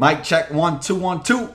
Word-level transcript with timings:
Mic 0.00 0.22
check 0.22 0.52
one, 0.52 0.78
two, 0.78 0.94
one, 0.94 1.24
two. 1.24 1.52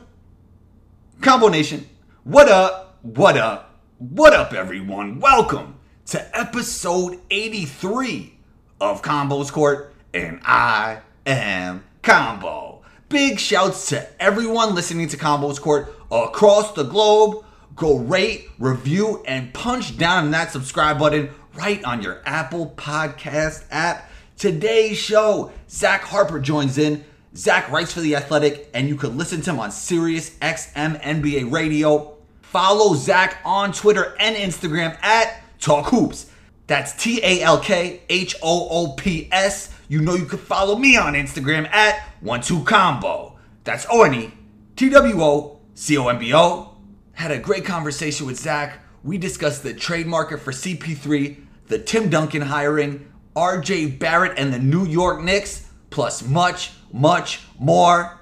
Combo 1.22 1.48
Nation, 1.48 1.88
what 2.26 2.50
up? 2.50 2.98
What 3.02 3.38
up? 3.38 3.80
What 4.00 4.34
up, 4.34 4.52
everyone? 4.52 5.22
Welcome 5.22 5.80
to 6.08 6.38
episode 6.38 7.22
83 7.32 8.38
of 8.82 9.02
Combos 9.02 9.50
Court, 9.50 9.94
and 10.14 10.42
I 10.44 11.00
am 11.26 11.86
Combo. 12.02 12.82
Big 13.08 13.40
shouts 13.40 13.88
to 13.88 14.22
everyone 14.22 14.76
listening 14.76 15.08
to 15.08 15.16
Combos 15.16 15.58
Court 15.62 15.96
across 16.12 16.74
the 16.74 16.84
globe. 16.84 17.46
Go 17.78 18.00
rate, 18.00 18.50
review, 18.60 19.24
and 19.26 19.54
punch 19.54 19.98
down 19.98 20.32
that 20.32 20.52
subscribe 20.52 21.00
button 21.00 21.30
right 21.54 21.82
on 21.86 22.02
your 22.02 22.22
Apple 22.26 22.74
Podcast 22.76 23.64
app. 23.72 24.12
Today's 24.36 24.98
show, 24.98 25.54
Zach 25.70 26.02
Harper 26.02 26.42
joins 26.42 26.78
in. 26.78 27.06
Zach 27.36 27.72
writes 27.72 27.94
for 27.94 28.02
The 28.02 28.16
Athletic, 28.16 28.70
and 28.76 28.88
you 28.88 28.96
can 28.96 29.18
listen 29.18 29.42
to 29.42 29.50
him 29.50 29.60
on 29.60 29.72
Sirius 29.72 30.32
XM 30.40 31.02
NBA 31.02 31.52
Radio. 31.52 32.16
Follow 32.42 32.94
Zach 32.94 33.40
on 33.44 33.74
Twitter 33.74 34.16
and 34.20 34.36
Instagram 34.36 35.02
at 35.04 35.42
Talk 35.60 35.88
Hoops. 35.88 36.30
That's 36.68 36.94
T 36.94 37.20
A 37.24 37.42
L 37.42 37.60
K 37.60 38.04
H 38.08 38.36
O 38.44 38.68
O 38.70 38.94
P 38.94 39.30
S. 39.32 39.74
You 39.88 40.02
know 40.02 40.14
you 40.14 40.26
can 40.26 40.38
follow 40.38 40.78
me 40.78 40.96
on 40.96 41.14
Instagram 41.14 41.68
at 41.72 42.00
One 42.22 42.42
Two 42.42 42.64
Combo. 42.66 43.40
That's 43.64 43.88
O 43.90 44.04
N 44.04 44.14
E 44.14 44.34
T 44.76 44.90
W 44.90 45.22
O 45.24 45.60
C 45.74 45.98
O 45.98 46.08
M 46.10 46.20
B 46.20 46.36
O. 46.36 46.78
Had 47.14 47.32
a 47.32 47.40
great 47.40 47.66
conversation 47.66 48.28
with 48.28 48.40
Zach. 48.40 48.80
We 49.04 49.18
discussed 49.18 49.64
the 49.64 49.74
trade 49.74 50.06
market 50.06 50.40
for 50.40 50.52
CP3, 50.52 51.38
the 51.68 51.80
Tim 51.80 52.10
Duncan 52.10 52.44
hiring, 52.44 53.12
RJ 53.36 53.98
Barrett 53.98 54.38
and 54.38 54.54
the 54.54 54.60
New 54.60 54.86
York 54.86 55.22
Knicks, 55.24 55.68
plus 55.90 56.24
much, 56.24 56.72
much 56.94 57.42
more. 57.60 58.20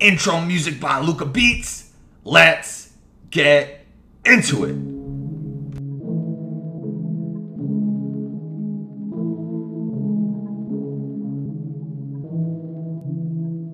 Intro 0.00 0.40
music 0.40 0.80
by 0.80 0.98
Luca 0.98 1.24
Beats. 1.24 1.92
Let's 2.24 2.92
get 3.30 3.86
into 4.24 4.64
it. 4.64 4.76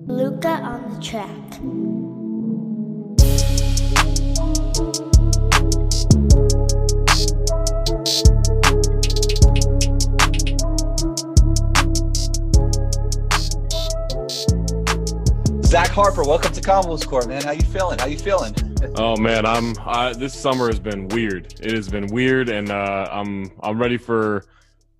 Luca 0.07 0.49
on 0.49 0.93
the 0.93 1.01
track. 1.01 1.35
Harper, 15.99 16.23
welcome 16.23 16.53
to 16.53 16.61
Combos 16.61 17.05
Court, 17.05 17.27
man. 17.27 17.41
How 17.41 17.51
you 17.51 17.61
feeling? 17.61 17.99
How 17.99 18.05
you 18.05 18.17
feeling? 18.17 18.55
Oh 18.95 19.17
man, 19.17 19.45
I'm 19.45 19.75
I, 19.81 20.13
this 20.13 20.33
summer 20.33 20.67
has 20.67 20.79
been 20.79 21.09
weird. 21.09 21.53
It 21.59 21.73
has 21.73 21.89
been 21.89 22.07
weird, 22.07 22.47
and 22.47 22.71
uh, 22.71 23.09
I'm 23.11 23.51
I'm 23.61 23.77
ready 23.77 23.97
for. 23.97 24.45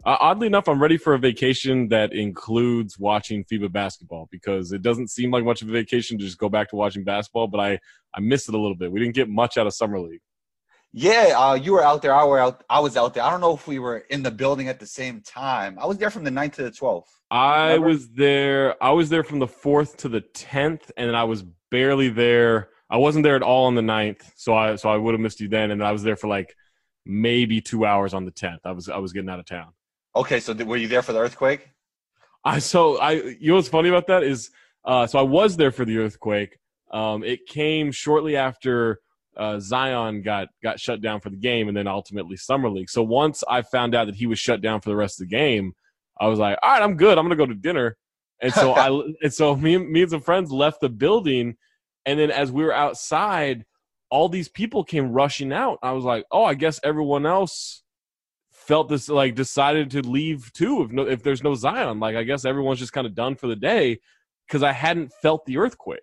Uh, 0.03 0.17
oddly 0.19 0.45
enough, 0.47 0.67
I'm 0.67 0.81
ready 0.81 0.97
for 0.97 1.13
a 1.13 1.17
vacation 1.17 1.87
that 1.87 2.11
includes 2.11 2.99
watching 2.99 3.45
FIBA 3.45 3.71
basketball 3.71 4.27
because 4.29 4.73
it 4.73 4.81
doesn't 4.81 5.09
seem 5.09 5.31
like 5.31 5.45
much 5.45 5.61
of 5.61 5.69
a 5.69 5.71
vacation 5.71 6.17
to 6.17 6.25
just 6.25 6.37
go 6.37 6.49
back 6.49 6.69
to 6.71 6.75
watching 6.75 7.05
basketball. 7.05 7.47
But 7.47 7.61
I 7.61 7.79
I 8.13 8.19
missed 8.19 8.49
it 8.49 8.53
a 8.53 8.59
little 8.59 8.75
bit. 8.75 8.91
We 8.91 8.99
didn't 8.99 9.15
get 9.15 9.29
much 9.29 9.57
out 9.57 9.67
of 9.67 9.73
summer 9.73 10.01
league. 10.01 10.19
Yeah, 10.91 11.33
uh, 11.37 11.53
you 11.53 11.73
were 11.73 11.83
out 11.83 12.01
there. 12.01 12.13
I 12.13 12.23
were 12.23 12.39
out. 12.39 12.63
I 12.69 12.79
was 12.79 12.97
out 12.97 13.13
there. 13.13 13.23
I 13.23 13.29
don't 13.29 13.41
know 13.41 13.53
if 13.53 13.67
we 13.67 13.77
were 13.77 13.99
in 14.09 14.23
the 14.23 14.31
building 14.31 14.69
at 14.69 14.79
the 14.79 14.87
same 14.87 15.21
time. 15.21 15.77
I 15.79 15.85
was 15.85 15.97
there 15.97 16.09
from 16.09 16.23
the 16.23 16.31
9th 16.31 16.53
to 16.53 16.63
the 16.63 16.71
12th. 16.71 17.03
I 17.29 17.77
was 17.77 18.09
there. 18.09 18.81
I 18.83 18.89
was 18.91 19.09
there 19.09 19.23
from 19.23 19.37
the 19.37 19.47
fourth 19.47 19.97
to 19.97 20.09
the 20.09 20.21
tenth, 20.21 20.89
and 20.97 21.07
then 21.07 21.15
I 21.15 21.25
was 21.25 21.43
barely 21.69 22.09
there. 22.09 22.69
I 22.89 22.97
wasn't 22.97 23.23
there 23.23 23.35
at 23.35 23.43
all 23.43 23.65
on 23.65 23.75
the 23.75 23.83
9th, 23.83 24.31
so 24.35 24.55
I 24.55 24.75
so 24.77 24.89
I 24.89 24.97
would 24.97 25.13
have 25.13 25.21
missed 25.21 25.39
you 25.39 25.47
then. 25.47 25.69
And 25.69 25.83
I 25.83 25.91
was 25.91 26.01
there 26.01 26.15
for 26.15 26.27
like 26.27 26.55
maybe 27.05 27.61
two 27.61 27.85
hours 27.85 28.15
on 28.15 28.25
the 28.25 28.31
tenth. 28.31 28.61
I 28.65 28.71
was 28.71 28.89
I 28.89 28.97
was 28.97 29.13
getting 29.13 29.29
out 29.29 29.39
of 29.39 29.45
town. 29.45 29.73
Okay, 30.15 30.39
so 30.39 30.55
th- 30.55 30.65
were 30.67 30.77
you 30.77 30.87
there 30.87 31.03
for 31.03 31.13
the 31.13 31.19
earthquake? 31.19 31.69
I 32.43 32.57
so 32.57 32.97
I 32.97 33.11
you 33.11 33.49
know 33.49 33.55
what's 33.55 33.67
funny 33.67 33.89
about 33.89 34.07
that 34.07 34.23
is 34.23 34.49
uh, 34.85 35.05
so 35.05 35.19
I 35.19 35.23
was 35.23 35.55
there 35.55 35.71
for 35.71 35.85
the 35.85 35.99
earthquake. 35.99 36.57
Um, 36.91 37.23
it 37.23 37.45
came 37.45 37.91
shortly 37.91 38.35
after 38.35 39.01
uh, 39.37 39.59
Zion 39.59 40.21
got 40.21 40.49
got 40.61 40.79
shut 40.79 41.01
down 41.01 41.19
for 41.19 41.29
the 41.29 41.37
game, 41.37 41.67
and 41.67 41.77
then 41.77 41.87
ultimately 41.87 42.35
summer 42.35 42.69
league. 42.69 42.89
So 42.89 43.03
once 43.03 43.43
I 43.47 43.61
found 43.61 43.95
out 43.95 44.05
that 44.05 44.15
he 44.15 44.27
was 44.27 44.39
shut 44.39 44.61
down 44.61 44.81
for 44.81 44.89
the 44.89 44.95
rest 44.95 45.21
of 45.21 45.29
the 45.29 45.35
game, 45.35 45.73
I 46.19 46.27
was 46.27 46.39
like, 46.39 46.57
all 46.61 46.71
right, 46.71 46.81
I'm 46.81 46.97
good. 46.97 47.17
I'm 47.17 47.25
gonna 47.25 47.35
go 47.35 47.45
to 47.45 47.55
dinner. 47.55 47.97
And 48.41 48.53
so 48.53 48.73
I 48.73 48.89
and 49.21 49.33
so 49.33 49.55
me 49.55 49.75
and 49.75 49.89
me 49.89 50.01
and 50.01 50.11
some 50.11 50.21
friends 50.21 50.51
left 50.51 50.81
the 50.81 50.89
building, 50.89 51.55
and 52.05 52.19
then 52.19 52.31
as 52.31 52.51
we 52.51 52.63
were 52.63 52.73
outside, 52.73 53.65
all 54.09 54.29
these 54.29 54.49
people 54.49 54.83
came 54.83 55.11
rushing 55.11 55.53
out. 55.53 55.79
I 55.83 55.91
was 55.91 56.03
like, 56.03 56.25
oh, 56.31 56.43
I 56.43 56.55
guess 56.55 56.79
everyone 56.83 57.25
else 57.25 57.83
felt 58.51 58.89
this 58.89 59.09
like 59.09 59.33
decided 59.33 59.89
to 59.89 60.07
leave 60.07 60.53
too 60.53 60.83
if 60.83 60.91
no 60.91 61.07
if 61.07 61.23
there's 61.23 61.43
no 61.43 61.55
Zion 61.55 61.99
like 61.99 62.15
I 62.15 62.21
guess 62.21 62.45
everyone's 62.45 62.77
just 62.77 62.93
kind 62.93 63.07
of 63.07 63.15
done 63.15 63.35
for 63.35 63.47
the 63.47 63.55
day 63.55 63.99
because 64.47 64.61
I 64.61 64.73
hadn't 64.73 65.11
felt 65.23 65.43
the 65.45 65.57
earthquake 65.57 66.01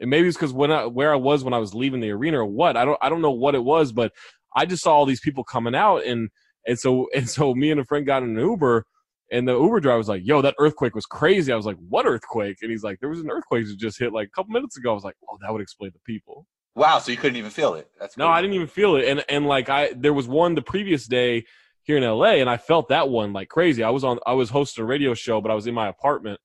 and 0.00 0.10
maybe 0.10 0.28
it's 0.28 0.36
because 0.36 0.52
when 0.52 0.70
I 0.70 0.86
where 0.86 1.12
I 1.12 1.16
was 1.16 1.44
when 1.44 1.54
I 1.54 1.58
was 1.58 1.74
leaving 1.74 2.00
the 2.00 2.10
arena 2.10 2.40
or 2.40 2.46
what 2.46 2.76
I 2.76 2.84
don't 2.84 2.98
I 3.02 3.08
don't 3.08 3.22
know 3.22 3.30
what 3.30 3.54
it 3.54 3.64
was 3.64 3.92
but 3.92 4.12
I 4.54 4.66
just 4.66 4.82
saw 4.82 4.94
all 4.94 5.06
these 5.06 5.20
people 5.20 5.44
coming 5.44 5.74
out 5.74 6.04
and 6.04 6.30
and 6.66 6.78
so 6.78 7.08
and 7.14 7.28
so 7.28 7.54
me 7.54 7.70
and 7.70 7.80
a 7.80 7.84
friend 7.84 8.06
got 8.06 8.22
in 8.22 8.30
an 8.30 8.44
Uber 8.44 8.84
and 9.30 9.46
the 9.46 9.58
Uber 9.58 9.80
driver 9.80 9.98
was 9.98 10.08
like 10.08 10.22
yo 10.24 10.42
that 10.42 10.54
earthquake 10.58 10.94
was 10.94 11.06
crazy 11.06 11.52
I 11.52 11.56
was 11.56 11.66
like 11.66 11.78
what 11.88 12.06
earthquake 12.06 12.58
and 12.62 12.70
he's 12.70 12.84
like 12.84 13.00
there 13.00 13.10
was 13.10 13.20
an 13.20 13.30
earthquake 13.30 13.66
that 13.66 13.78
just 13.78 13.98
hit 13.98 14.12
like 14.12 14.28
a 14.28 14.30
couple 14.30 14.52
minutes 14.52 14.76
ago 14.76 14.90
I 14.90 14.94
was 14.94 15.04
like 15.04 15.16
oh 15.30 15.38
that 15.42 15.52
would 15.52 15.62
explain 15.62 15.92
the 15.92 16.00
people 16.12 16.46
Wow, 16.78 17.00
so 17.00 17.10
you 17.10 17.18
couldn't 17.18 17.36
even 17.36 17.50
feel 17.50 17.74
it. 17.74 17.90
That's 17.98 18.16
no, 18.16 18.26
crazy. 18.26 18.38
I 18.38 18.40
didn't 18.40 18.54
even 18.54 18.66
feel 18.68 18.94
it. 18.94 19.08
And 19.08 19.24
and 19.28 19.46
like 19.46 19.68
I 19.68 19.92
there 19.96 20.12
was 20.12 20.28
one 20.28 20.54
the 20.54 20.62
previous 20.62 21.08
day 21.08 21.44
here 21.82 21.96
in 21.96 22.04
LA 22.04 22.34
and 22.34 22.48
I 22.48 22.56
felt 22.56 22.88
that 22.90 23.08
one 23.08 23.32
like 23.32 23.48
crazy. 23.48 23.82
I 23.82 23.90
was 23.90 24.04
on 24.04 24.20
I 24.24 24.34
was 24.34 24.48
hosting 24.50 24.84
a 24.84 24.86
radio 24.86 25.12
show, 25.12 25.40
but 25.40 25.50
I 25.50 25.54
was 25.54 25.66
in 25.66 25.74
my 25.74 25.88
apartment 25.88 26.38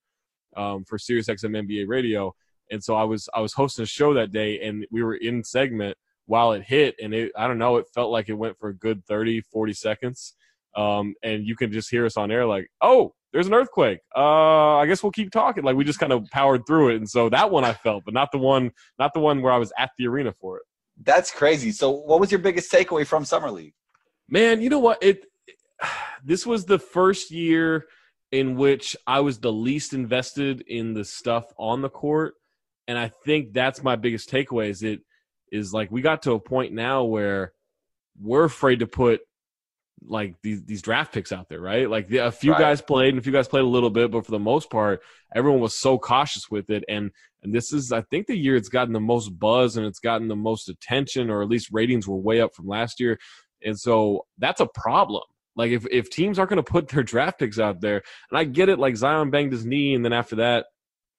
um, 0.58 0.86
for 0.86 0.98
Sirius 0.98 1.28
XM 1.28 1.68
NBA 1.68 1.88
radio. 1.88 2.34
And 2.74 2.84
so 2.84 2.96
I 2.96 3.04
was 3.04 3.30
I 3.34 3.40
was 3.40 3.54
hosting 3.54 3.84
a 3.84 3.88
show 3.88 4.14
that 4.14 4.32
day 4.32 4.60
and 4.62 4.86
we 4.92 5.04
were 5.04 5.16
in 5.16 5.44
segment 5.44 5.98
while 6.26 6.54
it 6.54 6.64
hit 6.64 6.96
and 7.02 7.14
it 7.14 7.32
I 7.38 7.48
don't 7.48 7.58
know, 7.58 7.78
it 7.78 7.88
felt 7.94 8.12
like 8.12 8.30
it 8.30 8.34
went 8.34 8.58
for 8.60 8.70
a 8.70 8.76
good 8.76 9.06
30, 9.06 9.42
40 9.42 9.74
seconds. 9.74 10.34
Um, 10.76 11.14
and 11.24 11.46
you 11.46 11.56
can 11.56 11.72
just 11.72 11.92
hear 11.92 12.06
us 12.06 12.18
on 12.18 12.32
air 12.32 12.48
like, 12.48 12.68
"Oh, 12.82 13.14
there's 13.32 13.46
an 13.46 13.54
earthquake. 13.54 14.00
Uh, 14.16 14.78
I 14.78 14.88
guess 14.88 15.04
we'll 15.04 15.12
keep 15.12 15.32
talking." 15.32 15.64
Like 15.64 15.76
we 15.76 15.84
just 15.84 16.00
kind 16.00 16.12
of 16.12 16.26
powered 16.32 16.66
through 16.66 16.90
it. 16.90 16.96
And 16.96 17.08
so 17.08 17.30
that 17.30 17.52
one 17.52 17.64
I 17.64 17.74
felt, 17.74 18.06
but 18.06 18.14
not 18.16 18.32
the 18.32 18.40
one 18.40 18.72
not 18.98 19.14
the 19.14 19.20
one 19.20 19.44
where 19.44 19.54
I 19.54 19.58
was 19.58 19.72
at 19.78 19.92
the 19.98 20.08
arena 20.08 20.34
for 20.42 20.58
it. 20.58 20.64
That's 21.02 21.32
crazy. 21.32 21.72
So, 21.72 21.92
what 21.92 22.20
was 22.20 22.32
your 22.32 22.40
biggest 22.40 22.72
takeaway 22.72 23.06
from 23.06 23.24
summer 23.24 23.52
league? 23.52 23.74
Man, 24.30 24.62
you 24.62 24.70
know 24.70 24.80
what? 24.80 25.02
It 25.04 25.26
this 26.24 26.46
was 26.46 26.66
the 26.66 26.80
first 26.80 27.30
year 27.30 27.86
in 28.32 28.56
which 28.56 28.96
I 29.06 29.20
was 29.20 29.38
the 29.40 29.54
least 29.54 29.94
invested 29.94 30.62
in 30.62 30.96
the 30.96 31.06
stuff 31.06 31.46
on 31.60 31.84
the 31.84 31.90
court, 31.90 32.34
and 32.88 32.98
I 32.98 33.10
think 33.26 33.54
that's 33.54 33.84
my 33.84 33.96
biggest 33.96 34.30
takeaway. 34.30 34.70
Is 34.70 34.84
it 34.84 35.02
is 35.52 35.74
like 35.74 35.92
we 35.92 36.02
got 36.02 36.24
to 36.24 36.34
a 36.34 36.40
point 36.40 36.74
now 36.74 37.04
where 37.04 37.54
we're 38.22 38.44
afraid 38.46 38.80
to 38.80 38.88
put 38.88 39.22
like 40.06 40.36
these 40.44 40.64
these 40.66 40.82
draft 40.82 41.14
picks 41.14 41.32
out 41.32 41.48
there, 41.50 41.62
right? 41.62 41.90
Like 41.90 42.08
the, 42.08 42.18
a 42.20 42.32
few 42.32 42.52
Right. 42.52 42.60
guys 42.60 42.82
played 42.82 43.10
and 43.10 43.20
a 43.20 43.22
few 43.22 43.32
guys 43.32 43.48
played 43.48 43.64
a 43.64 43.68
little 43.68 43.90
bit, 43.90 44.12
but 44.12 44.26
for 44.26 44.32
the 44.32 44.40
most 44.40 44.70
part, 44.70 45.02
everyone 45.34 45.62
was 45.62 45.78
so 45.78 45.98
cautious 45.98 46.50
with 46.52 46.70
it. 46.70 46.84
And 46.90 47.12
and 47.44 47.54
this 47.54 47.74
is, 47.74 47.92
I 47.92 48.02
think, 48.02 48.28
the 48.28 48.38
year 48.38 48.56
it's 48.56 48.70
gotten 48.70 48.94
the 48.94 49.00
most 49.00 49.30
buzz 49.38 49.76
and 49.78 49.86
it's 49.86 50.00
gotten 50.00 50.28
the 50.28 50.36
most 50.36 50.70
attention, 50.70 51.30
or 51.30 51.42
at 51.42 51.50
least 51.50 51.70
ratings 51.72 52.08
were 52.08 52.18
way 52.18 52.42
up 52.42 52.54
from 52.56 52.68
last 52.68 53.00
year. 53.00 53.18
And 53.64 53.80
so 53.80 54.26
that's 54.38 54.62
a 54.62 54.68
problem. 54.68 55.24
Like 55.56 55.72
if 55.72 55.86
if 55.92 56.10
teams 56.10 56.40
aren't 56.40 56.50
going 56.50 56.64
to 56.64 56.72
put 56.72 56.88
their 56.90 57.04
draft 57.04 57.40
picks 57.40 57.60
out 57.60 57.80
there, 57.80 58.02
and 58.32 58.38
I 58.38 58.44
get 58.44 58.70
it, 58.70 58.80
like 58.80 58.98
Zion 58.98 59.30
banged 59.30 59.52
his 59.54 59.66
knee, 59.66 59.94
and 59.94 60.04
then 60.04 60.14
after 60.14 60.38
that, 60.38 60.66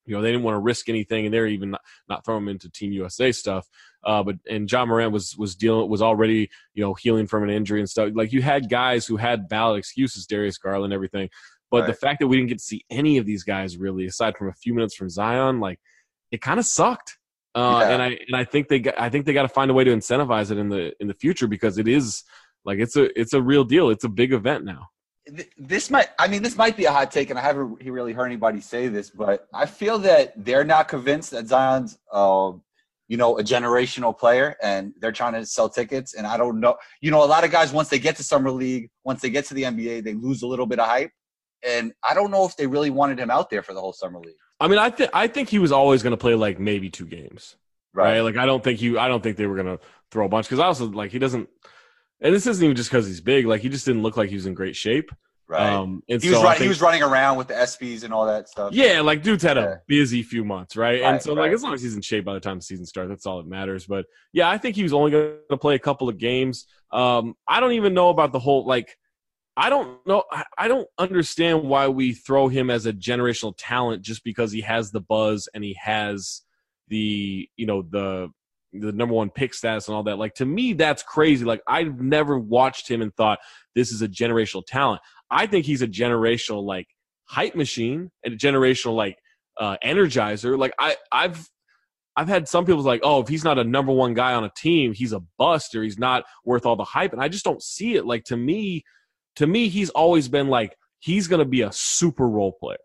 you 0.07 0.15
know, 0.15 0.23
they 0.23 0.31
didn't 0.31 0.45
want 0.45 0.55
to 0.55 0.61
risk 0.61 0.89
anything, 0.89 1.25
and 1.25 1.35
they're 1.35 1.47
even 1.47 1.71
not, 1.71 1.81
not 2.09 2.25
throwing 2.25 2.45
him 2.45 2.49
into 2.51 2.71
Team 2.71 2.93
USA 2.93 3.33
stuff. 3.33 3.69
Uh, 4.05 4.23
but 4.23 4.37
and 4.49 4.71
Ja 4.71 4.85
Morant 4.85 5.13
was 5.13 5.37
was 5.37 5.57
dealing 5.57 5.89
was 5.89 6.03
already 6.03 6.51
you 6.75 6.85
know 6.85 6.95
healing 6.95 7.27
from 7.27 7.43
an 7.43 7.51
injury 7.51 7.81
and 7.81 7.89
stuff. 7.89 8.11
Like 8.15 8.33
you 8.33 8.43
had 8.43 8.69
guys 8.69 9.07
who 9.07 9.17
had 9.17 9.49
valid 9.49 9.79
excuses, 9.79 10.27
Darius 10.27 10.59
Garland, 10.59 10.93
everything. 10.93 11.31
But 11.71 11.87
the 11.89 11.95
fact 11.95 12.21
that 12.21 12.29
we 12.29 12.37
didn't 12.37 12.51
get 12.51 12.59
to 12.59 12.65
see 12.65 12.85
any 12.89 13.19
of 13.19 13.27
these 13.27 13.43
guys 13.43 13.77
really, 13.77 14.07
aside 14.07 14.37
from 14.37 14.49
a 14.49 14.53
few 14.53 14.75
minutes 14.75 14.95
from 14.95 15.09
Zion, 15.11 15.59
like 15.59 15.81
it 16.31 16.41
kind 16.41 16.61
of 16.61 16.67
sucked. 16.67 17.19
Uh, 17.55 17.81
Yeah. 17.83 17.91
And 17.91 18.03
I 18.03 18.19
and 18.29 18.37
I 18.37 18.45
think 18.45 18.69
they 18.69 18.79
got, 18.81 18.95
I 18.99 19.09
think 19.09 19.27
they 19.27 19.33
got 19.33 19.43
to 19.43 19.49
find 19.49 19.71
a 19.71 19.75
way 19.75 19.85
to 19.85 19.91
incentivize 19.91 20.51
it 20.51 20.59
in 20.59 20.69
the 20.69 20.93
in 21.01 21.09
the 21.09 21.15
future 21.15 21.49
because 21.49 21.79
it 21.79 21.89
is 21.89 22.23
like 22.65 22.79
it's 22.79 22.97
a 22.97 23.19
it's 23.19 23.33
a 23.33 23.43
real 23.43 23.65
deal. 23.65 23.91
It's 23.91 24.05
a 24.05 24.09
big 24.09 24.33
event 24.33 24.65
now. 24.65 24.89
Th- 25.27 25.51
This 25.57 25.91
might, 25.91 26.09
I 26.19 26.29
mean, 26.29 26.43
this 26.43 26.57
might 26.57 26.77
be 26.77 26.85
a 26.85 26.93
hot 26.93 27.11
take, 27.11 27.31
and 27.31 27.39
I 27.39 27.43
haven't 27.43 27.81
he- 27.83 27.91
really 27.91 28.13
heard 28.13 28.27
anybody 28.27 28.61
say 28.61 28.89
this, 28.89 29.11
but 29.11 29.49
I 29.55 29.67
feel 29.67 29.99
that 30.01 30.33
they're 30.45 30.65
not 30.65 30.89
convinced 30.89 31.31
that 31.31 31.47
Zion's, 31.47 31.99
uh, 32.13 32.53
you 33.09 33.17
know, 33.17 33.39
a 33.39 33.43
generational 33.43 34.17
player, 34.19 34.57
and 34.63 34.93
they're 35.01 35.13
trying 35.13 35.35
to 35.35 35.45
sell 35.47 35.69
tickets. 35.69 36.15
And 36.15 36.27
I 36.27 36.37
don't 36.37 36.61
know, 36.61 36.77
you 37.01 37.11
know, 37.11 37.23
a 37.23 37.27
lot 37.27 37.45
of 37.45 37.51
guys 37.51 37.73
once 37.73 37.89
they 37.89 37.99
get 37.99 38.17
to 38.17 38.25
summer 38.25 38.51
league, 38.51 38.91
once 39.05 39.21
they 39.23 39.31
get 39.31 39.45
to 39.47 39.55
the 39.55 39.63
NBA, 39.65 40.05
they 40.05 40.15
lose 40.15 40.43
a 40.43 40.47
little 40.47 40.67
bit 40.67 40.79
of 40.79 40.87
hype. 40.87 41.11
And 41.67 41.93
I 42.03 42.13
don't 42.15 42.31
know 42.31 42.45
if 42.45 42.57
they 42.57 42.67
really 42.67 42.91
wanted 42.91 43.19
him 43.19 43.31
out 43.31 43.49
there 43.51 43.63
for 43.63 43.73
the 43.73 43.81
whole 43.81 43.93
summer 43.95 44.21
league. 44.21 44.37
I 44.61 44.69
mean, 44.69 44.79
I 44.79 44.91
think 44.91 45.11
I 45.15 45.27
think 45.27 45.49
he 45.49 45.59
was 45.59 45.73
always 45.73 46.03
going 46.03 46.13
to 46.13 46.17
play 46.19 46.35
like 46.35 46.59
maybe 46.59 46.91
two 46.91 47.07
games, 47.07 47.57
right? 47.95 48.13
Right. 48.15 48.21
Like 48.21 48.37
I 48.37 48.47
don't 48.47 48.63
think 48.63 48.79
he 48.79 48.97
I 48.97 49.09
don't 49.09 49.23
think 49.23 49.37
they 49.37 49.47
were 49.47 49.55
going 49.57 49.79
to 49.79 49.81
throw 50.11 50.27
a 50.27 50.29
bunch 50.29 50.47
because 50.47 50.61
I 50.61 50.67
also 50.67 50.87
like 50.87 51.11
he 51.11 51.19
doesn't. 51.19 51.49
And 52.25 52.35
this 52.35 52.47
isn't 52.47 52.65
even 52.65 52.75
just 52.75 52.91
because 52.91 53.07
he's 53.07 53.21
big. 53.21 53.47
Like 53.47 53.61
he 53.61 53.69
just 53.69 53.85
didn't 53.85 54.03
look 54.03 54.17
like 54.17 54.31
he 54.31 54.35
was 54.35 54.47
in 54.47 54.55
great 54.55 54.75
shape. 54.75 55.13
Right. 55.47 55.75
Um, 55.75 56.03
and 56.09 56.23
he 56.23 56.29
so 56.31 56.37
was 56.37 56.41
I 56.41 56.45
running. 56.47 56.63
He 56.63 56.69
was 56.69 56.81
running 56.81 57.03
around 57.03 57.37
with 57.37 57.49
the 57.49 57.55
ESPYs 57.55 58.03
and 58.03 58.15
all 58.15 58.27
that 58.27 58.49
stuff. 58.49 58.73
Yeah, 58.73 59.03
like 59.03 59.23
dude's 59.23 59.43
had 59.43 59.59
Yeah. 59.59 59.65
a 59.75 59.77
busy 59.87 60.23
few 60.23 60.43
months, 60.43 60.75
right? 60.75 61.03
and 61.03 61.13
Right, 61.13 61.23
so 61.23 61.35
like 61.35 61.53
as 61.53 61.63
long 61.63 61.75
as 61.75 61.83
he's 61.83 61.95
in 61.95 62.01
shape 62.01 62.25
by 62.25 62.33
the 62.33 62.41
time 62.41 62.57
the 62.57 62.63
season 62.63 62.87
starts, 62.87 63.11
that's 63.11 63.27
all 63.27 63.37
that 63.37 63.47
matters. 63.47 63.87
But 63.87 64.07
yeah, 64.33 64.49
I 64.49 64.57
think 64.57 64.75
he 64.75 64.83
was 64.83 64.95
only 64.95 65.11
going 65.11 65.35
to 65.51 65.57
play 65.59 65.75
a 65.75 65.79
couple 65.79 66.09
of 66.09 66.17
games. 66.17 66.67
Um, 66.91 67.35
I 67.47 67.61
don't 67.61 67.73
even 67.73 67.93
know 67.93 68.09
about 68.09 68.33
the 68.33 68.39
whole 68.39 68.67
like. 68.67 68.97
I 69.57 69.69
don't 69.71 70.05
know. 70.05 70.25
I, 70.33 70.45
I 70.59 70.67
don't 70.67 70.89
understand 70.99 71.63
why 71.63 71.87
we 71.89 72.13
throw 72.15 72.49
him 72.49 72.71
as 72.71 72.87
a 72.87 72.93
generational 72.93 73.55
talent 73.57 74.03
just 74.03 74.25
because 74.25 74.51
he 74.51 74.63
has 74.63 74.91
the 74.91 75.01
buzz 75.01 75.49
and 75.55 75.63
he 75.63 75.75
has 75.81 76.41
the 76.89 77.49
you 77.57 77.67
know 77.67 77.83
the 77.83 78.31
the 78.75 78.93
number 78.93 79.15
one 79.15 79.31
pick 79.31 79.55
status 79.55 79.89
and 79.89 79.97
all 79.97 80.03
that. 80.05 80.19
Like 80.19 80.35
to 80.35 80.45
me, 80.45 80.73
that's 80.73 81.03
crazy. 81.03 81.45
Like 81.45 81.63
I've 81.67 82.01
never 82.01 82.39
watched 82.39 82.91
him 82.91 83.03
and 83.03 83.15
thought 83.15 83.39
this 83.75 83.93
is 83.93 84.03
a 84.03 84.09
generational 84.09 84.65
talent. 84.67 85.01
I 85.31 85.47
think 85.47 85.65
he's 85.65 85.83
a 85.83 85.89
generational 85.89 86.63
like 86.65 86.87
hype 87.25 87.55
machine 87.55 88.11
and 88.25 88.35
a 88.35 88.37
generational 88.37 88.95
like 88.95 89.17
uh, 89.59 89.77
energizer. 89.85 90.59
Like 90.59 90.73
I, 90.79 90.97
I've 91.11 91.49
I've 92.17 92.29
had 92.29 92.49
some 92.49 92.65
people 92.65 92.83
like, 92.83 93.01
oh, 93.03 93.23
if 93.23 93.29
he's 93.29 93.45
not 93.45 93.59
a 93.59 93.65
number 93.65 93.93
one 93.93 94.15
guy 94.15 94.35
on 94.35 94.45
a 94.45 94.51
team, 94.57 94.93
he's 94.93 95.13
a 95.13 95.21
bust 95.37 95.75
or 95.75 95.83
he's 95.83 95.99
not 95.99 96.25
worth 96.45 96.65
all 96.65 96.77
the 96.77 96.85
hype. 96.85 97.13
And 97.13 97.21
I 97.21 97.29
just 97.29 97.45
don't 97.45 97.63
see 97.63 97.97
it. 97.97 98.07
Like 98.07 98.25
to 98.25 98.37
me, 98.37 98.85
to 99.37 99.47
me, 99.47 99.69
he's 99.69 99.91
always 99.91 100.29
been 100.29 100.49
like 100.49 100.77
he's 101.01 101.29
gonna 101.29 101.45
be 101.45 101.63
a 101.63 101.73
super 101.73 102.29
role 102.29 102.53
player. 102.53 102.79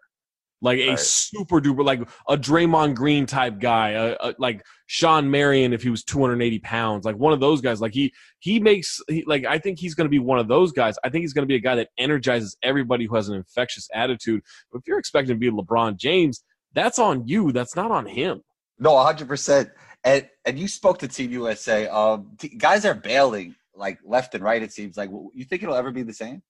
Like 0.61 0.79
a 0.79 0.89
Right. 0.89 0.99
super 0.99 1.61
duper, 1.61 1.85
like 1.85 2.01
a 2.27 2.35
Draymond 2.35 2.95
Green 2.95 3.25
type 3.25 3.59
guy, 3.59 3.91
a, 3.91 4.17
a, 4.19 4.35
like 4.39 4.61
Shawn 4.87 5.31
Marion 5.31 5.71
if 5.71 5.81
he 5.83 5.89
was 5.89 6.03
280 6.03 6.59
pounds, 6.59 7.05
like 7.05 7.15
one 7.15 7.31
of 7.31 7.39
those 7.39 7.61
guys. 7.61 7.79
Like 7.79 7.93
he 7.93 8.13
he 8.39 8.59
makes 8.59 8.99
he, 9.07 9.23
like 9.25 9.45
I 9.45 9.57
think 9.57 9.79
he's 9.79 9.95
going 9.95 10.05
to 10.05 10.09
be 10.11 10.19
one 10.19 10.37
of 10.37 10.47
those 10.49 10.73
guys. 10.73 10.95
I 11.03 11.09
think 11.09 11.21
he's 11.23 11.31
going 11.33 11.43
to 11.43 11.47
be 11.47 11.55
a 11.55 11.59
guy 11.61 11.75
that 11.75 11.89
energizes 11.97 12.57
everybody 12.61 13.05
who 13.05 13.15
has 13.15 13.29
an 13.29 13.35
infectious 13.35 13.87
attitude. 13.93 14.41
But 14.71 14.79
if 14.79 14.87
you're 14.87 14.99
expecting 14.99 15.35
to 15.35 15.39
be 15.39 15.49
LeBron 15.49 15.95
James, 15.95 16.43
that's 16.73 16.99
on 16.99 17.25
you. 17.25 17.51
That's 17.53 17.75
not 17.77 17.91
on 17.91 18.05
him. 18.05 18.41
No, 18.77 18.93
100. 18.95 19.27
percent 19.27 19.69
And 20.03 20.27
and 20.45 20.59
you 20.59 20.67
spoke 20.67 20.99
to 20.99 21.07
Team 21.07 21.31
USA. 21.31 21.87
Um, 21.87 22.31
t- 22.37 22.49
guys 22.49 22.83
are 22.85 22.93
bailing 22.93 23.55
like 23.75 23.99
left 24.03 24.35
and 24.35 24.43
right. 24.43 24.61
It 24.61 24.73
seems 24.73 24.97
like 24.97 25.09
you 25.33 25.45
think 25.45 25.63
it'll 25.63 25.75
ever 25.75 25.91
be 25.91 26.03
the 26.03 26.13
same. 26.13 26.41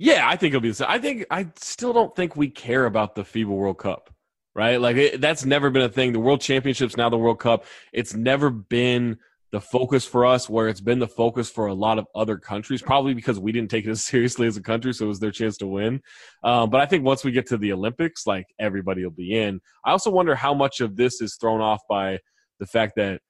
Yeah, 0.00 0.26
I 0.26 0.36
think 0.36 0.52
it'll 0.52 0.62
be 0.62 0.70
the 0.70 0.76
same. 0.76 0.88
I 0.88 0.98
think 0.98 1.26
I 1.30 1.48
still 1.56 1.92
don't 1.92 2.16
think 2.16 2.34
we 2.34 2.48
care 2.48 2.86
about 2.86 3.14
the 3.14 3.22
FIBA 3.22 3.48
World 3.48 3.76
Cup, 3.76 4.08
right? 4.54 4.80
Like 4.80 4.96
it, 4.96 5.20
that's 5.20 5.44
never 5.44 5.68
been 5.68 5.82
a 5.82 5.90
thing. 5.90 6.14
The 6.14 6.18
World 6.18 6.40
Championships 6.40 6.96
now 6.96 7.10
the 7.10 7.18
World 7.18 7.38
Cup. 7.38 7.66
It's 7.92 8.14
never 8.14 8.48
been 8.48 9.18
the 9.52 9.60
focus 9.60 10.06
for 10.06 10.24
us 10.24 10.48
where 10.48 10.68
it's 10.68 10.80
been 10.80 11.00
the 11.00 11.06
focus 11.06 11.50
for 11.50 11.66
a 11.66 11.74
lot 11.74 11.98
of 11.98 12.06
other 12.14 12.38
countries 12.38 12.80
probably 12.80 13.12
because 13.12 13.38
we 13.38 13.52
didn't 13.52 13.70
take 13.70 13.84
it 13.84 13.90
as 13.90 14.02
seriously 14.06 14.46
as 14.46 14.56
a 14.56 14.62
country 14.62 14.94
so 14.94 15.04
it 15.04 15.08
was 15.08 15.20
their 15.20 15.32
chance 15.32 15.56
to 15.56 15.66
win 15.66 16.00
um, 16.44 16.70
but 16.70 16.80
i 16.80 16.86
think 16.86 17.04
once 17.04 17.24
we 17.24 17.32
get 17.32 17.48
to 17.48 17.56
the 17.56 17.72
olympics 17.72 18.28
like 18.28 18.46
everybody 18.60 19.02
will 19.02 19.10
be 19.10 19.36
in 19.36 19.60
i 19.84 19.90
also 19.90 20.08
wonder 20.08 20.36
how 20.36 20.54
much 20.54 20.80
of 20.80 20.94
this 20.94 21.20
is 21.20 21.36
thrown 21.40 21.60
off 21.60 21.80
by 21.88 22.16
the 22.60 22.66
fact 22.66 22.92
that 22.94 23.20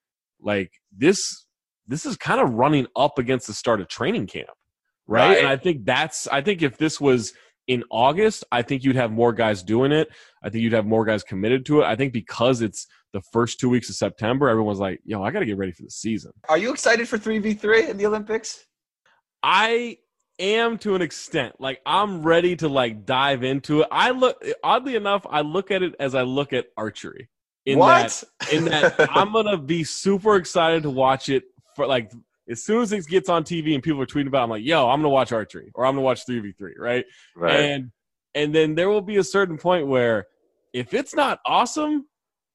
like 0.43 0.71
this 0.95 1.47
this 1.87 2.05
is 2.05 2.19
kind 2.19 2.39
of 2.39 2.53
running 2.53 2.87
up 2.97 3.19
against 3.19 3.47
the 3.47 3.55
start 3.55 3.81
of 3.81 3.89
training 3.89 4.27
camp 4.27 4.51
right? 5.11 5.29
Right. 5.29 5.39
and 5.39 5.49
i 5.49 5.57
think 5.57 5.85
that's 5.85 6.27
i 6.29 6.41
think 6.41 6.63
if 6.63 6.79
this 6.79 7.01
was 7.01 7.35
in 7.67 7.85
august 7.91 8.45
i 8.51 8.63
think 8.63 8.85
you'd 8.85 8.97
have 8.97 9.13
more 9.13 9.33
guys 9.33 9.63
doing 9.63 9.93
it 9.93 10.09
i 10.43 10.49
think 10.49 10.63
you'd 10.63 10.73
have 10.73 10.87
more 10.87 11.05
guys 11.05 11.23
committed 11.23 11.67
to 11.67 11.81
it 11.81 11.85
i 11.85 11.95
think 11.97 12.13
because 12.13 12.63
it's 12.63 12.87
the 13.13 13.21
first 13.33 13.61
two 13.61 13.69
weeks 13.69 13.89
of 13.91 13.97
september 13.97 14.49
everyone's 14.49 14.79
like 14.79 15.01
yo 15.05 15.23
i 15.23 15.31
gotta 15.31 15.45
get 15.47 15.59
ready 15.59 15.73
for 15.73 15.83
the 15.83 15.91
season 15.91 16.33
Are 16.49 16.59
you 16.59 16.73
excited 16.73 17.09
for 17.09 17.19
three 17.19 17.39
v 17.39 17.55
three 17.55 17.89
in 17.89 17.97
the 17.97 18.07
Olympics? 18.07 18.65
I 19.43 19.99
am 20.39 20.79
to 20.79 20.95
an 20.95 21.03
extent. 21.03 21.55
Like 21.61 21.81
I'm 21.87 22.23
ready 22.23 22.57
to 22.57 22.69
like 22.69 23.07
dive 23.07 23.43
into 23.45 23.83
it. 23.83 23.89
I 23.91 24.11
look 24.11 24.43
oddly 24.63 24.97
enough, 24.97 25.27
I 25.29 25.43
look 25.43 25.71
at 25.71 25.83
it 25.83 25.95
as 26.01 26.15
I 26.15 26.23
look 26.23 26.53
at 26.53 26.67
archery. 26.77 27.29
In 27.67 27.79
what? 27.79 28.25
that 28.41 28.53
in 28.53 28.65
that 28.67 28.95
I'm 29.17 29.33
gonna 29.33 29.59
be 29.59 29.85
super 29.85 30.37
excited 30.37 30.83
to 30.85 30.91
watch 30.91 31.29
it 31.29 31.45
for 31.77 31.87
like 31.87 32.11
as 32.49 32.65
soon 32.65 32.83
as 32.83 32.93
it 32.93 33.07
gets 33.07 33.29
on 33.29 33.45
TV 33.45 33.75
and 33.75 33.83
people 33.83 34.01
are 34.01 34.07
tweeting 34.07 34.29
about 34.29 34.41
it, 34.41 34.45
I'm 34.45 34.51
like, 34.51 34.65
yo, 34.65 34.89
I'm 34.89 35.01
gonna 35.01 35.09
watch 35.09 35.33
archery 35.33 35.71
or 35.75 35.87
I'm 35.87 35.95
gonna 35.95 36.03
watch 36.03 36.27
3v3, 36.27 36.73
right? 36.79 37.05
right. 37.37 37.55
And 37.55 37.91
and 38.35 38.55
then 38.55 38.75
there 38.75 38.89
will 38.89 39.01
be 39.01 39.17
a 39.17 39.25
certain 39.25 39.59
point 39.59 39.87
where 39.87 40.27
if 40.73 40.95
it's 40.95 41.15
not 41.15 41.41
awesome, 41.47 42.07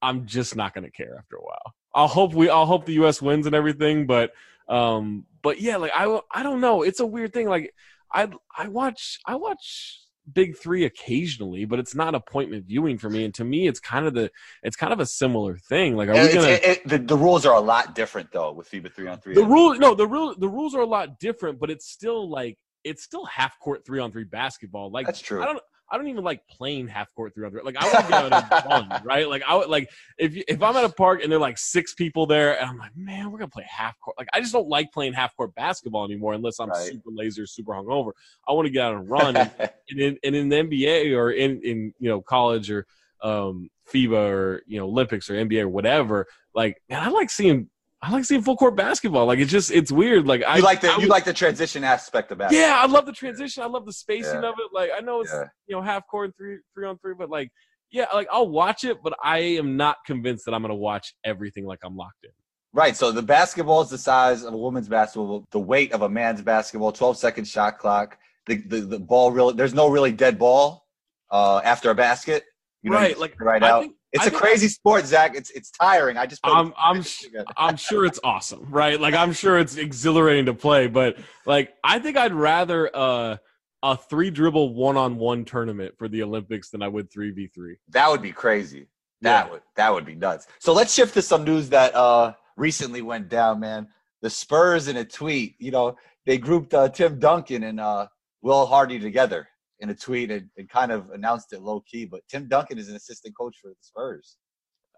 I'm 0.02 0.26
just 0.26 0.56
not 0.56 0.74
gonna 0.74 0.92
care 0.92 1.16
after 1.18 1.38
a 1.38 1.42
while. 1.42 1.74
I'll 1.94 2.08
hope 2.08 2.34
we 2.34 2.50
I'll 2.50 2.66
hope 2.66 2.86
the 2.86 2.94
US 3.06 3.22
wins 3.22 3.46
and 3.46 3.56
everything, 3.56 4.06
but 4.06 4.32
um 4.68 5.26
but 5.42 5.62
yeah, 5.62 5.78
like 5.78 5.92
I 5.94 6.20
I 6.34 6.44
don't 6.44 6.62
know. 6.62 6.82
It's 6.82 7.00
a 7.00 7.06
weird 7.06 7.34
thing. 7.34 7.48
Like 7.48 7.74
I 8.12 8.30
I 8.58 8.68
watch 8.68 9.20
I 9.26 9.36
watch 9.36 10.00
Big 10.34 10.58
Three 10.58 10.86
occasionally, 10.86 11.66
but 11.66 11.80
it's 11.80 11.94
not 11.96 12.16
appointment 12.16 12.66
viewing 12.66 12.98
for 12.98 13.10
me. 13.10 13.26
And 13.26 13.34
to 13.36 13.44
me, 13.44 13.68
it's 13.68 13.80
kind 13.80 14.06
of 14.06 14.14
the 14.14 14.32
it's 14.64 14.76
kind 14.76 14.92
of 14.92 15.00
a 15.00 15.06
similar 15.06 15.58
thing. 15.58 15.96
Like, 15.96 16.10
are 16.10 16.14
we 16.14 16.34
gonna 16.34 16.48
it- 16.48 16.64
it- 16.64 16.88
the, 16.88 16.98
the 16.98 17.18
rules 17.18 17.46
are 17.46 17.56
a 17.56 17.60
lot 17.60 17.96
different 17.96 18.32
though 18.32 18.52
with 18.52 18.70
FIBA 18.70 18.94
three 18.94 19.08
on 19.08 19.20
three. 19.20 19.36
the 19.36 19.44
rule 19.46 19.76
no 19.76 19.94
the 19.96 20.08
rule 20.08 20.36
the 20.38 20.50
rules 20.50 20.74
are 20.76 20.82
a 20.82 20.86
lot 20.88 21.20
different, 21.20 21.60
but 21.60 21.70
it's 21.70 21.88
still 21.90 22.30
like 22.30 22.58
it's 22.84 23.04
still 23.04 23.26
half 23.26 23.60
court 23.60 23.86
three 23.86 24.00
on 24.00 24.12
three 24.12 24.24
basketball. 24.26 24.92
Like 24.92 25.06
That's 25.06 25.22
true. 25.22 25.42
I 25.42 25.46
don't 25.46 25.60
I 25.92 25.98
don't 25.98 26.08
even 26.08 26.24
like 26.24 26.42
playing 26.48 26.88
half 26.88 27.14
court 27.14 27.34
on 27.38 27.52
three. 27.52 27.62
Like 27.64 27.78
I 27.78 27.86
want 27.86 28.08
to 28.08 28.12
get 28.12 28.22
out 28.22 28.34
and 28.34 28.46
run, 28.92 29.02
right? 29.04 29.30
Like 29.30 29.44
I 29.48 29.56
would 29.56 29.70
like 29.70 29.90
if 30.18 30.36
if 30.48 30.62
I'm 30.62 30.76
at 30.76 30.84
a 30.84 30.90
park 30.90 31.22
and 31.22 31.32
there 31.32 31.38
are 31.38 31.42
like 31.42 31.58
six 31.58 31.94
people 31.94 32.26
there 32.26 32.60
and 32.60 32.70
I'm 32.70 32.78
like, 32.78 32.96
man, 32.96 33.32
we're 33.32 33.38
gonna 33.40 33.50
play 33.50 33.66
half 33.70 34.00
court. 34.00 34.18
Like 34.18 34.28
I 34.34 34.40
just 34.40 34.52
don't 34.54 34.68
like 34.68 34.92
playing 34.92 35.14
half 35.14 35.36
court 35.36 35.54
basketball 35.56 36.06
anymore 36.06 36.34
unless 36.34 36.60
I'm 36.60 36.70
Right. 36.70 36.78
super 36.92 37.12
lazy 37.12 37.42
or 37.42 37.46
super 37.46 37.74
hungover. 37.74 38.12
I 38.48 38.54
want 38.54 38.66
to 38.66 38.72
get 38.72 38.82
out 38.84 38.96
and 38.96 39.10
run. 39.10 39.36
and, 39.38 39.52
and 39.90 40.00
in 40.00 40.18
and 40.24 40.36
in 40.36 40.50
the 40.50 40.56
NBA 40.56 41.16
or 41.16 41.32
in 41.32 41.62
in 41.64 41.94
you 42.00 42.10
know 42.10 42.22
college 42.22 42.72
or 42.72 42.86
um, 43.22 43.70
FIBA 43.92 44.30
or 44.30 44.62
you 44.66 44.80
know 44.80 44.86
Olympics 44.86 45.30
or 45.30 45.34
NBA 45.36 45.62
or 45.62 45.70
whatever, 45.70 46.26
like 46.54 46.82
man, 46.90 47.04
I 47.04 47.10
like 47.10 47.30
seeing 47.30 47.70
I 48.06 48.12
like 48.12 48.24
seeing 48.26 48.44
full 48.44 48.56
court 48.56 48.76
basketball. 48.76 49.26
Like 49.26 49.40
it's 49.40 49.52
just 49.52 49.72
it's 49.72 49.92
weird. 49.92 50.28
Like 50.28 50.44
I 50.44 50.58
you 50.58 50.64
like 50.64 50.82
the 50.82 50.92
I 50.92 50.98
you 50.98 51.08
like 51.08 51.26
the 51.26 51.34
transition 51.34 51.84
aspect 51.84 52.32
of 52.32 52.38
basketball. 52.38 52.68
yeah, 52.68 52.80
I 52.80 52.86
love 52.86 53.06
the 53.08 53.12
transition. 53.12 53.64
I 53.64 53.66
love 53.66 53.86
the 53.86 53.94
spacing 53.94 54.44
Yeah. 54.44 54.50
of 54.50 54.56
it. 54.60 54.70
Like 54.74 54.92
I 54.96 55.00
know 55.02 55.22
it's 55.22 55.32
Yeah. 55.34 55.46
you 55.68 55.76
know 55.76 55.82
half 55.82 56.06
court 56.08 56.26
and 56.28 56.36
three 56.38 56.58
three 56.76 56.88
on 56.88 56.98
three, 57.00 57.16
but 57.18 57.30
like 57.30 57.50
yeah, 57.92 58.06
like 58.14 58.28
I'll 58.32 58.50
watch 58.50 58.84
it, 58.84 59.02
but 59.04 59.14
I 59.24 59.40
am 59.40 59.76
not 59.78 59.98
convinced 60.06 60.46
that 60.46 60.54
I'm 60.54 60.62
gonna 60.62 60.76
watch 60.76 61.16
everything 61.24 61.66
like 61.66 61.80
I'm 61.84 61.96
locked 61.98 62.24
in. 62.24 62.30
Right. 62.74 62.96
So 62.96 63.12
the 63.12 63.22
basketball 63.24 63.82
is 63.82 63.90
the 63.90 63.98
size 63.98 64.44
of 64.44 64.54
a 64.54 64.58
woman's 64.58 64.88
basketball, 64.90 65.46
the 65.52 65.60
weight 65.60 65.92
of 65.94 66.02
a 66.04 66.10
man's 66.10 66.42
basketball, 66.42 66.92
12 66.92 67.18
second 67.18 67.46
shot 67.48 67.80
clock. 67.80 68.18
The 68.46 68.58
the, 68.58 68.82
the 68.82 69.00
ball 69.00 69.32
really 69.32 69.54
there's 69.56 69.74
no 69.74 69.88
really 69.90 70.12
dead 70.12 70.38
ball 70.38 70.86
uh, 71.32 71.62
after 71.64 71.90
a 71.90 71.96
basket. 71.96 72.44
You 72.84 72.92
know, 72.92 72.98
right, 72.98 73.18
like 73.18 73.40
right 73.42 73.64
I 73.64 73.70
out. 73.72 73.82
think- 73.82 73.95
it's 74.16 74.26
I 74.26 74.28
a 74.28 74.32
crazy 74.32 74.68
sport, 74.68 75.06
Zach. 75.06 75.36
It's 75.36 75.50
it's 75.52 75.70
tiring. 75.72 76.18
I 76.18 76.26
just 76.26 76.42
I'm 76.44 76.74
I'm 76.78 77.04
sh- 77.04 77.26
I'm 77.58 77.76
sure 77.78 78.06
it's 78.06 78.20
awesome, 78.24 78.66
right? 78.70 79.00
Like 79.00 79.14
I'm 79.14 79.34
sure 79.34 79.60
it's 79.60 79.76
exhilarating 79.78 80.46
to 80.48 80.54
play, 80.54 80.88
but 80.88 81.18
like 81.46 81.74
I 81.84 82.00
think 82.00 82.18
I'd 82.18 82.34
rather 82.34 82.90
uh, 82.96 83.38
a 83.84 83.98
three 83.98 84.32
dribble 84.32 84.74
one 84.74 84.98
on 84.98 85.18
one 85.18 85.46
tournament 85.46 85.96
for 85.98 86.08
the 86.08 86.24
Olympics 86.24 86.70
than 86.70 86.82
I 86.82 86.88
would 86.88 87.12
three 87.12 87.32
v 87.32 87.48
three. 87.48 87.78
That 87.90 88.10
would 88.10 88.22
be 88.22 88.32
crazy. 88.32 88.88
That 89.22 89.46
Yeah. 89.46 89.52
would 89.52 89.62
that 89.76 89.94
would 89.94 90.06
be 90.06 90.16
nuts. 90.16 90.48
So 90.60 90.74
let's 90.74 90.94
shift 90.94 91.14
to 91.16 91.22
some 91.22 91.44
news 91.44 91.70
that 91.70 91.94
uh 91.96 92.34
recently 92.58 93.02
went 93.02 93.30
down, 93.30 93.60
man. 93.60 93.88
The 94.22 94.30
Spurs 94.30 94.88
in 94.88 94.98
a 94.98 95.06
tweet, 95.06 95.56
you 95.60 95.72
know, 95.72 95.98
they 96.26 96.38
grouped 96.38 96.74
uh, 96.74 96.90
Tim 96.90 97.20
Duncan 97.20 97.64
and 97.64 97.80
uh 97.80 98.08
Will 98.42 98.66
Hardy 98.66 99.00
together 99.00 99.48
in 99.80 99.90
a 99.90 99.96
tweet 99.96 100.32
and, 100.32 100.50
and 100.58 100.70
kind 100.70 100.92
of 100.92 101.10
announced 101.12 101.54
it 101.54 101.62
low 101.62 101.82
key. 101.82 102.06
But 102.06 102.22
Tim 102.30 102.48
Duncan 102.48 102.78
is 102.78 102.90
an 102.90 102.96
assistant 102.96 103.36
coach 103.38 103.58
for 103.62 103.70
the 103.70 103.76
Spurs. 103.82 104.38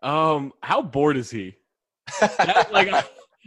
Um, 0.03 0.53
how 0.61 0.81
bored 0.81 1.17
is 1.17 1.29
he? 1.29 1.55
That, 2.19 2.71
like 2.71 2.87
I, 2.87 3.03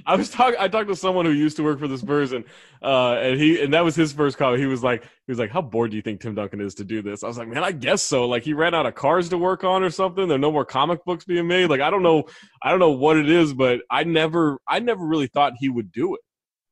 I 0.07 0.17
was 0.17 0.31
talking, 0.31 0.57
I 0.59 0.69
talked 0.69 0.89
to 0.89 0.97
someone 0.97 1.25
who 1.25 1.33
used 1.33 1.57
to 1.57 1.63
work 1.63 1.79
for 1.79 1.89
the 1.89 1.99
Spurs, 1.99 2.33
and 2.33 2.45
uh, 2.83 3.15
and 3.15 3.41
he 3.41 3.63
and 3.63 3.73
that 3.75 3.85
was 3.85 3.95
his 3.95 4.13
first 4.13 4.39
comment. 4.39 4.61
He 4.61 4.67
was 4.67 4.83
like, 4.83 5.03
he 5.03 5.31
was 5.31 5.39
like, 5.39 5.51
how 5.51 5.63
bored 5.63 5.91
do 5.91 5.97
you 5.97 6.03
think 6.03 6.21
Tim 6.21 6.35
Duncan 6.35 6.61
is 6.61 6.75
to 6.77 6.85
do 6.85 7.03
this? 7.03 7.23
I 7.23 7.29
was 7.29 7.39
like, 7.39 7.49
man, 7.49 7.65
I 7.65 7.73
guess 7.73 8.03
so. 8.03 8.27
Like 8.27 8.43
he 8.43 8.53
ran 8.53 8.75
out 8.75 8.87
of 8.87 8.95
cars 8.95 9.29
to 9.31 9.39
work 9.39 9.65
on 9.65 9.83
or 9.83 9.91
something. 9.91 10.29
There 10.29 10.37
are 10.37 10.39
no 10.39 10.53
more 10.53 10.65
comic 10.65 11.05
books 11.05 11.25
being 11.25 11.47
made. 11.47 11.71
Like 11.71 11.81
I 11.81 11.91
don't 11.91 12.03
know, 12.03 12.25
I 12.63 12.71
don't 12.71 12.81
know 12.81 12.91
what 12.91 13.17
it 13.17 13.31
is, 13.31 13.55
but 13.55 13.81
I 13.91 14.05
never, 14.05 14.59
I 14.69 14.79
never 14.79 15.05
really 15.05 15.27
thought 15.27 15.55
he 15.59 15.69
would 15.69 15.93
do 15.93 16.15
it. 16.15 16.21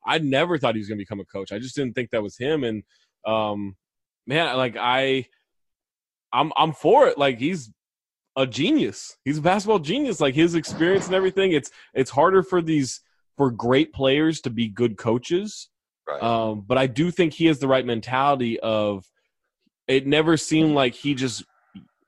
I 0.07 0.19
never 0.19 0.59
thought 0.59 0.75
he 0.75 0.81
was 0.81 0.89
going 0.89 0.99
to 0.99 1.03
become 1.03 1.21
a 1.21 1.25
coach. 1.25 1.53
I 1.53 1.59
just 1.59 1.77
didn't 1.77 1.95
think 1.95 2.11
that 2.11 2.23
was 2.23 2.37
him. 2.39 2.65
And 2.65 2.83
um, 3.27 3.77
man, 4.29 4.57
like 4.57 4.77
I, 4.79 5.27
I'm 6.33 6.53
I'm 6.57 6.73
for 6.73 7.09
it. 7.09 7.19
Like 7.19 7.39
he's 7.39 7.73
a 8.37 8.47
genius. 8.47 9.17
He's 9.25 9.39
a 9.39 9.43
basketball 9.43 9.81
genius. 9.81 10.21
Like 10.21 10.35
his 10.35 10.55
experience 10.55 11.07
and 11.07 11.15
everything. 11.15 11.53
It's 11.53 11.71
it's 11.95 12.11
harder 12.11 12.45
for 12.45 12.63
these 12.63 13.01
for 13.37 13.51
great 13.51 13.93
players 13.93 14.41
to 14.43 14.51
be 14.51 14.69
good 14.69 14.97
coaches. 14.97 15.71
Right. 16.07 16.23
Um, 16.23 16.65
but 16.67 16.79
I 16.79 16.87
do 16.87 17.11
think 17.11 17.33
he 17.33 17.47
has 17.47 17.59
the 17.59 17.69
right 17.69 17.85
mentality 17.85 18.61
of 18.61 19.05
it 19.89 20.07
never 20.07 20.37
seemed 20.37 20.75
like 20.75 20.95
he 20.95 21.15
just 21.15 21.45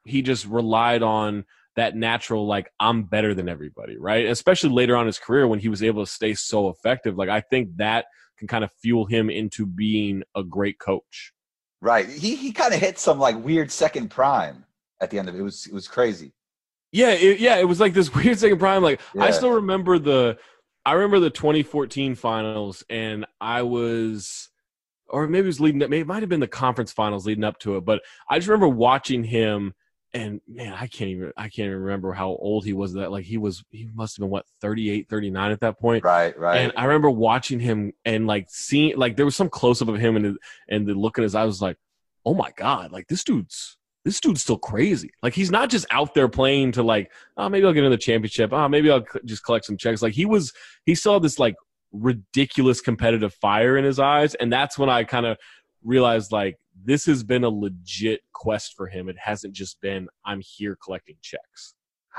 he 0.05 0.23
just 0.23 0.47
relied 0.47 1.03
on 1.03 1.45
that 1.77 1.97
natural 1.97 2.47
like 2.47 2.71
I'm 2.79 3.05
better 3.05 3.35
than 3.35 3.49
everybody, 3.49 3.97
right? 3.97 4.27
Especially 4.27 4.71
later 4.71 4.97
on 4.97 5.03
in 5.03 5.07
his 5.07 5.19
career 5.19 5.49
when 5.49 5.61
he 5.61 5.69
was 5.69 5.83
able 5.83 6.05
to 6.05 6.11
stay 6.11 6.35
so 6.35 6.69
effective. 6.69 7.17
Like 7.17 7.31
I 7.31 7.41
think 7.41 7.77
that 7.77 8.07
can 8.39 8.49
kind 8.49 8.65
of 8.65 8.71
fuel 8.83 9.07
him 9.07 9.31
into 9.31 9.67
being 9.67 10.23
a 10.35 10.43
great 10.43 10.79
coach. 10.79 11.33
Right. 11.81 12.09
He 12.09 12.37
he 12.37 12.53
kind 12.53 12.75
of 12.75 12.81
hit 12.81 12.99
some 12.99 13.19
like 13.19 13.43
weird 13.43 13.71
second 13.71 14.11
prime 14.11 14.65
at 15.01 15.11
the 15.11 15.19
end 15.19 15.29
of 15.29 15.35
it. 15.35 15.39
It 15.39 15.43
was 15.43 15.67
it 15.67 15.73
was 15.73 15.89
crazy. 15.89 16.33
Yeah, 16.93 17.11
it, 17.11 17.39
yeah, 17.39 17.57
it 17.57 17.69
was 17.69 17.81
like 17.81 17.95
this 17.95 18.15
weird 18.15 18.39
second 18.39 18.59
prime. 18.59 18.83
Like 18.83 19.01
I 19.19 19.31
still 19.31 19.53
remember 19.53 19.99
the, 19.99 20.39
I 20.85 20.93
remember 20.93 21.21
the 21.21 21.31
2014 21.31 22.15
finals, 22.15 22.85
and 22.91 23.27
I 23.41 23.63
was, 23.63 24.49
or 25.09 25.27
maybe 25.27 25.45
it 25.45 25.47
was 25.47 25.61
leading. 25.61 25.83
Up, 25.83 25.91
maybe 25.91 26.03
it 26.03 26.07
might 26.07 26.23
have 26.23 26.29
been 26.29 26.41
the 26.41 26.49
conference 26.49 26.93
finals 26.93 27.27
leading 27.27 27.45
up 27.45 27.59
to 27.61 27.77
it. 27.77 27.85
But 27.85 28.03
I 28.29 28.39
just 28.39 28.49
remember 28.49 28.69
watching 28.69 29.25
him, 29.25 29.75
and 30.13 30.41
man, 30.49 30.73
I 30.73 30.87
can't 30.87 31.11
even, 31.11 31.33
I 31.37 31.45
can't 31.45 31.67
even 31.67 31.79
remember 31.79 32.13
how 32.13 32.29
old 32.31 32.65
he 32.65 32.73
was. 32.73 32.95
That 32.95 33.11
like 33.13 33.25
he 33.25 33.39
was, 33.39 33.63
he 33.71 33.89
must 33.95 34.17
have 34.17 34.23
been 34.23 34.31
what 34.31 34.45
38, 34.61 35.09
39 35.09 35.53
at 35.53 35.61
that 35.61 35.79
point. 35.79 36.03
Right, 36.05 36.37
right. 36.39 36.59
And 36.59 36.73
I 36.77 36.85
remember 36.87 37.11
watching 37.11 37.61
him 37.61 37.93
and 38.05 38.27
like 38.27 38.47
seeing 38.49 38.97
like 38.97 39.17
there 39.17 39.25
was 39.25 39.37
some 39.37 39.49
close 39.49 39.81
up 39.81 39.89
of 39.89 39.97
him 39.99 40.17
and 40.17 40.25
the- 40.25 40.37
and 40.69 40.87
the 40.87 40.95
look 40.95 41.17
in 41.19 41.23
his 41.23 41.35
eyes 41.35 41.47
was 41.47 41.63
like, 41.63 41.77
oh 42.27 42.35
my 42.35 42.51
god, 42.57 42.93
like 42.93 43.07
this 43.09 43.23
dude's 43.25 43.77
this 44.05 44.19
dude's 44.21 44.43
still 44.43 44.59
crazy. 44.59 45.11
Like 45.23 45.35
he's 45.35 45.51
not 45.51 45.69
just 45.71 45.87
out 45.91 46.15
there 46.15 46.29
playing 46.29 46.73
to 46.73 46.83
like, 46.83 47.13
oh 47.37 47.49
maybe 47.49 47.67
I'll 47.67 47.73
get 47.73 47.85
in 47.85 47.91
the 47.91 47.97
championship. 47.99 48.53
Oh 48.53 48.67
maybe 48.69 48.91
I'll 48.91 49.05
c- 49.05 49.21
just 49.25 49.45
collect 49.45 49.65
some 49.67 49.77
checks. 49.77 50.03
Like 50.03 50.15
he 50.15 50.25
was 50.27 50.53
he 50.87 50.95
saw 50.95 51.19
this 51.19 51.39
like 51.39 51.55
ridiculous 52.05 52.81
competitive 52.81 53.35
fire 53.35 53.77
in 53.77 53.85
his 53.85 53.99
eyes, 53.99 54.35
and 54.35 54.53
that's 54.53 54.79
when 54.79 54.89
I 54.89 55.05
kind 55.05 55.27
of 55.27 55.37
realized 55.85 56.33
like 56.33 56.59
this 56.85 57.07
has 57.07 57.23
been 57.23 57.45
a 57.45 57.49
legit 57.49 58.21
quest 58.33 58.75
for 58.77 58.87
him. 58.87 59.09
It 59.09 59.17
hasn't 59.19 59.55
just 59.55 59.81
been 59.81 60.09
I'm 60.25 60.41
here 60.41 60.77
collecting 60.83 61.17
checks. 61.23 61.75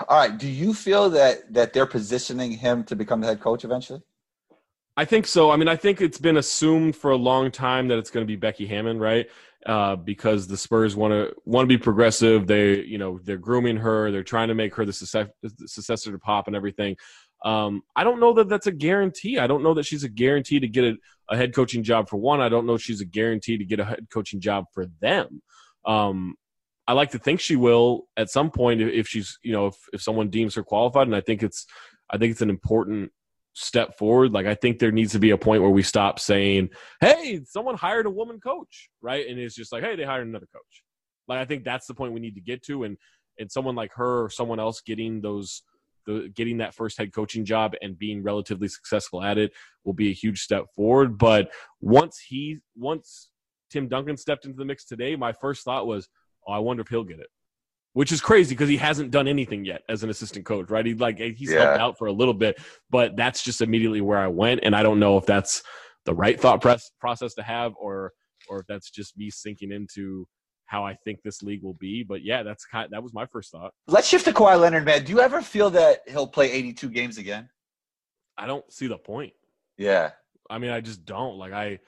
All 0.07 0.17
right. 0.17 0.37
Do 0.37 0.47
you 0.47 0.73
feel 0.73 1.09
that 1.11 1.53
that 1.53 1.73
they're 1.73 1.85
positioning 1.85 2.51
him 2.51 2.83
to 2.85 2.95
become 2.95 3.21
the 3.21 3.27
head 3.27 3.41
coach 3.41 3.65
eventually? 3.65 4.01
I 4.97 5.05
think 5.05 5.25
so. 5.25 5.51
I 5.51 5.55
mean, 5.55 5.67
I 5.67 5.75
think 5.75 6.01
it's 6.01 6.17
been 6.17 6.37
assumed 6.37 6.95
for 6.95 7.11
a 7.11 7.15
long 7.15 7.49
time 7.49 7.87
that 7.87 7.97
it's 7.97 8.11
going 8.11 8.25
to 8.25 8.27
be 8.27 8.35
Becky 8.35 8.67
Hammon, 8.67 8.99
right? 8.99 9.27
Uh, 9.65 9.95
because 9.95 10.47
the 10.47 10.57
Spurs 10.57 10.95
want 10.95 11.11
to 11.11 11.33
want 11.45 11.63
to 11.63 11.67
be 11.67 11.77
progressive. 11.77 12.47
They, 12.47 12.81
you 12.81 12.97
know, 12.97 13.19
they're 13.23 13.37
grooming 13.37 13.77
her. 13.77 14.11
They're 14.11 14.23
trying 14.23 14.47
to 14.49 14.55
make 14.55 14.75
her 14.75 14.85
the 14.85 14.93
success, 14.93 15.27
the 15.41 15.67
successor 15.67 16.11
to 16.11 16.19
Pop 16.19 16.47
and 16.47 16.55
everything. 16.55 16.97
Um, 17.43 17.81
I 17.95 18.03
don't 18.03 18.19
know 18.19 18.33
that 18.33 18.49
that's 18.49 18.67
a 18.67 18.71
guarantee. 18.71 19.39
I 19.39 19.47
don't 19.47 19.63
know 19.63 19.73
that 19.73 19.85
she's 19.85 20.03
a 20.03 20.09
guarantee 20.09 20.59
to 20.59 20.67
get 20.67 20.83
a, 20.83 20.97
a 21.29 21.37
head 21.37 21.55
coaching 21.55 21.83
job 21.83 22.09
for 22.09 22.17
one. 22.17 22.41
I 22.41 22.49
don't 22.49 22.67
know 22.67 22.77
she's 22.77 23.01
a 23.01 23.05
guarantee 23.05 23.57
to 23.57 23.65
get 23.65 23.79
a 23.79 23.85
head 23.85 24.07
coaching 24.11 24.39
job 24.39 24.65
for 24.73 24.85
them. 25.01 25.41
Um, 25.85 26.35
I 26.87 26.93
like 26.93 27.11
to 27.11 27.19
think 27.19 27.39
she 27.39 27.55
will 27.55 28.07
at 28.17 28.29
some 28.29 28.51
point 28.51 28.81
if 28.81 29.07
she's, 29.07 29.39
you 29.43 29.53
know, 29.53 29.67
if, 29.67 29.75
if 29.93 30.01
someone 30.01 30.29
deems 30.29 30.55
her 30.55 30.63
qualified. 30.63 31.07
And 31.07 31.15
I 31.15 31.21
think 31.21 31.41
it's, 31.41 31.65
I 32.09 32.17
think 32.17 32.31
it's 32.31 32.41
an 32.41 32.49
important 32.49 33.11
step 33.53 33.97
forward. 33.97 34.31
Like 34.31 34.45
I 34.45 34.55
think 34.55 34.79
there 34.79 34.91
needs 34.91 35.11
to 35.13 35.19
be 35.19 35.31
a 35.31 35.37
point 35.37 35.61
where 35.61 35.71
we 35.71 35.83
stop 35.83 36.19
saying, 36.19 36.69
"Hey, 36.99 37.41
someone 37.45 37.75
hired 37.75 38.05
a 38.05 38.09
woman 38.09 38.39
coach," 38.39 38.89
right? 39.01 39.27
And 39.27 39.39
it's 39.39 39.55
just 39.55 39.71
like, 39.71 39.83
"Hey, 39.83 39.95
they 39.95 40.03
hired 40.03 40.27
another 40.27 40.47
coach." 40.53 40.83
Like 41.27 41.39
I 41.39 41.45
think 41.45 41.63
that's 41.63 41.87
the 41.87 41.93
point 41.93 42.13
we 42.13 42.19
need 42.19 42.35
to 42.35 42.41
get 42.41 42.63
to, 42.63 42.83
and 42.83 42.97
and 43.39 43.51
someone 43.51 43.75
like 43.75 43.91
her 43.95 44.25
or 44.25 44.29
someone 44.29 44.59
else 44.59 44.81
getting 44.81 45.21
those 45.21 45.63
the 46.05 46.31
getting 46.35 46.57
that 46.57 46.73
first 46.73 46.97
head 46.97 47.13
coaching 47.13 47.45
job 47.45 47.73
and 47.81 47.97
being 47.97 48.23
relatively 48.23 48.67
successful 48.67 49.21
at 49.23 49.37
it 49.37 49.51
will 49.83 49.93
be 49.93 50.09
a 50.09 50.13
huge 50.13 50.41
step 50.41 50.65
forward. 50.75 51.17
But 51.17 51.51
once 51.79 52.19
he 52.19 52.59
once 52.75 53.29
Tim 53.69 53.87
Duncan 53.87 54.17
stepped 54.17 54.45
into 54.45 54.57
the 54.57 54.65
mix 54.65 54.85
today, 54.85 55.15
my 55.15 55.31
first 55.33 55.63
thought 55.63 55.87
was, 55.87 56.09
"Oh, 56.47 56.53
I 56.53 56.59
wonder 56.59 56.81
if 56.81 56.89
he'll 56.89 57.03
get 57.03 57.19
it." 57.19 57.27
Which 57.93 58.11
is 58.11 58.21
crazy 58.21 58.55
because 58.55 58.69
he 58.69 58.77
hasn't 58.77 59.11
done 59.11 59.27
anything 59.27 59.65
yet 59.65 59.81
as 59.89 60.03
an 60.03 60.09
assistant 60.09 60.45
coach, 60.45 60.69
right? 60.69 60.85
He 60.85 60.93
like 60.93 61.19
he's 61.19 61.51
Yeah. 61.51 61.65
helped 61.65 61.77
out 61.77 61.97
for 61.97 62.07
a 62.07 62.13
little 62.13 62.33
bit, 62.33 62.59
but 62.89 63.15
that's 63.15 63.43
just 63.43 63.61
immediately 63.61 64.01
where 64.01 64.17
I 64.17 64.27
went, 64.27 64.61
and 64.63 64.75
I 64.75 64.83
don't 64.83 64.99
know 64.99 65.17
if 65.17 65.25
that's 65.25 65.61
the 66.05 66.13
right 66.13 66.39
thought 66.39 66.61
press, 66.61 66.91
process 66.99 67.33
to 67.35 67.43
have, 67.43 67.73
or 67.77 68.13
or 68.49 68.59
if 68.59 68.67
that's 68.67 68.89
just 68.89 69.17
me 69.17 69.29
sinking 69.29 69.71
into 69.71 70.27
how 70.71 70.85
I 70.85 70.95
think 71.03 71.21
this 71.21 71.43
league 71.43 71.61
will 71.61 71.73
be. 71.73 72.01
But 72.01 72.23
yeah, 72.23 72.43
that's 72.43 72.65
kind 72.65 72.87
that 72.91 73.03
was 73.03 73.13
my 73.13 73.25
first 73.25 73.51
thought. 73.51 73.73
Let's 73.87 74.07
shift 74.07 74.23
to 74.25 74.31
Kawhi 74.31 74.57
Leonard, 74.57 74.85
man. 74.85 75.03
Do 75.03 75.11
you 75.11 75.19
ever 75.19 75.41
feel 75.41 75.69
that 75.71 75.99
he'll 76.07 76.27
play 76.27 76.49
82 76.49 76.89
games 76.89 77.17
again? 77.17 77.49
I 78.37 78.47
don't 78.47 78.71
see 78.71 78.87
the 78.87 78.97
point. 78.97 79.33
Yeah. 79.77 80.11
I 80.49 80.59
mean, 80.59 80.71
I 80.71 80.79
just 80.79 81.03
don't 81.03 81.37
like. 81.37 81.51
I 81.51 81.79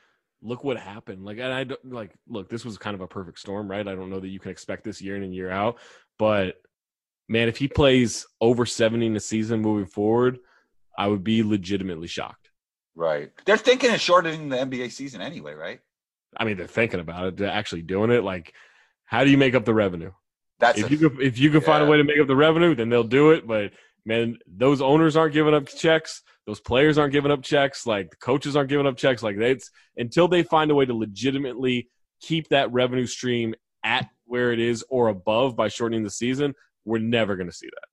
look 0.42 0.66
what 0.66 0.78
happened. 0.78 1.24
Like, 1.24 1.38
and 1.38 1.54
I 1.54 1.64
don't 1.64 1.94
like. 1.94 2.12
Look, 2.28 2.50
this 2.50 2.66
was 2.66 2.78
kind 2.78 2.94
of 2.94 3.00
a 3.00 3.08
perfect 3.08 3.40
storm, 3.40 3.72
right? 3.72 3.88
I 3.88 3.96
don't 3.96 4.10
know 4.10 4.20
that 4.20 4.28
you 4.28 4.40
can 4.40 4.52
expect 4.52 4.84
this 4.84 5.02
year 5.02 5.16
in 5.16 5.24
and 5.24 5.34
year 5.34 5.50
out, 5.50 5.80
but 6.20 6.62
man, 7.30 7.48
if 7.48 7.56
he 7.58 7.70
plays 7.70 8.28
over 8.42 8.66
seventy 8.66 9.06
in 9.06 9.16
a 9.16 9.22
season 9.22 9.62
moving 9.62 9.88
forward, 9.88 10.40
I 10.98 11.08
would 11.08 11.24
be 11.24 11.42
legitimately 11.42 12.08
shocked. 12.08 12.50
Right. 12.96 13.32
They're 13.46 13.58
thinking 13.58 13.94
of 13.94 14.02
shortening 14.02 14.50
the 14.50 14.58
NBA 14.58 14.92
season 14.92 15.22
anyway, 15.22 15.54
right? 15.54 15.80
I 16.36 16.44
mean, 16.44 16.58
they're 16.58 16.68
thinking 16.68 17.00
about 17.00 17.28
it, 17.28 17.38
they're 17.38 17.50
actually 17.50 17.82
doing 17.82 18.12
it. 18.12 18.24
Like, 18.24 18.54
how 19.14 19.24
do 19.24 19.30
you 19.30 19.38
make 19.38 19.54
up 19.56 19.64
the 19.66 19.74
revenue? 19.74 20.12
That's 20.60 20.80
if 20.80 20.88
a- 20.88 20.90
you 20.92 20.98
could, 20.98 21.22
if 21.22 21.38
you 21.38 21.50
can 21.52 21.62
find 21.62 21.84
a 21.84 21.88
way 21.88 21.98
to 21.98 22.04
make 22.04 22.20
up 22.20 22.28
the 22.28 22.36
revenue, 22.36 22.74
then 22.76 22.90
they'll 22.90 23.04
do 23.04 23.32
it. 23.32 23.46
But 23.48 23.72
man, 24.06 24.38
those 24.48 24.82
owners 24.82 25.16
aren't 25.16 25.34
giving 25.34 25.54
up 25.54 25.68
checks. 25.68 26.22
Those 26.48 26.60
players 26.60 26.98
aren't 26.98 27.14
giving 27.14 27.32
up 27.32 27.42
checks. 27.44 27.86
Like 27.86 28.10
the 28.10 28.18
coaches 28.18 28.56
aren't 28.56 28.70
giving 28.70 28.88
up 28.88 28.98
checks. 28.98 29.22
Like 29.24 29.38
it's 29.38 29.70
until 29.98 30.28
they 30.28 30.44
find 30.44 30.72
a 30.72 30.76
way 30.76 30.86
to 30.86 30.94
legitimately 30.96 31.90
keep 32.22 32.50
that 32.50 32.72
revenue 32.74 33.06
stream 33.06 33.54
at 33.84 34.10
where 34.26 34.52
it 34.52 34.60
is 34.60 34.84
or 34.90 35.10
above 35.10 35.56
by 35.56 35.68
shortening 35.68 36.04
the 36.04 36.10
season, 36.10 36.54
we're 36.86 36.98
never 37.00 37.36
going 37.36 37.50
to 37.50 37.56
see 37.56 37.68
that. 37.68 37.88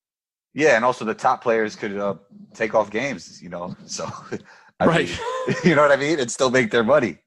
yeah, 0.54 0.76
and 0.76 0.84
also 0.84 1.04
the 1.04 1.14
top 1.14 1.42
players 1.42 1.76
could 1.76 1.96
uh, 1.98 2.14
take 2.54 2.74
off 2.74 2.90
games, 2.90 3.42
you 3.42 3.48
know. 3.50 3.76
So, 3.86 4.04
I 4.80 4.86
Right. 4.86 5.08
mean, 5.46 5.56
you 5.64 5.74
know 5.74 5.82
what 5.82 5.92
I 5.92 5.96
mean, 5.96 6.18
and 6.20 6.30
still 6.30 6.50
make 6.50 6.70
their 6.70 6.84
money. 6.84 7.18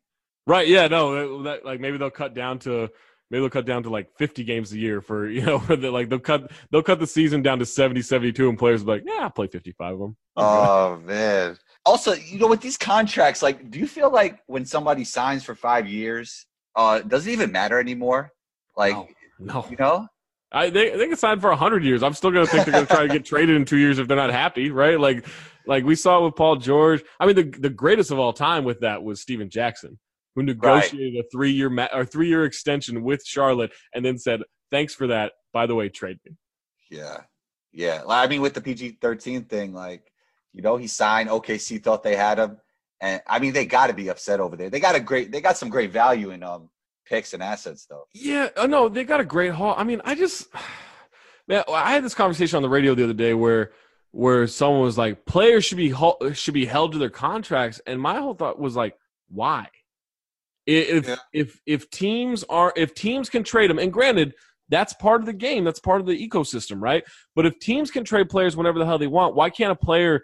Right? 0.48 0.68
Yeah. 0.68 0.88
No. 0.88 1.44
That- 1.44 1.64
like 1.64 1.80
maybe 1.80 1.98
they'll 1.98 2.10
cut 2.10 2.34
down 2.34 2.60
to 2.60 2.90
maybe 3.34 3.42
they'll 3.42 3.50
cut 3.50 3.66
down 3.66 3.84
to 3.84 3.90
like 3.90 4.16
50 4.18 4.46
games 4.46 4.72
a 4.72 4.78
year 4.78 5.02
for 5.02 5.28
you 5.30 5.42
know 5.42 5.60
for 5.60 5.76
the, 5.76 5.92
like 5.92 6.08
they'll 6.08 6.20
cut 6.20 6.52
they'll 6.72 6.84
cut 6.84 7.00
the 7.00 7.08
season 7.08 7.42
down 7.42 7.60
to 7.60 7.66
70 7.66 8.02
72 8.02 8.48
and 8.48 8.58
players 8.58 8.84
will 8.84 8.94
be 8.94 9.00
like 9.00 9.04
yeah 9.06 9.24
I'll 9.24 9.32
play 9.32 9.48
55 9.48 9.94
of 9.94 10.00
them 10.00 10.18
Oh 10.36 11.00
man. 11.06 11.58
Also, 11.86 12.14
you 12.14 12.40
know, 12.40 12.48
with 12.48 12.62
these 12.62 12.78
contracts, 12.78 13.42
like, 13.42 13.70
do 13.70 13.80
you 13.80 13.88
feel 13.88 14.12
like 14.12 14.40
when 14.48 14.66
somebody 14.66 15.04
signs 15.04 15.44
for 15.44 15.54
five 15.54 15.88
years, 15.88 16.46
uh, 16.76 17.00
does 17.00 17.28
it 17.28 17.32
even 17.32 17.52
matter 17.52 17.80
anymore? 17.80 18.32
Like, 18.76 18.94
no, 18.94 19.08
no. 19.40 19.66
you 19.70 19.78
know? 19.78 20.08
I 20.52 20.70
they 20.70 20.96
they 20.96 21.08
can 21.08 21.18
sign 21.18 21.40
for 21.40 21.52
hundred 21.56 21.84
years. 21.84 22.04
I'm 22.04 22.14
still 22.14 22.30
gonna 22.32 22.46
think 22.46 22.66
they're 22.66 22.74
gonna 22.74 22.86
try 22.86 23.08
to 23.08 23.14
get 23.14 23.26
traded 23.34 23.56
in 23.56 23.66
two 23.66 23.78
years 23.78 23.98
if 23.98 24.08
they're 24.08 24.16
not 24.16 24.30
happy, 24.30 24.70
right? 24.70 25.00
Like 25.00 25.26
like 25.66 25.84
we 25.84 25.96
saw 25.96 26.24
with 26.24 26.36
Paul 26.36 26.58
George. 26.58 27.04
I 27.20 27.26
mean, 27.26 27.36
the 27.36 27.44
the 27.60 27.72
greatest 27.72 28.12
of 28.12 28.20
all 28.20 28.34
time 28.34 28.64
with 28.64 28.82
that 28.82 29.04
was 29.04 29.20
Stephen 29.20 29.50
Jackson, 29.50 29.98
who 30.36 30.44
negotiated 30.44 31.24
a 31.24 31.28
three 31.32 31.52
year 31.52 31.70
ma- 31.70 31.90
or 31.94 32.06
three 32.06 32.28
year 32.28 32.46
extension 32.46 33.04
with 33.04 33.24
Charlotte, 33.26 33.72
and 33.94 34.04
then 34.04 34.18
said, 34.18 34.42
"Thanks 34.72 34.94
for 34.94 35.08
that. 35.08 35.34
By 35.52 35.66
the 35.66 35.76
way, 35.76 35.90
trade 35.90 36.20
me." 36.26 36.36
Yeah. 36.90 37.22
Yeah. 37.72 38.04
I 38.08 38.28
mean, 38.28 38.42
with 38.42 38.54
the 38.54 38.62
PG 38.62 39.00
13 39.02 39.46
thing, 39.46 39.74
like, 39.74 40.12
you 40.54 40.62
know, 40.62 40.78
he 40.78 40.88
signed. 40.88 41.30
OKC 41.30 41.84
thought 41.84 42.04
they 42.04 42.16
had 42.16 42.38
him. 42.38 42.58
And 43.02 43.22
I 43.28 43.40
mean, 43.40 43.54
they 43.54 43.66
got 43.66 43.88
to 43.88 43.94
be 43.94 44.10
upset 44.10 44.40
over 44.40 44.56
there. 44.56 44.70
They 44.70 44.80
got 44.80 44.96
a 44.96 45.00
great, 45.00 45.32
they 45.32 45.42
got 45.42 45.58
some 45.58 45.70
great 45.70 45.92
value 45.92 46.30
in 46.30 46.44
um 46.44 46.70
picks 47.06 47.34
and 47.34 47.44
assets, 47.44 47.86
though. 47.90 48.06
Yeah, 48.14 48.50
uh, 48.56 48.68
no, 48.68 48.88
they 48.90 49.04
got 49.04 49.20
a 49.20 49.26
great 49.26 49.52
haul. 49.52 49.76
I 49.78 49.84
mean, 49.84 50.02
I 50.06 50.16
just 50.16 50.48
man, 51.48 51.64
I 51.68 51.92
had 51.92 52.04
this 52.04 52.16
conversation 52.16 52.58
on 52.58 52.64
the 52.64 52.70
radio 52.70 52.96
the 52.96 53.04
other 53.04 53.14
day 53.14 53.34
where 53.34 53.72
where 54.12 54.46
someone 54.46 54.82
was 54.82 54.98
like, 54.98 55.26
players 55.26 55.66
should 55.66 55.78
be 55.78 55.94
should 56.34 56.54
be 56.54 56.66
held 56.66 56.92
to 56.94 57.00
their 57.00 57.10
contracts, 57.10 57.82
and 57.88 58.00
my 58.00 58.20
whole 58.20 58.36
thought 58.36 58.60
was 58.60 58.76
like, 58.76 58.96
why? 59.30 59.68
I- 60.68 60.72
If 60.72 61.08
Yeah. 61.08 61.16
if 61.34 61.60
if 61.66 61.90
teams 61.90 62.44
are 62.46 62.72
if 62.76 62.94
teams 62.94 63.30
can 63.30 63.44
trade 63.44 63.70
them, 63.70 63.80
and 63.80 63.92
granted, 63.92 64.34
that's 64.70 64.94
part 64.94 65.22
of 65.22 65.26
the 65.26 65.34
game, 65.34 65.64
that's 65.64 65.80
part 65.80 66.00
of 66.00 66.08
the 66.08 66.28
ecosystem, 66.28 66.82
right? 66.82 67.04
But 67.36 67.46
if 67.46 67.60
teams 67.60 67.92
can 67.92 68.04
trade 68.04 68.30
players 68.30 68.56
whenever 68.56 68.80
the 68.80 68.86
hell 68.86 68.98
they 68.98 69.08
want, 69.08 69.36
why 69.36 69.50
can't 69.50 69.72
a 69.72 69.76
player 69.76 70.24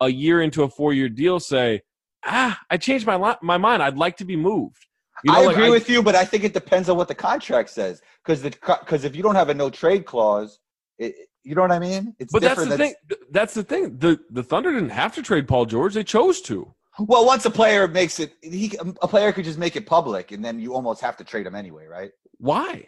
a 0.00 0.08
year 0.08 0.42
into 0.42 0.62
a 0.62 0.68
four 0.68 0.92
year 0.92 1.08
deal 1.08 1.40
say, 1.40 1.80
ah, 2.24 2.58
I 2.70 2.76
changed 2.76 3.06
my 3.06 3.16
li- 3.16 3.38
my 3.42 3.56
mind, 3.58 3.82
I'd 3.82 3.96
like 3.96 4.16
to 4.18 4.24
be 4.24 4.36
moved. 4.36 4.86
You 5.24 5.32
know, 5.32 5.38
I 5.38 5.44
like, 5.46 5.56
agree 5.56 5.70
with 5.70 5.88
you, 5.90 6.02
but 6.02 6.14
I 6.14 6.24
think 6.24 6.44
it 6.44 6.52
depends 6.52 6.88
on 6.88 6.96
what 6.96 7.08
the 7.08 7.14
contract 7.14 7.70
says. 7.70 8.00
Because 8.24 8.42
the 8.42 8.50
because 8.50 9.04
if 9.04 9.16
you 9.16 9.22
don't 9.22 9.34
have 9.34 9.48
a 9.48 9.54
no 9.54 9.70
trade 9.70 10.04
clause, 10.04 10.60
it, 10.98 11.14
you 11.42 11.54
know 11.54 11.62
what 11.62 11.72
I 11.72 11.78
mean? 11.78 12.14
It's 12.20 12.32
But 12.32 12.42
that's 12.42 12.62
the 12.64 12.76
thing. 12.76 12.94
That's 13.30 13.54
the 13.54 13.64
thing. 13.64 13.98
The 13.98 14.20
the 14.30 14.42
Thunder 14.42 14.72
didn't 14.72 14.90
have 14.90 15.14
to 15.14 15.22
trade 15.22 15.48
Paul 15.48 15.64
George; 15.64 15.94
they 15.94 16.04
chose 16.04 16.40
to. 16.42 16.74
Well, 16.98 17.24
once 17.26 17.44
a 17.44 17.50
player 17.50 17.86
makes 17.86 18.18
it, 18.18 18.32
he 18.42 18.76
a 19.02 19.06
player 19.08 19.32
could 19.32 19.44
just 19.44 19.58
make 19.58 19.76
it 19.76 19.86
public, 19.86 20.32
and 20.32 20.44
then 20.44 20.58
you 20.58 20.74
almost 20.74 21.00
have 21.00 21.16
to 21.18 21.24
trade 21.24 21.46
him 21.46 21.54
anyway, 21.54 21.86
right? 21.86 22.10
Why? 22.38 22.86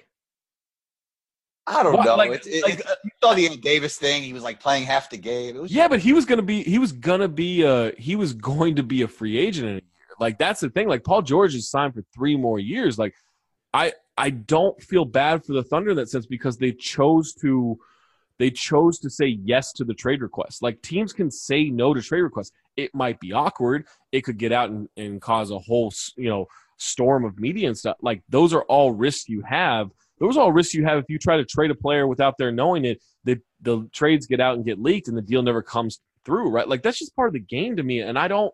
I 1.66 1.82
don't 1.82 1.96
Why- 1.96 2.04
know. 2.04 2.16
like- 2.16 2.30
it's, 2.32 2.46
it, 2.46 2.62
like, 2.64 2.74
it's- 2.80 2.96
you 3.04 3.10
saw 3.22 3.34
the 3.34 3.46
Ant 3.46 3.60
Davis 3.62 3.96
thing. 3.96 4.22
He 4.22 4.32
was 4.32 4.42
like 4.42 4.60
playing 4.60 4.84
half 4.84 5.10
the 5.10 5.18
game. 5.18 5.56
It 5.56 5.62
was 5.62 5.72
Yeah, 5.72 5.86
but 5.88 6.00
he 6.00 6.12
was 6.12 6.24
gonna 6.24 6.42
be. 6.42 6.62
He 6.62 6.78
was 6.78 6.92
gonna 6.92 7.28
be. 7.28 7.64
Uh, 7.64 7.92
he 7.96 8.16
was 8.16 8.32
going 8.32 8.76
to 8.76 8.82
be 8.82 9.02
a 9.02 9.08
free 9.08 9.38
agent 9.38 9.66
in 9.68 9.72
a 9.72 9.74
year. 9.74 9.82
Like 10.18 10.38
that's 10.38 10.60
the 10.60 10.70
thing. 10.70 10.88
Like 10.88 11.04
Paul 11.04 11.22
George 11.22 11.54
is 11.54 11.68
signed 11.70 11.94
for 11.94 12.02
three 12.12 12.36
more 12.36 12.58
years. 12.58 12.98
Like 12.98 13.14
I, 13.72 13.92
I 14.18 14.30
don't 14.30 14.80
feel 14.82 15.04
bad 15.04 15.44
for 15.44 15.52
the 15.52 15.62
Thunder 15.62 15.90
in 15.90 15.96
that 15.96 16.08
sense 16.08 16.26
because 16.26 16.58
they 16.58 16.72
chose 16.72 17.32
to 17.34 17.78
they 18.38 18.50
chose 18.50 18.98
to 19.00 19.10
say 19.10 19.26
yes 19.44 19.72
to 19.74 19.84
the 19.84 19.94
trade 19.94 20.22
request. 20.22 20.62
Like 20.62 20.82
teams 20.82 21.12
can 21.12 21.30
say 21.30 21.70
no 21.70 21.94
to 21.94 22.02
trade 22.02 22.22
requests. 22.22 22.52
It 22.80 22.94
might 22.94 23.20
be 23.20 23.32
awkward. 23.32 23.86
It 24.12 24.22
could 24.22 24.38
get 24.38 24.52
out 24.52 24.70
and, 24.70 24.88
and 24.96 25.20
cause 25.20 25.50
a 25.50 25.58
whole 25.58 25.92
you 26.16 26.28
know 26.28 26.46
storm 26.76 27.24
of 27.24 27.38
media 27.38 27.68
and 27.68 27.76
stuff. 27.76 27.96
Like 28.00 28.22
those 28.28 28.52
are 28.54 28.62
all 28.62 28.92
risks 28.92 29.28
you 29.28 29.42
have. 29.42 29.90
Those 30.18 30.36
are 30.36 30.40
all 30.40 30.52
risks 30.52 30.74
you 30.74 30.84
have 30.84 30.98
if 30.98 31.04
you 31.08 31.18
try 31.18 31.36
to 31.36 31.44
trade 31.44 31.70
a 31.70 31.74
player 31.74 32.06
without 32.06 32.36
their 32.38 32.52
knowing 32.52 32.84
it. 32.84 33.02
The 33.24 33.38
the 33.60 33.88
trades 33.92 34.26
get 34.26 34.40
out 34.40 34.56
and 34.56 34.64
get 34.64 34.80
leaked, 34.80 35.08
and 35.08 35.16
the 35.16 35.22
deal 35.22 35.42
never 35.42 35.62
comes 35.62 36.00
through. 36.24 36.50
Right? 36.50 36.68
Like 36.68 36.82
that's 36.82 36.98
just 36.98 37.16
part 37.16 37.28
of 37.28 37.34
the 37.34 37.40
game 37.40 37.76
to 37.76 37.82
me. 37.82 38.00
And 38.00 38.18
I 38.18 38.28
don't 38.28 38.52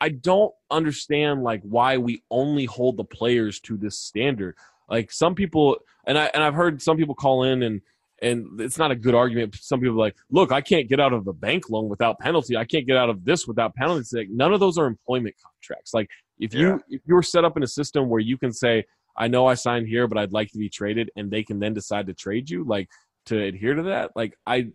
I 0.00 0.08
don't 0.08 0.52
understand 0.70 1.42
like 1.42 1.62
why 1.62 1.98
we 1.98 2.22
only 2.30 2.64
hold 2.64 2.96
the 2.96 3.04
players 3.04 3.60
to 3.60 3.76
this 3.76 3.98
standard. 3.98 4.56
Like 4.88 5.12
some 5.12 5.34
people, 5.34 5.76
and 6.04 6.18
I 6.18 6.26
and 6.34 6.42
I've 6.42 6.54
heard 6.54 6.82
some 6.82 6.96
people 6.96 7.14
call 7.14 7.44
in 7.44 7.62
and 7.62 7.80
and 8.22 8.60
it's 8.60 8.78
not 8.78 8.90
a 8.90 8.96
good 8.96 9.14
argument. 9.14 9.56
Some 9.60 9.80
people 9.80 9.96
are 9.96 10.06
like, 10.06 10.16
look, 10.30 10.52
I 10.52 10.60
can't 10.60 10.88
get 10.88 11.00
out 11.00 11.12
of 11.12 11.26
a 11.26 11.32
bank 11.32 11.70
loan 11.70 11.88
without 11.88 12.18
penalty. 12.18 12.56
I 12.56 12.64
can't 12.64 12.86
get 12.86 12.96
out 12.96 13.08
of 13.08 13.24
this 13.24 13.46
without 13.46 13.74
penalties. 13.74 14.12
Like 14.12 14.28
none 14.30 14.52
of 14.52 14.60
those 14.60 14.78
are 14.78 14.86
employment 14.86 15.34
contracts. 15.42 15.94
Like 15.94 16.08
if 16.38 16.54
you 16.54 16.82
if 16.88 17.00
you're 17.06 17.22
set 17.22 17.44
up 17.44 17.56
in 17.56 17.62
a 17.62 17.68
system 17.68 18.08
where 18.08 18.20
you 18.20 18.36
can 18.38 18.52
say, 18.52 18.84
I 19.16 19.28
know 19.28 19.46
I 19.46 19.54
signed 19.54 19.88
here, 19.88 20.06
but 20.06 20.18
I'd 20.18 20.32
like 20.32 20.50
to 20.52 20.58
be 20.58 20.68
traded, 20.68 21.10
and 21.16 21.30
they 21.30 21.42
can 21.42 21.58
then 21.58 21.74
decide 21.74 22.06
to 22.06 22.14
trade 22.14 22.48
you, 22.48 22.64
like 22.64 22.88
to 23.26 23.40
adhere 23.40 23.74
to 23.74 23.82
that. 23.84 24.10
Like 24.14 24.34
I, 24.46 24.68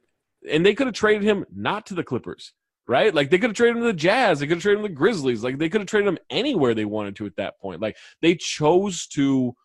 and 0.50 0.66
they 0.66 0.74
could 0.74 0.88
have 0.88 0.96
traded 0.96 1.24
him 1.24 1.46
not 1.56 1.88
to 1.88 1.94
the 1.94 2.04
Clippers, 2.04 2.54
right? 2.88 3.14
Like 3.14 3.30
they 3.30 3.38
could 3.38 3.52
have 3.52 3.58
traded 3.58 3.78
him 3.78 3.84
to 3.84 3.88
the 3.88 3.94
Jazz, 3.94 4.40
they 4.40 4.48
could 4.48 4.58
have 4.58 4.64
traded 4.64 4.80
him 4.80 4.86
to 4.86 4.90
the 4.90 4.96
Grizzlies, 4.96 5.44
like 5.44 5.58
they 5.58 5.70
could 5.70 5.82
have 5.82 5.88
traded 5.88 6.08
him 6.08 6.20
anywhere 6.30 6.74
they 6.74 6.86
wanted 6.86 7.16
to 7.18 7.26
at 7.26 7.36
that 7.38 7.60
point. 7.60 7.82
Like 7.82 7.98
they 8.22 8.36
chose 8.36 9.08
to 9.08 9.56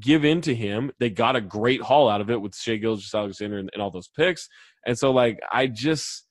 give 0.00 0.24
in 0.24 0.40
to 0.42 0.54
him. 0.54 0.90
They 0.98 1.10
got 1.10 1.36
a 1.36 1.40
great 1.40 1.80
haul 1.80 2.08
out 2.08 2.20
of 2.20 2.30
it 2.30 2.40
with 2.40 2.54
Shai 2.54 2.76
Gilgeous-Alexander 2.76 3.58
and, 3.58 3.70
and 3.72 3.82
all 3.82 3.90
those 3.90 4.08
picks. 4.08 4.48
And 4.86 4.98
so 4.98 5.10
like 5.10 5.40
I 5.52 5.66
just 5.66 6.26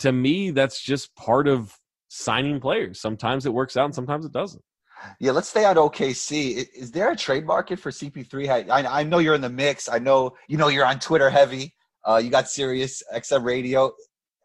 to 0.00 0.12
me, 0.12 0.50
that's 0.50 0.82
just 0.82 1.14
part 1.16 1.48
of 1.48 1.74
signing 2.08 2.60
players. 2.60 3.00
Sometimes 3.00 3.46
it 3.46 3.52
works 3.52 3.76
out 3.76 3.86
and 3.86 3.94
sometimes 3.94 4.24
it 4.24 4.32
doesn't. 4.32 4.62
Yeah, 5.20 5.32
let's 5.32 5.48
stay 5.48 5.64
on 5.64 5.76
OKC. 5.76 6.66
Is 6.74 6.90
there 6.90 7.10
a 7.10 7.16
trade 7.16 7.46
market 7.46 7.78
for 7.78 7.90
CP3? 7.90 8.70
I, 8.70 9.00
I 9.00 9.02
know 9.02 9.18
you're 9.18 9.34
in 9.34 9.40
the 9.40 9.50
mix. 9.50 9.88
I 9.88 9.98
know 9.98 10.36
you 10.48 10.56
know 10.56 10.68
you're 10.68 10.86
on 10.86 10.98
Twitter 10.98 11.30
heavy. 11.30 11.74
Uh, 12.04 12.16
you 12.16 12.30
got 12.30 12.48
Sirius 12.48 13.02
XM 13.14 13.44
Radio. 13.44 13.92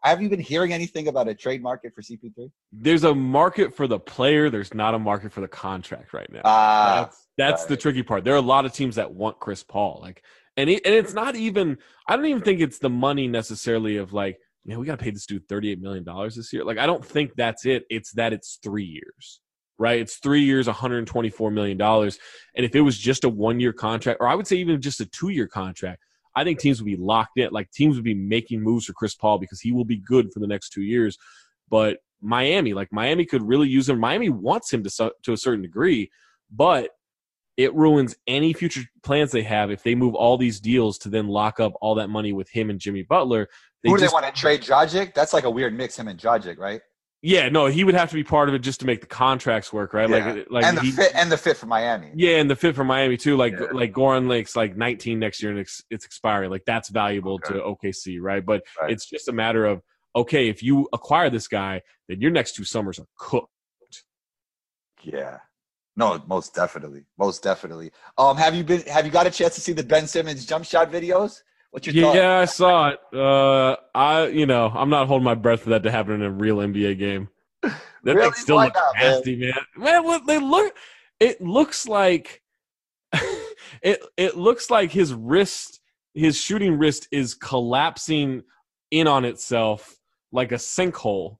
Have 0.04 0.20
you 0.20 0.28
been 0.28 0.40
hearing 0.40 0.72
anything 0.72 1.06
about 1.06 1.28
a 1.28 1.34
trade 1.34 1.62
market 1.62 1.94
for 1.94 2.02
CP3? 2.02 2.50
There's 2.72 3.04
a 3.04 3.14
market 3.14 3.74
for 3.74 3.86
the 3.86 4.00
player, 4.00 4.50
there's 4.50 4.74
not 4.74 4.94
a 4.94 4.98
market 4.98 5.32
for 5.32 5.40
the 5.40 5.48
contract 5.48 6.12
right 6.12 6.30
now. 6.32 6.40
Ah, 6.44 7.04
that's 7.04 7.28
that's 7.38 7.64
the 7.66 7.76
tricky 7.76 8.02
part. 8.02 8.24
There 8.24 8.34
are 8.34 8.38
a 8.38 8.40
lot 8.40 8.64
of 8.64 8.72
teams 8.72 8.96
that 8.96 9.12
want 9.12 9.38
Chris 9.38 9.62
Paul. 9.62 10.00
Like 10.02 10.24
and 10.56 10.68
it, 10.68 10.84
and 10.84 10.94
it's 10.94 11.14
not 11.14 11.36
even 11.36 11.78
I 12.08 12.16
don't 12.16 12.26
even 12.26 12.42
think 12.42 12.60
it's 12.60 12.78
the 12.78 12.90
money 12.90 13.28
necessarily 13.28 13.96
of 13.96 14.12
like, 14.12 14.38
man, 14.64 14.78
we 14.80 14.86
got 14.86 14.98
to 14.98 15.04
pay 15.04 15.10
this 15.10 15.26
dude 15.26 15.48
38 15.48 15.80
million 15.80 16.04
dollars 16.04 16.34
this 16.34 16.52
year. 16.52 16.64
Like 16.64 16.78
I 16.78 16.86
don't 16.86 17.04
think 17.04 17.32
that's 17.36 17.64
it. 17.64 17.84
It's 17.88 18.12
that 18.12 18.32
it's 18.32 18.58
3 18.62 18.84
years. 18.84 19.40
Right? 19.78 20.00
It's 20.00 20.16
3 20.16 20.42
years 20.42 20.66
124 20.66 21.50
million 21.50 21.78
dollars. 21.78 22.18
And 22.56 22.66
if 22.66 22.74
it 22.74 22.82
was 22.82 22.98
just 22.98 23.24
a 23.24 23.30
1-year 23.30 23.72
contract 23.72 24.18
or 24.20 24.28
I 24.28 24.34
would 24.34 24.46
say 24.46 24.56
even 24.56 24.80
just 24.80 25.00
a 25.00 25.06
2-year 25.06 25.48
contract, 25.48 26.04
I 26.34 26.44
think 26.44 26.58
teams 26.58 26.80
would 26.80 26.86
be 26.86 26.96
locked 26.96 27.38
in. 27.38 27.50
Like 27.50 27.70
teams 27.70 27.96
would 27.96 28.04
be 28.04 28.14
making 28.14 28.62
moves 28.62 28.86
for 28.86 28.92
Chris 28.92 29.14
Paul 29.14 29.38
because 29.38 29.60
he 29.60 29.72
will 29.72 29.84
be 29.84 29.96
good 29.98 30.32
for 30.32 30.40
the 30.40 30.46
next 30.46 30.70
2 30.70 30.82
years. 30.82 31.18
But 31.68 31.98
Miami, 32.20 32.72
like 32.74 32.88
Miami 32.92 33.24
could 33.26 33.42
really 33.42 33.68
use 33.68 33.88
him. 33.88 33.98
Miami 33.98 34.28
wants 34.28 34.72
him 34.72 34.82
to 34.84 35.12
to 35.24 35.32
a 35.32 35.36
certain 35.36 35.62
degree, 35.62 36.10
but 36.50 36.90
it 37.56 37.74
ruins 37.74 38.14
any 38.26 38.52
future 38.52 38.82
plans 39.02 39.30
they 39.30 39.42
have 39.42 39.70
if 39.70 39.82
they 39.82 39.94
move 39.94 40.14
all 40.14 40.38
these 40.38 40.58
deals 40.58 40.96
to 40.98 41.08
then 41.10 41.28
lock 41.28 41.60
up 41.60 41.72
all 41.82 41.94
that 41.96 42.08
money 42.08 42.32
with 42.32 42.48
him 42.48 42.70
and 42.70 42.78
Jimmy 42.80 43.02
Butler. 43.02 43.46
They 43.82 43.90
Who 43.90 43.96
do 43.96 44.02
just- 44.02 44.12
they 44.12 44.14
want 44.14 44.34
to 44.34 44.40
trade? 44.40 44.62
Dragic? 44.62 45.12
That's 45.14 45.32
like 45.32 45.44
a 45.44 45.50
weird 45.50 45.76
mix. 45.76 45.98
Him 45.98 46.08
and 46.08 46.18
Dragic, 46.18 46.56
right? 46.58 46.80
Yeah, 47.24 47.48
no, 47.48 47.66
he 47.66 47.84
would 47.84 47.94
have 47.94 48.08
to 48.10 48.16
be 48.16 48.24
part 48.24 48.48
of 48.48 48.54
it 48.56 48.58
just 48.58 48.80
to 48.80 48.86
make 48.86 49.00
the 49.00 49.06
contracts 49.06 49.72
work, 49.72 49.94
right? 49.94 50.10
Yeah. 50.10 50.32
Like, 50.32 50.46
like 50.50 50.64
and 50.64 50.76
the 50.76 50.82
he, 50.82 50.90
fit 50.90 51.12
and 51.14 51.30
the 51.30 51.36
fit 51.36 51.56
for 51.56 51.66
Miami. 51.66 52.10
yeah, 52.16 52.38
and 52.38 52.50
the 52.50 52.56
fit 52.56 52.74
for 52.74 52.82
Miami 52.82 53.16
too. 53.16 53.36
Like, 53.36 53.52
Yeah. 53.52 53.66
like 53.72 53.92
Goran 53.92 54.28
Lake's 54.28 54.56
like 54.56 54.76
19 54.76 55.20
next 55.20 55.40
year 55.40 55.52
and 55.52 55.60
it's, 55.60 55.84
it's 55.88 56.04
expiring. 56.04 56.50
Like 56.50 56.64
that's 56.66 56.88
valuable 56.88 57.34
Okay. 57.34 57.54
to 57.54 57.60
OKC, 57.60 58.18
right? 58.20 58.44
But 58.44 58.64
Right. 58.80 58.90
it's 58.90 59.06
just 59.06 59.28
a 59.28 59.32
matter 59.32 59.64
of 59.64 59.82
okay, 60.16 60.48
if 60.48 60.62
you 60.62 60.88
acquire 60.92 61.30
this 61.30 61.46
guy, 61.48 61.80
then 62.08 62.20
your 62.20 62.30
next 62.32 62.54
two 62.56 62.64
summers 62.64 62.98
are 62.98 63.06
cooked. 63.16 63.48
Yeah. 65.02 65.38
No, 65.96 66.22
most 66.26 66.54
definitely. 66.54 67.04
Most 67.18 67.42
definitely. 67.42 67.92
Um, 68.18 68.36
have 68.36 68.54
you 68.54 68.64
been 68.64 68.82
have 68.82 69.04
you 69.06 69.12
got 69.12 69.26
a 69.26 69.30
chance 69.30 69.54
to 69.54 69.60
see 69.60 69.72
the 69.72 69.82
Ben 69.84 70.06
Simmons 70.06 70.44
jump 70.44 70.64
shot 70.64 70.90
videos? 70.90 71.42
What's 71.72 71.86
your 71.86 72.04
thought? 72.04 72.14
Yeah, 72.14 72.38
I 72.38 72.44
saw 72.44 72.90
it. 72.90 73.00
Uh, 73.14 73.76
I, 73.94 74.26
you 74.26 74.44
know, 74.44 74.70
I'm 74.74 74.90
not 74.90 75.08
holding 75.08 75.24
my 75.24 75.34
breath 75.34 75.62
for 75.62 75.70
that 75.70 75.82
to 75.84 75.90
happen 75.90 76.12
in 76.14 76.22
a 76.22 76.30
real 76.30 76.58
NBA 76.58 76.98
game. 76.98 77.28
That 78.04 78.16
Really? 78.16 78.32
thing 78.32 78.42
still 78.42 78.56
Why 78.56 78.64
looks 78.64 78.80
not, 78.80 78.94
nasty, 78.98 79.36
man. 79.36 79.52
Man, 79.76 80.02
what 80.02 80.26
they 80.26 80.38
look, 80.38 80.74
it 81.20 81.40
looks 81.40 81.86
like, 81.86 82.42
it 83.80 84.02
it 84.16 84.36
looks 84.36 84.70
like 84.70 84.90
his 84.90 85.14
wrist, 85.14 85.80
his 86.12 86.36
shooting 86.36 86.78
wrist 86.78 87.06
is 87.12 87.34
collapsing 87.34 88.42
in 88.90 89.06
on 89.06 89.24
itself 89.24 90.00
like 90.32 90.50
a 90.50 90.56
sinkhole 90.56 91.36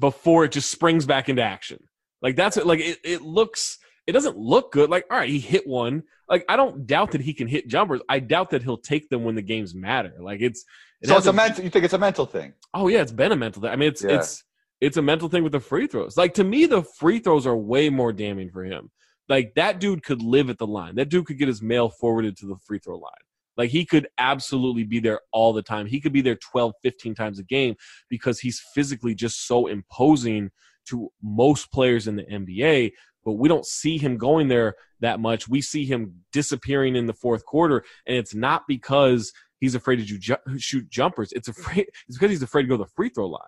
before 0.00 0.46
it 0.46 0.52
just 0.52 0.70
springs 0.70 1.04
back 1.04 1.28
into 1.28 1.42
action. 1.42 1.78
Like 2.22 2.36
that's 2.36 2.56
it. 2.56 2.66
Like 2.66 2.80
it, 2.80 3.00
it 3.04 3.20
looks. 3.20 3.78
It 4.08 4.12
doesn't 4.12 4.36
look 4.38 4.72
good. 4.72 4.88
Like 4.90 5.04
all 5.10 5.18
right, 5.18 5.28
he 5.28 5.38
hit 5.38 5.66
one. 5.66 6.02
Like 6.28 6.44
I 6.48 6.56
don't 6.56 6.86
doubt 6.86 7.12
that 7.12 7.20
he 7.20 7.32
can 7.34 7.46
hit 7.46 7.68
jumpers. 7.68 8.00
I 8.08 8.18
doubt 8.18 8.50
that 8.50 8.62
he'll 8.62 8.78
take 8.78 9.08
them 9.10 9.22
when 9.22 9.34
the 9.36 9.42
games 9.42 9.74
matter. 9.74 10.14
Like 10.18 10.40
it's. 10.40 10.64
It 11.00 11.08
So 11.08 11.16
it's 11.16 11.26
a 11.26 11.32
hasn't- 11.32 11.36
mental 11.36 11.64
you 11.64 11.70
think 11.70 11.84
it's 11.84 11.94
a 11.94 11.98
mental 11.98 12.26
thing. 12.26 12.54
Oh 12.74 12.88
yeah, 12.88 13.02
it's 13.02 13.12
been 13.12 13.30
a 13.32 13.36
mental 13.36 13.62
thing. 13.62 13.70
I 13.70 13.76
mean, 13.76 13.90
it's 13.90 14.02
Yeah. 14.02 14.16
it's 14.16 14.42
it's 14.80 14.96
a 14.96 15.02
mental 15.02 15.28
thing 15.28 15.42
with 15.44 15.52
the 15.52 15.60
free 15.60 15.86
throws. 15.86 16.16
Like 16.16 16.34
to 16.34 16.44
me, 16.44 16.64
the 16.66 16.82
free 16.82 17.18
throws 17.20 17.46
are 17.46 17.56
way 17.56 17.90
more 17.90 18.12
damning 18.12 18.50
for 18.50 18.64
him. 18.64 18.90
Like 19.28 19.52
that 19.56 19.78
dude 19.78 20.02
could 20.02 20.22
live 20.22 20.48
at 20.50 20.56
the 20.58 20.66
line. 20.66 20.94
That 20.96 21.10
dude 21.10 21.26
could 21.26 21.38
get 21.38 21.48
his 21.48 21.60
mail 21.60 21.88
forwarded 21.90 22.36
to 22.38 22.46
the 22.46 22.56
free 22.66 22.78
throw 22.78 22.96
line. 22.96 23.12
Like 23.58 23.70
he 23.70 23.84
could 23.84 24.08
absolutely 24.18 24.84
be 24.84 25.00
there 25.00 25.20
all 25.32 25.52
the 25.52 25.62
time. 25.62 25.86
He 25.86 26.00
could 26.00 26.12
be 26.12 26.20
there 26.22 26.36
12, 26.36 26.72
15 26.82 27.14
times 27.14 27.38
a 27.38 27.42
game 27.44 27.74
because 28.08 28.40
he's 28.40 28.62
physically 28.74 29.14
just 29.14 29.46
so 29.46 29.66
imposing 29.66 30.50
to 30.88 31.10
most 31.22 31.70
players 31.72 32.06
in 32.08 32.16
the 32.16 32.22
NBA. 32.24 32.92
But 33.24 33.32
we 33.32 33.48
don't 33.48 33.66
see 33.66 33.98
him 33.98 34.16
going 34.16 34.48
there 34.48 34.74
that 35.00 35.20
much. 35.20 35.48
We 35.48 35.60
see 35.60 35.84
him 35.84 36.24
disappearing 36.32 36.96
in 36.96 37.06
the 37.06 37.12
fourth 37.12 37.44
quarter, 37.44 37.84
and 38.06 38.16
it's 38.16 38.34
not 38.34 38.62
because 38.66 39.32
he's 39.60 39.74
afraid 39.74 39.96
to 39.96 40.04
ju- 40.04 40.58
shoot 40.58 40.88
jumpers. 40.88 41.32
It's 41.32 41.48
afraid 41.48 41.88
it's 42.08 42.18
because 42.18 42.30
he's 42.30 42.42
afraid 42.42 42.62
to 42.62 42.68
go 42.68 42.76
to 42.76 42.84
the 42.84 42.90
free 42.96 43.10
throw 43.10 43.26
line. 43.26 43.42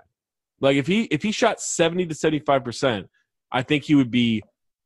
Like 0.61 0.77
if 0.77 0.87
he 0.87 1.05
if 1.05 1.23
he 1.23 1.33
shot 1.33 1.61
70 1.61 2.07
to 2.07 2.15
75 2.15 2.65
percent, 2.65 3.09
I 3.51 3.63
think 3.63 3.85
he 3.85 3.95
would 3.95 4.11
be 4.11 4.43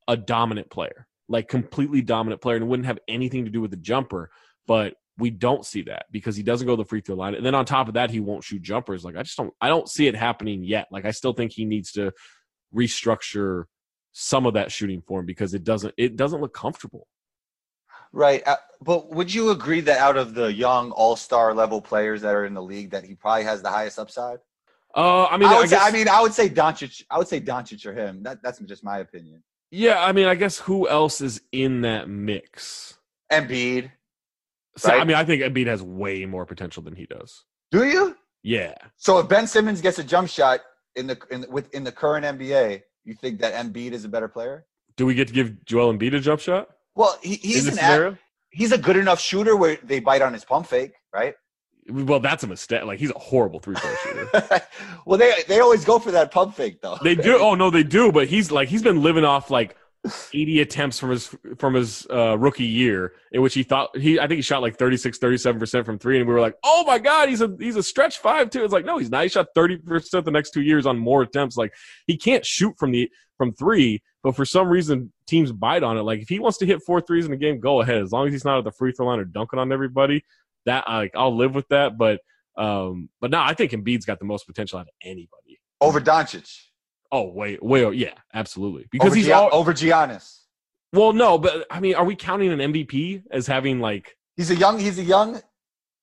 a 0.07 0.16
dominant 0.16 0.70
player, 0.70 1.07
like 1.29 1.49
completely 1.49 2.03
dominant 2.03 2.40
player, 2.40 2.57
and 2.57 2.68
wouldn't 2.68 2.87
have 2.87 2.99
anything 3.09 3.44
to 3.44 3.51
do 3.51 3.61
with 3.61 3.70
the 3.70 3.77
jumper. 3.77 4.31
But 4.66 4.94
we 5.18 5.31
don't 5.31 5.64
see 5.64 5.83
that 5.83 6.07
because 6.11 6.37
he 6.37 6.42
doesn't 6.42 6.66
go 6.66 6.77
to 6.77 6.83
the 6.83 6.88
free 6.88 7.01
throw 7.01 7.16
line, 7.16 7.35
and 7.35 7.44
then 7.44 7.55
on 7.55 7.64
top 7.64 7.88
of 7.88 7.94
that, 7.94 8.11
he 8.11 8.20
won't 8.20 8.44
shoot 8.44 8.62
jumpers. 8.62 9.05
Like 9.05 9.16
I 9.16 9.23
just 9.23 9.37
don't 9.37 9.53
I 9.61 9.68
don't 9.68 9.88
see 9.88 10.07
it 10.07 10.16
happening 10.16 10.62
yet. 10.62 10.87
Like 10.90 11.05
I 11.05 11.11
still 11.11 11.33
think 11.33 11.53
he 11.53 11.64
needs 11.64 11.92
to 11.92 12.12
restructure 12.75 13.64
some 14.14 14.46
of 14.46 14.55
that 14.55 14.72
shooting 14.72 15.03
form 15.03 15.27
because 15.27 15.53
it 15.53 15.64
doesn't 15.64 15.92
it 15.98 16.16
doesn't 16.16 16.40
look 16.40 16.55
comfortable. 16.55 17.07
Right. 18.12 18.46
Uh, 18.46 18.57
but 18.81 19.11
would 19.11 19.35
you 19.35 19.50
agree 19.50 19.81
that 19.81 19.98
out 19.98 20.16
of 20.16 20.35
the 20.35 20.53
young 20.53 20.92
all-star 20.92 21.53
level 21.53 21.83
players 21.83 22.22
that 22.22 22.33
are 22.33 22.46
in 22.46 22.55
the 22.55 22.62
league 22.62 22.90
that 22.90 23.05
he 23.05 23.16
probably 23.16 23.42
has 23.42 23.61
the 23.61 23.70
highest 23.70 23.98
upside? 23.98 24.38
Uh, 24.96 25.24
I 25.24 25.37
mean, 25.37 25.48
I 25.48 25.55
I, 25.55 25.59
would 25.59 25.68
say, 25.68 25.79
I 25.81 25.90
mean, 25.90 26.09
I 26.09 26.22
would 26.22 26.33
say 26.33 26.48
Doncic. 26.48 27.03
I 27.11 27.18
would 27.18 27.27
say 27.27 27.40
Doncic 27.40 27.85
or 27.85 27.92
him. 27.92 28.22
That, 28.22 28.40
that's 28.44 28.61
just 28.61 28.85
my 28.85 28.98
opinion. 28.98 29.42
yeah, 29.72 30.05
I 30.05 30.12
mean, 30.12 30.29
I 30.29 30.37
guess 30.37 30.59
who 30.59 30.88
else 30.88 31.20
is 31.20 31.40
in 31.50 31.81
that 31.81 32.09
mix? 32.09 32.94
Embiid. 33.33 33.90
So, 34.77 34.92
I 34.92 35.03
mean, 35.03 35.16
I 35.16 35.24
think 35.24 35.42
Embiid 35.42 35.66
has 35.66 35.83
way 35.83 36.24
more 36.24 36.46
potential 36.46 36.85
than 36.85 36.94
he 36.94 37.07
does. 37.07 37.44
Do 37.72 37.85
you? 37.85 38.16
Yeah, 38.44 38.74
So 38.96 39.18
if 39.18 39.29
Ben 39.29 39.46
Simmons 39.46 39.81
gets 39.81 39.98
a 39.98 40.05
jump 40.05 40.29
shot 40.29 40.61
in 40.96 41.07
the 41.07 41.18
in 41.31 41.46
with 41.48 41.74
in 41.74 41.83
the 41.83 41.90
current 41.90 42.27
NBA, 42.27 42.83
you 43.05 43.14
think 43.14 43.40
that 43.40 43.55
Embiid 43.55 43.93
is 43.93 44.05
a 44.05 44.09
better 44.09 44.29
player? 44.29 44.67
do 44.97 45.07
we 45.07 45.14
get 45.14 45.29
to 45.29 45.35
give 45.35 45.64
Joel 45.64 45.93
Embiid 45.93 46.14
a 46.14 46.21
jump 46.21 46.40
shot? 46.40 46.69
Well, 46.95 47.19
he, 47.23 47.35
he's 47.37 47.67
an 47.67 47.75
scenario? 47.75 48.12
a, 48.12 48.19
he's 48.51 48.73
a 48.73 48.79
good 48.79 48.97
enough 48.97 49.21
shooter 49.21 49.57
where 49.57 49.77
they 49.83 50.01
bite 50.01 50.23
on 50.23 50.33
his 50.33 50.45
pump 50.45 50.67
fake, 50.67 50.93
right? 51.12 51.35
Well, 51.90 52.21
that's 52.21 52.45
a 52.45 52.47
mistake. 52.47 52.85
Like 52.85 52.99
he's 52.99 53.11
a 53.11 53.19
horrible 53.19 53.59
three 53.59 53.75
throw 53.75 53.95
shooter. 54.03 54.62
well, 55.05 55.19
they 55.19 55.35
they 55.49 55.61
always 55.61 55.85
go 55.85 55.99
for 55.99 56.12
that 56.12 56.31
pump 56.31 56.55
fake 56.55 56.81
though. 56.81 56.97
They 57.03 57.14
do. 57.14 57.37
Oh 57.38 57.55
no, 57.55 57.71
they 57.71 57.83
do. 57.83 58.11
But 58.11 58.29
he's 58.29 58.51
like 58.51 58.69
he's 58.69 58.83
been 58.83 59.03
living 59.03 59.25
off 59.25 59.51
like 59.51 59.77
80 60.35 60.61
attempts 60.61 60.99
from 60.99 61.11
his 61.11 61.35
from 61.57 61.75
his 61.75 62.07
uh, 62.11 62.37
rookie 62.38 62.64
year, 62.64 63.14
in 63.33 63.40
which 63.40 63.55
he 63.55 63.62
thought 63.62 63.97
he 63.97 64.19
I 64.19 64.27
think 64.27 64.37
he 64.37 64.43
shot 64.43 64.61
like 64.61 64.77
36, 64.77 65.19
37 65.19 65.59
percent 65.59 65.87
from 65.87 65.99
three, 65.99 66.19
and 66.19 66.29
we 66.29 66.35
were 66.35 66.40
like, 66.40 66.57
oh 66.62 66.85
my 66.87 66.99
god, 66.99 67.29
he's 67.29 67.40
a 67.40 67.55
he's 67.59 67.77
a 67.77 67.83
stretch 67.83 68.19
five 68.19 68.51
too. 68.51 68.64
It's 68.64 68.73
like 68.73 68.85
no, 68.85 68.99
he's 68.99 69.11
not. 69.11 69.23
He 69.23 69.29
shot 69.29 69.49
30 69.55 69.79
percent 69.79 70.25
the 70.25 70.31
next 70.31 70.51
two 70.51 70.62
years 70.62 70.87
on 70.87 70.99
more 70.99 71.23
attempts. 71.23 71.57
Like 71.57 71.73
he 72.07 72.17
can't 72.17 72.45
shoot 72.45 72.75
from 72.79 72.93
the 72.93 73.11
from 73.38 73.53
three, 73.55 74.03
but 74.23 74.37
for 74.37 74.45
some 74.45 74.69
reason 74.69 75.12
teams 75.27 75.53
bite 75.53 75.83
on 75.83 75.97
it. 75.97 76.03
Like 76.03 76.21
if 76.21 76.29
he 76.29 76.38
wants 76.38 76.59
to 76.59 76.67
hit 76.67 76.83
four 76.83 77.01
threes 77.01 77.27
in 77.27 77.33
a 77.33 77.37
game, 77.37 77.61
go 77.61 77.81
ahead. 77.81 78.03
As 78.03 78.12
long 78.12 78.27
as 78.27 78.33
he's 78.33 78.45
not 78.45 78.59
at 78.59 78.64
the 78.64 78.73
free 78.73 78.93
throw 78.93 79.07
line 79.07 79.21
or 79.21 79.25
dunking 79.25 79.59
on 79.59 79.73
everybody, 79.73 80.25
that 80.67 80.85
like 80.87 81.12
I'll 81.17 81.37
live 81.37 81.55
with 81.55 81.69
that. 81.69 81.97
But 81.97 82.21
um, 82.57 83.09
but 83.21 83.31
now 83.31 83.45
I 83.45 83.55
think 83.55 83.73
Embiid's 83.73 84.05
got 84.05 84.19
the 84.19 84.25
most 84.27 84.47
potential 84.47 84.79
out 84.79 84.83
of 84.83 84.95
anybody. 85.03 85.61
Over 85.81 86.01
Doncic. 86.01 86.51
Oh 87.16 87.31
wait, 87.31 87.62
wait, 87.62 87.94
yeah, 87.96 88.14
absolutely. 88.35 88.87
Because 88.90 89.07
over 89.07 89.14
he's 89.14 89.27
Gia- 89.27 89.37
all, 89.37 89.48
over 89.53 89.72
Giannis. 89.72 90.40
well, 90.92 91.12
no, 91.12 91.38
but 91.38 91.64
I 91.70 91.79
mean, 91.79 91.94
are 91.94 92.05
we 92.05 92.16
counting 92.16 92.50
an 92.50 92.59
MVP 92.72 93.22
as 93.31 93.46
having 93.46 93.79
like 93.79 94.16
He's 94.37 94.50
a 94.50 94.57
young. 94.57 94.81
He's 94.81 94.98
a 94.98 95.03
young, 95.05 95.40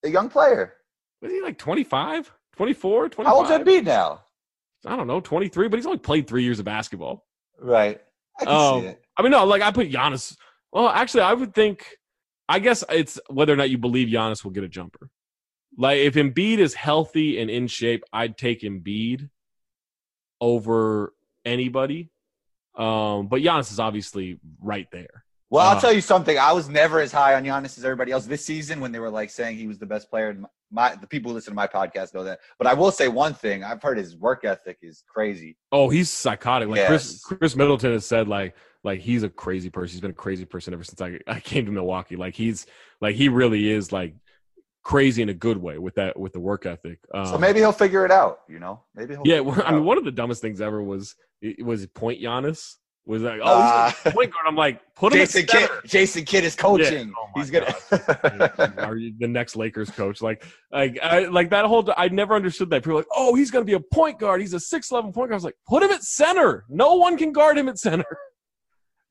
a 0.06 0.10
young 0.10 0.30
player. 0.30 0.76
was 1.21 1.30
he 1.34 1.41
like 1.41 1.58
25, 1.58 2.32
24, 2.56 3.10
25? 3.10 3.26
How 3.30 3.36
old's 3.38 3.50
Embiid 3.52 3.84
now? 3.84 4.21
I 4.86 4.95
don't 4.95 5.06
know, 5.08 5.19
23, 5.19 5.67
but 5.67 5.76
he's 5.78 5.86
only 5.86 5.97
played 6.00 6.28
three 6.28 6.43
years 6.43 6.60
of 6.60 6.65
basketball. 6.65 7.26
Right. 7.60 8.00
I 8.39 8.45
can 8.45 8.54
Um, 8.56 8.82
see 8.82 8.88
it. 8.88 9.04
I 9.17 9.21
mean, 9.21 9.32
no, 9.32 9.43
like 9.45 9.62
I 9.62 9.71
put 9.71 9.91
Giannis. 9.91 10.38
Well, 10.71 10.88
actually, 10.88 11.24
I 11.24 11.34
would 11.34 11.54
think. 11.54 11.86
I 12.47 12.60
guess 12.60 12.84
it's 12.89 13.19
whether 13.30 13.52
or 13.54 13.58
not 13.58 13.69
you 13.69 13.78
believe 13.78 14.08
Giannis 14.08 14.43
will 14.45 14.52
get 14.52 14.63
a 14.63 14.69
jumper. 14.69 15.10
Like 15.78 16.00
if 16.00 16.13
Embiid 16.15 16.58
is 16.60 16.74
healthy 16.74 17.39
and 17.41 17.50
in 17.50 17.67
shape, 17.67 18.04
I'd 18.13 18.38
take 18.38 18.62
Embiid 18.62 19.30
over 20.41 21.13
anybody. 21.45 22.10
Um, 22.75 23.27
but 23.27 23.41
Giannis 23.41 23.71
is 23.71 23.80
obviously 23.80 24.39
right 24.62 24.88
there. 24.91 25.23
Well, 25.49 25.67
uh, 25.67 25.73
I'll 25.73 25.82
tell 25.82 25.93
you 25.93 26.01
something. 26.01 26.38
I 26.38 26.54
was 26.54 26.69
never 26.69 26.99
as 26.99 27.12
high 27.12 27.36
on 27.36 27.43
Giannis 27.43 27.77
as 27.77 27.84
everybody 27.86 28.12
else 28.12 28.25
this 28.25 28.43
season 28.43 28.80
when 28.80 28.91
they 28.91 28.99
were 28.99 29.10
like 29.10 29.30
saying 29.30 29.58
he 29.58 29.67
was 29.67 29.77
the 29.77 29.86
best 29.86 30.10
player. 30.10 30.34
My, 30.34 30.47
my 30.71 30.95
the 30.95 31.08
people 31.08 31.30
who 31.30 31.36
listen 31.36 31.51
to 31.51 31.56
my 31.56 31.67
podcast 31.67 32.13
know 32.13 32.23
that. 32.23 32.39
But 32.58 32.67
I 32.67 32.73
will 32.73 32.91
say 32.91 33.10
one 33.10 33.34
thing. 33.34 33.63
I've 33.63 33.82
heard 33.82 33.97
his 33.97 34.15
work 34.15 34.45
ethic 34.45 34.77
is 34.82 35.04
crazy. 35.08 35.58
Oh, 35.71 35.89
he's 35.89 36.10
psychotic. 36.10 36.69
Like 36.69 36.77
Yes. 36.77 36.88
Chris 36.88 37.23
Khris 37.23 37.56
Middleton 37.58 37.91
has 37.91 38.06
said, 38.06 38.30
like 38.30 38.56
like 38.84 39.01
he's 39.01 39.23
a 39.23 39.30
crazy 39.30 39.69
person. 39.69 39.93
He's 39.93 40.01
been 40.01 40.12
a 40.12 40.13
crazy 40.13 40.45
person 40.45 40.73
ever 40.73 40.86
since 40.86 41.01
I 41.01 41.19
I 41.27 41.41
came 41.41 41.65
to 41.65 41.71
Milwaukee. 41.71 42.15
Like 42.15 42.34
he's 42.34 42.65
like 43.01 43.15
he 43.15 43.27
really 43.27 43.69
is 43.69 43.91
like 43.91 44.15
crazy 44.84 45.22
in 45.22 45.30
a 45.30 45.34
good 45.34 45.58
way 45.58 45.78
with 45.78 45.96
that 45.96 46.17
with 46.20 46.34
the 46.34 46.39
work 46.39 46.65
ethic. 46.65 47.00
Um, 47.13 47.26
So 47.26 47.38
maybe 47.38 47.60
he'll 47.60 47.72
figure 47.72 48.06
it 48.06 48.12
out. 48.12 48.39
You 48.50 48.60
know, 48.60 48.82
maybe 48.96 49.13
he'll. 49.15 49.24
yeah. 49.26 49.38
I 49.39 49.72
mean, 49.72 49.80
out. 49.80 49.84
one 49.84 49.98
of 49.98 50.06
the 50.06 50.12
dumbest 50.12 50.41
things 50.41 50.62
ever 50.62 50.82
was 50.82 51.15
it 51.41 51.63
was 51.65 51.86
point 51.88 52.22
Giannis 52.22 52.76
was 53.06 53.24
like, 53.24 53.39
oh, 53.44 53.86
he's 53.88 54.06
a 54.06 54.12
point 54.15 54.32
guard. 54.32 54.46
I'm 54.48 54.56
like, 54.56 54.80
put 54.96 55.12
him 55.13 55.20
Jason 55.20 55.41
at 55.41 55.48
Kidd. 55.48 55.60
center. 55.70 55.82
Jason 55.86 56.26
Kidd 56.26 56.44
is 56.44 56.56
coaching. 56.56 57.08
Yeah. 57.08 57.13
Oh 57.17 57.30
He's 57.36 57.50
gonna. 57.50 58.74
Are 58.78 58.96
you 58.96 59.13
the 59.17 59.28
next 59.28 59.56
Lakers 59.56 59.89
coach? 59.89 60.22
Like, 60.22 60.46
like, 60.72 61.00
I, 61.02 61.26
like 61.26 61.50
that 61.50 61.65
whole. 61.65 61.91
I 61.98 62.10
never 62.10 62.36
understood 62.36 62.70
that. 62.70 62.84
People 62.84 62.98
like, 62.98 63.08
oh, 63.15 63.34
he's 63.36 63.50
gonna 63.50 63.65
be 63.65 63.74
a 63.74 63.80
point 63.80 64.20
guard. 64.20 64.41
He's 64.41 64.54
a 64.54 64.60
six 64.60 64.91
eleven 64.91 65.12
point 65.12 65.30
guard. 65.30 65.34
I 65.34 65.36
was 65.38 65.44
like, 65.44 65.58
put 65.67 65.82
him 65.84 65.89
at 65.91 66.04
center. 66.04 66.65
No 66.70 66.96
one 66.96 67.17
can 67.17 67.32
guard 67.32 67.58
him 67.58 67.70
at 67.70 67.78
center. 67.80 68.06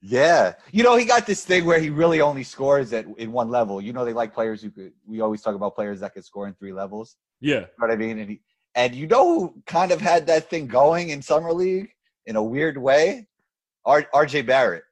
Yeah, 0.02 0.54
you 0.72 0.82
know 0.82 0.96
he 0.96 1.04
got 1.04 1.26
this 1.26 1.44
thing 1.44 1.66
where 1.66 1.78
he 1.78 1.90
really 1.90 2.22
only 2.22 2.42
scores 2.42 2.92
at 2.94 3.04
in 3.18 3.32
one 3.32 3.50
level. 3.50 3.82
You 3.82 3.92
know 3.92 4.04
they 4.04 4.14
like 4.14 4.32
players 4.32 4.62
who 4.62 4.70
could. 4.70 4.92
We 5.06 5.20
always 5.20 5.42
talk 5.42 5.54
about 5.54 5.74
players 5.74 6.00
that 6.00 6.14
could 6.14 6.24
score 6.24 6.48
in 6.48 6.54
three 6.54 6.72
levels. 6.72 7.16
Yeah. 7.40 7.54
You 7.54 7.60
know 7.60 7.68
what 7.76 7.90
I 7.90 7.96
mean? 7.96 8.18
And 8.18 8.30
he, 8.30 8.40
and 8.74 8.94
you 8.94 9.06
know 9.06 9.38
who 9.38 9.62
kind 9.66 9.92
of 9.92 10.00
had 10.00 10.26
that 10.28 10.48
thing 10.48 10.66
going 10.66 11.10
in 11.10 11.20
summer 11.20 11.52
league 11.52 11.90
in 12.26 12.36
a 12.36 12.42
weird 12.42 12.78
way? 12.78 13.26
R, 13.84 14.06
RJ 14.14 14.46
Barrett. 14.46 14.84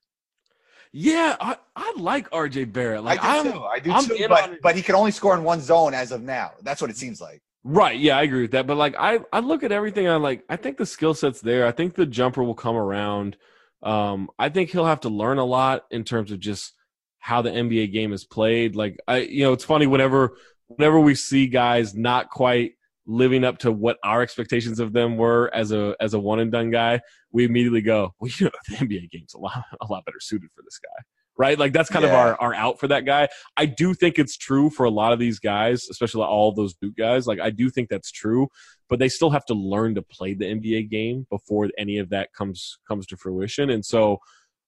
Yeah, 0.92 1.36
I, 1.40 1.56
I 1.76 1.94
like 1.96 2.28
RJ 2.30 2.72
Barrett. 2.72 3.04
Like 3.04 3.22
I 3.22 3.42
do 3.42 3.48
am 3.48 3.54
too. 3.54 3.64
I 3.64 3.78
do 3.78 3.92
I'm 3.92 4.04
too. 4.04 4.26
But 4.28 4.42
on 4.42 4.58
but 4.62 4.76
he 4.76 4.82
can 4.82 4.94
only 4.94 5.10
score 5.10 5.34
in 5.36 5.44
one 5.44 5.60
zone 5.60 5.94
as 5.94 6.12
of 6.12 6.22
now. 6.22 6.52
That's 6.62 6.80
what 6.80 6.90
it 6.90 6.96
seems 6.96 7.20
like. 7.20 7.42
right. 7.64 7.98
Yeah, 7.98 8.18
I 8.18 8.22
agree 8.22 8.42
with 8.42 8.52
that. 8.52 8.66
But 8.66 8.76
like, 8.76 8.94
I 8.98 9.20
I 9.32 9.40
look 9.40 9.62
at 9.62 9.72
everything. 9.72 10.08
I 10.08 10.16
like. 10.16 10.44
I 10.48 10.56
think 10.56 10.78
the 10.78 10.86
skill 10.86 11.14
set's 11.14 11.40
there. 11.40 11.66
I 11.66 11.72
think 11.72 11.94
the 11.94 12.06
jumper 12.06 12.42
will 12.42 12.54
come 12.54 12.76
around. 12.76 13.36
Um, 13.82 14.28
I 14.38 14.48
think 14.48 14.70
he'll 14.70 14.86
have 14.86 15.00
to 15.00 15.08
learn 15.08 15.38
a 15.38 15.44
lot 15.44 15.84
in 15.90 16.04
terms 16.04 16.32
of 16.32 16.40
just 16.40 16.72
how 17.18 17.42
the 17.42 17.50
NBA 17.50 17.92
game 17.92 18.12
is 18.12 18.24
played. 18.24 18.76
Like, 18.76 18.98
I 19.06 19.18
you 19.18 19.44
know, 19.44 19.52
it's 19.52 19.64
funny 19.64 19.86
whenever 19.86 20.36
whenever 20.68 21.00
we 21.00 21.14
see 21.14 21.46
guys 21.46 21.94
not 21.94 22.30
quite 22.30 22.72
living 23.06 23.42
up 23.42 23.58
to 23.58 23.72
what 23.72 23.98
our 24.04 24.20
expectations 24.20 24.78
of 24.80 24.92
them 24.92 25.16
were 25.16 25.50
as 25.54 25.72
a 25.72 25.96
as 26.00 26.14
a 26.14 26.18
one 26.18 26.40
and 26.40 26.52
done 26.52 26.70
guy, 26.70 27.00
we 27.32 27.44
immediately 27.44 27.80
go, 27.80 28.14
well, 28.20 28.30
you 28.38 28.46
know, 28.46 28.52
the 28.68 28.76
NBA 28.76 29.10
game's 29.10 29.34
a 29.34 29.38
lot 29.38 29.64
a 29.80 29.86
lot 29.86 30.04
better 30.04 30.20
suited 30.20 30.50
for 30.54 30.62
this 30.62 30.78
guy. 30.78 31.02
Right? 31.36 31.56
Like 31.56 31.72
that's 31.72 31.88
kind 31.88 32.04
of 32.04 32.10
our, 32.10 32.34
our 32.40 32.52
out 32.52 32.80
for 32.80 32.88
that 32.88 33.04
guy. 33.04 33.28
I 33.56 33.66
do 33.66 33.94
think 33.94 34.18
it's 34.18 34.36
true 34.36 34.70
for 34.70 34.84
a 34.84 34.90
lot 34.90 35.12
of 35.12 35.20
these 35.20 35.38
guys, 35.38 35.86
especially 35.88 36.24
all 36.24 36.50
those 36.50 36.74
Duke 36.74 36.96
guys. 36.96 37.28
Like 37.28 37.38
I 37.38 37.50
do 37.50 37.70
think 37.70 37.88
that's 37.88 38.10
true, 38.10 38.48
but 38.88 38.98
they 38.98 39.08
still 39.08 39.30
have 39.30 39.44
to 39.46 39.54
learn 39.54 39.94
to 39.94 40.02
play 40.02 40.34
the 40.34 40.46
NBA 40.46 40.90
game 40.90 41.26
before 41.30 41.68
any 41.78 41.98
of 41.98 42.08
that 42.10 42.32
comes 42.32 42.78
comes 42.86 43.06
to 43.06 43.16
fruition. 43.16 43.70
And 43.70 43.84
so, 43.84 44.18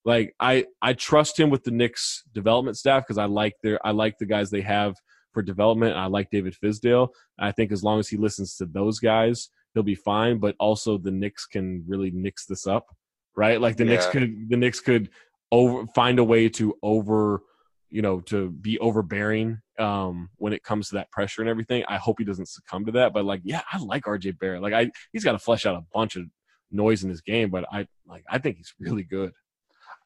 like 0.04 0.34
I 0.40 0.66
I 0.82 0.92
trust 0.92 1.38
him 1.38 1.50
with 1.50 1.64
the 1.64 1.70
Knicks 1.70 2.24
development 2.32 2.76
staff 2.76 3.04
because 3.04 3.18
I 3.18 3.26
like 3.26 3.54
their 3.62 3.84
I 3.86 3.90
like 3.92 4.18
the 4.18 4.26
guys 4.26 4.50
they 4.50 4.62
have 4.62 4.96
for 5.32 5.42
development. 5.42 5.96
I 5.96 6.06
like 6.06 6.30
David 6.30 6.54
Fizdale. 6.62 7.08
I 7.38 7.52
think 7.52 7.72
as 7.72 7.82
long 7.82 7.98
as 7.98 8.08
he 8.08 8.16
listens 8.16 8.56
to 8.56 8.66
those 8.66 8.98
guys, 8.98 9.50
he'll 9.74 9.82
be 9.82 9.94
fine. 9.94 10.38
But 10.38 10.56
also 10.58 10.98
the 10.98 11.10
Knicks 11.10 11.46
can 11.46 11.84
really 11.86 12.10
nix 12.10 12.46
this 12.46 12.66
up, 12.66 12.86
right? 13.36 13.60
Like 13.60 13.76
the 13.76 13.84
Knicks 13.84 14.06
could 14.06 14.48
the 14.48 14.56
Knicks 14.56 14.80
could 14.80 15.10
over 15.52 15.86
find 15.94 16.18
a 16.18 16.24
way 16.24 16.48
to 16.50 16.74
over 16.82 17.42
you 17.90 18.02
know 18.02 18.20
to 18.20 18.50
be 18.50 18.78
overbearing 18.78 19.60
um 19.78 20.30
when 20.36 20.52
it 20.52 20.62
comes 20.62 20.88
to 20.88 20.94
that 20.94 21.10
pressure 21.10 21.42
and 21.42 21.48
everything 21.48 21.84
i 21.88 21.96
hope 21.96 22.16
he 22.18 22.24
doesn't 22.24 22.48
succumb 22.48 22.84
to 22.84 22.92
that 22.92 23.12
but 23.12 23.24
like 23.24 23.40
yeah 23.44 23.62
i 23.72 23.78
like 23.78 24.04
rj 24.04 24.38
barrett 24.38 24.62
like 24.62 24.72
i 24.72 24.90
he's 25.12 25.24
got 25.24 25.32
to 25.32 25.38
flesh 25.38 25.66
out 25.66 25.76
a 25.76 25.84
bunch 25.92 26.16
of 26.16 26.24
noise 26.70 27.02
in 27.02 27.10
his 27.10 27.20
game 27.20 27.50
but 27.50 27.64
i 27.72 27.86
like 28.06 28.24
i 28.30 28.38
think 28.38 28.56
he's 28.56 28.74
really 28.78 29.02
good 29.02 29.32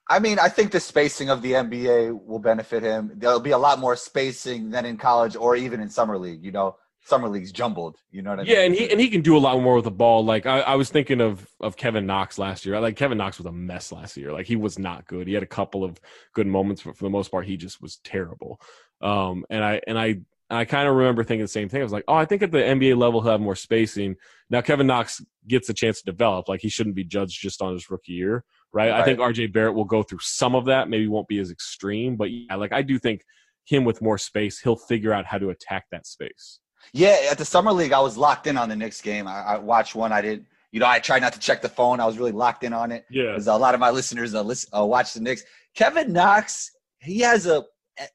I 0.08 0.18
mean, 0.18 0.38
I 0.38 0.50
think 0.50 0.70
the 0.70 0.80
spacing 0.80 1.30
of 1.30 1.40
the 1.40 1.52
NBA 1.52 2.26
will 2.26 2.38
benefit 2.38 2.82
him. 2.82 3.12
There'll 3.14 3.40
be 3.40 3.52
a 3.52 3.58
lot 3.58 3.78
more 3.78 3.96
spacing 3.96 4.68
than 4.68 4.84
in 4.84 4.98
college 4.98 5.34
or 5.34 5.56
even 5.56 5.80
in 5.80 5.88
summer 5.88 6.18
league. 6.18 6.44
You 6.44 6.52
know, 6.52 6.76
summer 7.04 7.28
league's 7.28 7.52
jumbled. 7.52 7.96
You 8.10 8.22
know 8.22 8.30
what 8.30 8.40
I 8.40 8.42
mean? 8.44 8.52
yeah 8.52 8.60
and 8.62 8.74
he 8.74 8.90
and 8.90 9.00
he 9.00 9.08
can 9.08 9.20
do 9.20 9.36
a 9.36 9.38
lot 9.38 9.60
more 9.60 9.76
with 9.76 9.84
the 9.84 9.90
ball 9.90 10.24
like 10.24 10.46
i, 10.46 10.60
I 10.60 10.74
was 10.74 10.90
thinking 10.90 11.20
of 11.20 11.46
of 11.60 11.76
kevin 11.76 12.06
knox 12.06 12.38
last 12.38 12.64
year 12.64 12.80
like 12.80 12.96
kevin 12.96 13.18
knox 13.18 13.38
was 13.38 13.46
a 13.46 13.52
mess 13.52 13.92
last 13.92 14.16
year 14.16 14.32
like 14.32 14.46
he 14.46 14.56
was 14.56 14.78
not 14.78 15.06
good 15.06 15.26
he 15.26 15.34
had 15.34 15.42
a 15.42 15.46
couple 15.46 15.84
of 15.84 16.00
good 16.34 16.46
moments 16.46 16.82
but 16.82 16.96
for 16.96 17.04
the 17.04 17.10
most 17.10 17.30
part 17.30 17.46
he 17.46 17.56
just 17.56 17.80
was 17.80 17.96
terrible 18.04 18.60
um 19.00 19.44
and 19.50 19.64
i 19.64 19.80
and 19.86 19.98
i 19.98 20.16
I 20.50 20.64
kind 20.64 20.86
of 20.86 20.94
remember 20.94 21.24
thinking 21.24 21.44
the 21.44 21.48
same 21.48 21.68
thing. 21.68 21.80
I 21.80 21.84
was 21.84 21.92
like, 21.92 22.04
oh, 22.06 22.14
I 22.14 22.26
think 22.26 22.42
at 22.42 22.52
the 22.52 22.58
NBA 22.58 22.96
level 22.98 23.22
he'll 23.22 23.32
have 23.32 23.40
more 23.40 23.56
spacing. 23.56 24.16
Now 24.50 24.60
Kevin 24.60 24.86
Knox 24.86 25.22
gets 25.48 25.68
a 25.70 25.74
chance 25.74 26.00
to 26.00 26.04
develop. 26.04 26.48
Like 26.48 26.60
he 26.60 26.68
shouldn't 26.68 26.94
be 26.94 27.02
judged 27.02 27.40
just 27.40 27.62
on 27.62 27.72
his 27.72 27.90
rookie 27.90 28.12
year, 28.12 28.44
right? 28.72 28.90
I 28.90 29.04
think 29.04 29.18
RJ 29.18 29.52
Barrett 29.52 29.74
will 29.74 29.86
go 29.86 30.02
through 30.02 30.18
some 30.20 30.54
of 30.54 30.66
that. 30.66 30.88
Maybe 30.88 31.08
won't 31.08 31.28
be 31.28 31.38
as 31.38 31.50
extreme, 31.50 32.16
but 32.16 32.30
yeah, 32.30 32.56
like 32.56 32.72
I 32.72 32.82
do 32.82 32.98
think 32.98 33.22
him 33.64 33.84
with 33.84 34.02
more 34.02 34.18
space, 34.18 34.60
he'll 34.60 34.76
figure 34.76 35.12
out 35.12 35.24
how 35.24 35.38
to 35.38 35.50
attack 35.50 35.86
that 35.90 36.06
space. 36.06 36.60
Yeah, 36.92 37.28
at 37.30 37.38
the 37.38 37.44
summer 37.44 37.72
league, 37.72 37.92
I 37.92 38.00
was 38.00 38.16
locked 38.16 38.46
in 38.46 38.56
on 38.56 38.68
the 38.68 38.76
Knicks 38.76 39.00
game. 39.00 39.26
I, 39.26 39.40
I 39.42 39.58
watched 39.58 39.94
one. 39.94 40.12
I 40.12 40.20
didn't. 40.20 40.46
You 40.72 40.80
know, 40.80 40.86
I 40.86 40.98
tried 40.98 41.20
not 41.20 41.32
to 41.34 41.38
check 41.38 41.62
the 41.62 41.68
phone. 41.68 42.00
I 42.00 42.06
was 42.06 42.18
really 42.18 42.32
locked 42.32 42.64
in 42.64 42.72
on 42.72 42.90
it. 42.90 43.04
Yeah. 43.08 43.30
Because 43.30 43.46
a 43.46 43.54
lot 43.54 43.74
of 43.74 43.80
my 43.80 43.90
listeners 43.90 44.34
uh, 44.34 44.42
listen, 44.42 44.70
uh, 44.76 44.84
watch 44.84 45.14
the 45.14 45.20
Knicks. 45.20 45.44
Kevin 45.74 46.12
Knox, 46.12 46.70
he 46.98 47.20
has 47.20 47.46
a 47.46 47.64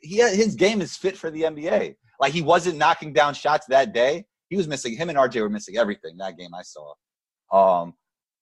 he 0.01 0.17
his 0.17 0.55
game 0.55 0.81
is 0.81 0.95
fit 0.97 1.17
for 1.17 1.31
the 1.31 1.43
NBA. 1.43 1.95
Like 2.19 2.33
he 2.33 2.41
wasn't 2.41 2.77
knocking 2.77 3.13
down 3.13 3.33
shots 3.33 3.65
that 3.67 3.93
day. 3.93 4.25
He 4.49 4.57
was 4.57 4.67
missing. 4.67 4.95
Him 4.95 5.09
and 5.09 5.17
RJ 5.17 5.41
were 5.41 5.49
missing 5.49 5.77
everything 5.77 6.17
that 6.17 6.37
game 6.37 6.53
I 6.53 6.63
saw. 6.63 6.93
Um, 7.51 7.93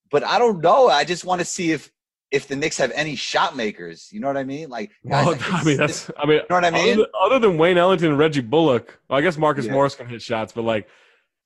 but 0.10 0.24
I 0.24 0.40
don't 0.40 0.62
know. 0.62 0.88
I 0.88 1.04
just 1.04 1.26
want 1.26 1.40
to 1.40 1.46
see 1.46 1.72
if 1.72 1.92
if 2.32 2.48
the 2.48 2.56
Knicks 2.56 2.78
have 2.78 2.92
any 2.94 3.16
shot 3.16 3.56
makers. 3.56 4.10
You 4.12 4.20
know 4.20 4.28
what 4.28 4.38
I 4.38 4.44
mean? 4.44 4.70
Like, 4.70 4.92
guys 5.08 5.26
Well, 5.26 5.36
can 5.38 5.54
I 5.56 5.64
mean, 5.64 5.78
that's. 5.78 6.12
I 6.18 6.26
mean, 6.26 6.38
you 6.38 6.42
know 6.50 6.56
what 6.56 6.66
I 6.66 6.72
mean? 6.72 7.00
Other, 7.00 7.08
other 7.22 7.40
than 7.40 7.58
Wayne 7.58 7.78
Ellington 7.78 8.10
and 8.10 8.18
Reggie 8.20 8.42
Bullock, 8.42 9.00
well, 9.10 9.20
I 9.20 9.22
guess 9.22 9.38
Marcus 9.38 9.66
Yeah. 9.66 9.72
Morris 9.74 9.96
can 9.96 10.08
hit 10.08 10.22
shots, 10.22 10.52
but 10.54 10.64
like 10.64 10.88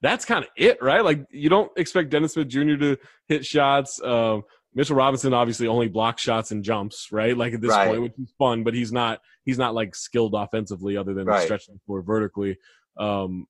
that's 0.02 0.26
kind 0.26 0.44
of 0.44 0.50
it, 0.58 0.82
right? 0.82 1.04
Like 1.06 1.26
you 1.30 1.50
don't 1.50 1.72
expect 1.78 2.10
Dennis 2.10 2.34
Smith 2.34 2.48
Jr. 2.48 2.76
to 2.78 2.98
hit 3.28 3.46
shots. 3.46 4.02
Um, 4.02 4.44
Mitchell 4.74 4.96
Robinson 4.96 5.34
obviously 5.34 5.67
only 5.67 5.88
blocks 5.89 6.22
shots 6.24 6.52
and 6.52 6.63
jumps, 6.63 7.10
right? 7.12 7.38
Like 7.38 7.54
at 7.54 7.62
this 7.62 7.70
Right. 7.72 7.88
point, 7.89 8.02
which 8.02 8.13
is 8.17 8.34
fun, 8.39 8.63
but 8.63 8.74
he's 8.74 8.91
not 8.91 9.22
he's 9.46 9.58
not 9.60 9.76
like 9.76 9.94
skilled 9.94 10.34
offensively 10.34 10.98
other 10.98 11.13
than 11.13 11.26
Right. 11.28 11.44
stretching 11.44 11.76
the 11.76 11.80
floor 11.86 12.02
vertically. 12.02 12.58
Um, 12.98 13.46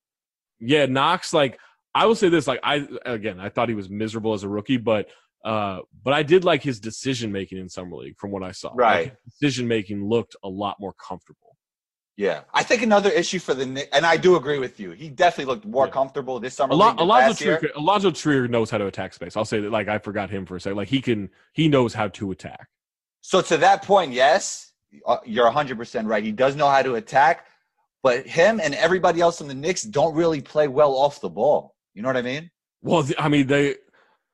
yeah, 0.60 0.86
Knox. 0.88 1.32
Like 1.34 1.60
I 1.96 2.06
will 2.08 2.16
say 2.16 2.28
this, 2.30 2.48
like 2.48 2.60
I 2.64 2.88
again, 3.06 3.40
I 3.40 3.50
thought 3.50 3.70
he 3.70 3.76
was 3.76 3.90
miserable 3.90 4.34
as 4.34 4.44
a 4.44 4.50
rookie, 4.50 4.78
but 4.78 5.08
uh, 5.44 5.80
but 6.04 6.14
I 6.14 6.24
did 6.24 6.44
like 6.44 6.62
his 6.64 6.80
decision 6.80 7.32
making 7.32 7.58
in 7.58 7.70
summer 7.70 7.96
league 7.98 8.18
from 8.18 8.32
what 8.32 8.44
I 8.44 8.52
saw. 8.52 8.72
Right. 8.76 9.14
his 9.26 9.34
decision 9.40 9.68
making 9.68 10.08
looked 10.08 10.36
a 10.44 10.50
lot 10.50 10.78
more 10.80 10.94
comfortable. 10.94 11.56
Yeah, 12.18 12.42
I 12.54 12.62
think 12.62 12.84
another 12.84 13.10
issue 13.10 13.40
for 13.40 13.54
the 13.54 13.66
Knicks, 13.66 13.88
and 13.94 14.06
I 14.06 14.18
do 14.18 14.36
agree 14.36 14.60
with 14.60 14.80
you. 14.80 14.92
He 14.92 15.10
definitely 15.10 15.52
looked 15.54 15.66
more 15.66 15.86
Yeah. 15.88 15.92
comfortable 15.94 16.40
this 16.40 16.54
summer. 16.56 16.74
A 16.74 16.76
lot, 16.76 16.98
league 16.98 17.02
Alonzo. 17.02 17.58
Trier, 17.58 17.72
Alonzo 17.76 18.12
Trier 18.12 18.48
knows 18.48 18.70
how 18.70 18.78
to 18.78 18.86
attack 18.86 19.14
space. 19.14 19.36
I'll 19.36 19.46
say 19.46 19.62
that. 19.62 19.72
Like 19.72 19.88
I 19.88 19.98
forgot 19.98 20.30
him 20.30 20.46
for 20.46 20.56
a 20.56 20.62
second. 20.62 20.78
Like 20.78 20.90
he 20.90 21.02
can, 21.02 21.30
he 21.54 21.68
knows 21.68 21.94
how 21.94 22.10
to 22.10 22.32
attack. 22.32 22.68
So 23.22 23.42
to 23.42 23.58
that 23.58 23.84
point, 23.84 24.12
yes, 24.12 24.74
uh, 25.08 25.18
you're 25.26 25.50
100% 25.50 26.06
right. 26.08 26.24
He 26.24 26.32
does 26.32 26.56
know 26.56 26.68
how 26.70 26.82
to 26.84 26.96
attack, 26.96 27.48
but 28.04 28.28
him 28.28 28.60
and 28.62 28.76
everybody 28.76 29.22
else 29.22 29.42
in 29.42 29.48
the 29.48 29.56
Knicks 29.56 29.82
don't 29.84 30.14
really 30.14 30.42
play 30.42 30.68
well 30.68 30.94
off 30.94 31.22
the 31.22 31.30
ball. 31.30 31.76
You 31.94 32.02
know 32.02 32.10
what 32.10 32.18
I 32.18 32.22
mean? 32.24 32.52
Well, 32.84 33.08
I 33.18 33.30
mean, 33.30 33.48
they. 33.48 33.76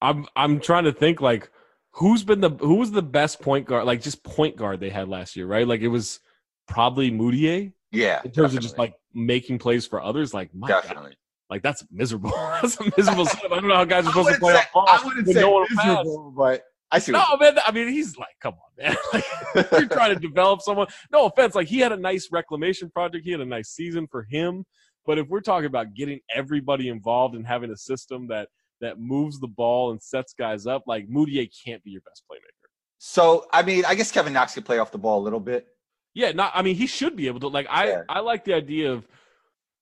I'm 0.02 0.26
I'm 0.36 0.60
trying 0.60 0.86
to 0.86 0.92
think 0.92 1.22
like 1.22 1.50
who's 1.92 2.24
been 2.24 2.42
the 2.42 2.50
who 2.50 2.76
was 2.76 2.92
the 2.92 3.02
best 3.02 3.42
point 3.42 3.66
guard, 3.66 3.86
like 3.86 4.02
just 4.02 4.24
point 4.24 4.56
guard 4.56 4.80
they 4.80 4.90
had 4.90 5.08
last 5.08 5.36
year, 5.36 5.48
right? 5.48 5.68
Like 5.68 5.82
it 5.82 5.88
was 5.88 6.20
probably 6.68 7.12
Mudiay 7.12 7.74
Yeah, 7.92 8.22
in 8.24 8.32
terms 8.32 8.54
of 8.54 8.62
just 8.62 8.78
like 8.78 8.94
making 9.14 9.60
plays 9.60 9.88
for 9.88 10.02
others. 10.02 10.34
Like 10.34 10.54
my 10.54 10.68
God, 10.68 11.16
like 11.50 11.64
that's 11.64 11.86
miserable. 11.92 12.32
that's 12.62 12.80
a 12.80 12.92
miserable. 12.98 13.28
I 13.46 13.48
don't 13.48 13.68
know 13.68 13.76
how 13.76 13.86
guys 13.86 14.06
are 14.06 14.10
supposed 14.10 14.30
to 14.30 14.40
play 14.40 14.54
say, 14.54 14.64
ball 14.74 14.86
I 14.88 15.02
wouldn't 15.04 15.28
say 15.28 15.42
no 15.42 15.66
miserable, 15.70 16.34
but 16.36 16.64
I 16.92 17.00
see. 17.00 17.12
No, 17.12 17.24
man. 17.40 17.58
I 17.66 17.72
mean, 17.72 17.90
he's 17.90 18.18
like, 18.18 18.36
come 18.42 18.54
on, 18.54 18.84
man. 18.84 18.96
Like, 19.56 19.72
you're 19.72 19.88
trying 19.88 20.14
to 20.14 20.20
develop 20.20 20.62
someone. 20.62 20.88
No 21.12 21.26
offense. 21.26 21.56
Like, 21.56 21.68
he 21.68 21.80
had 21.80 21.92
a 21.92 21.98
nice 21.98 22.30
reclamation 22.32 22.90
project. 22.90 23.26
He 23.26 23.32
had 23.32 23.42
a 23.42 23.46
nice 23.46 23.70
season 23.70 24.08
for 24.10 24.24
him. 24.24 24.66
But 25.06 25.18
if 25.18 25.28
we're 25.28 25.42
talking 25.42 25.66
about 25.66 25.94
getting 25.96 26.20
everybody 26.34 26.90
involved 26.90 27.36
and 27.36 27.48
having 27.48 27.72
a 27.72 27.78
system 27.78 28.28
that 28.28 28.50
that 28.82 29.00
moves 29.00 29.40
the 29.40 29.48
ball 29.48 29.92
and 29.92 30.02
sets 30.02 30.34
guys 30.34 30.66
up, 30.66 30.84
like 30.88 31.08
Mudiay 31.08 31.50
can't 31.66 31.84
be 31.84 31.92
your 31.92 32.02
best 32.02 32.24
playmaker. 32.32 32.70
So 33.00 33.46
I 33.52 33.64
mean, 33.64 33.86
I 33.86 33.96
guess 33.96 34.12
Kevin 34.12 34.34
Knox 34.34 34.54
could 34.54 34.66
play 34.66 34.80
off 34.80 34.92
the 34.92 34.98
ball 34.98 35.20
a 35.22 35.24
little 35.24 35.40
bit. 35.40 35.68
Yeah, 36.14 36.32
not. 36.32 36.52
I 36.56 36.64
mean, 36.64 36.76
he 36.76 36.88
should 36.88 37.16
be 37.16 37.28
able 37.28 37.42
to. 37.42 37.48
Like, 37.48 37.68
I 37.70 37.88
Yeah. 37.90 38.02
I 38.10 38.22
like 38.22 38.44
the 38.44 38.56
idea 38.56 38.92
of, 38.92 39.08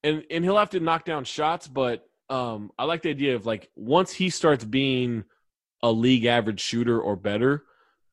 and 0.03 0.25
and 0.29 0.43
he'll 0.43 0.58
have 0.58 0.71
to 0.71 0.79
knock 0.79 1.05
down 1.05 1.23
shots, 1.23 1.67
but 1.67 2.05
um, 2.29 2.71
I 2.77 2.84
like 2.86 3.03
the 3.03 3.10
idea 3.10 3.36
of 3.36 3.45
like 3.45 3.69
once 3.75 4.12
he 4.12 4.29
starts 4.29 4.63
being 4.65 5.23
a 5.81 5.91
league 5.91 6.25
average 6.25 6.60
shooter 6.60 6.99
or 6.99 7.15
better, 7.15 7.63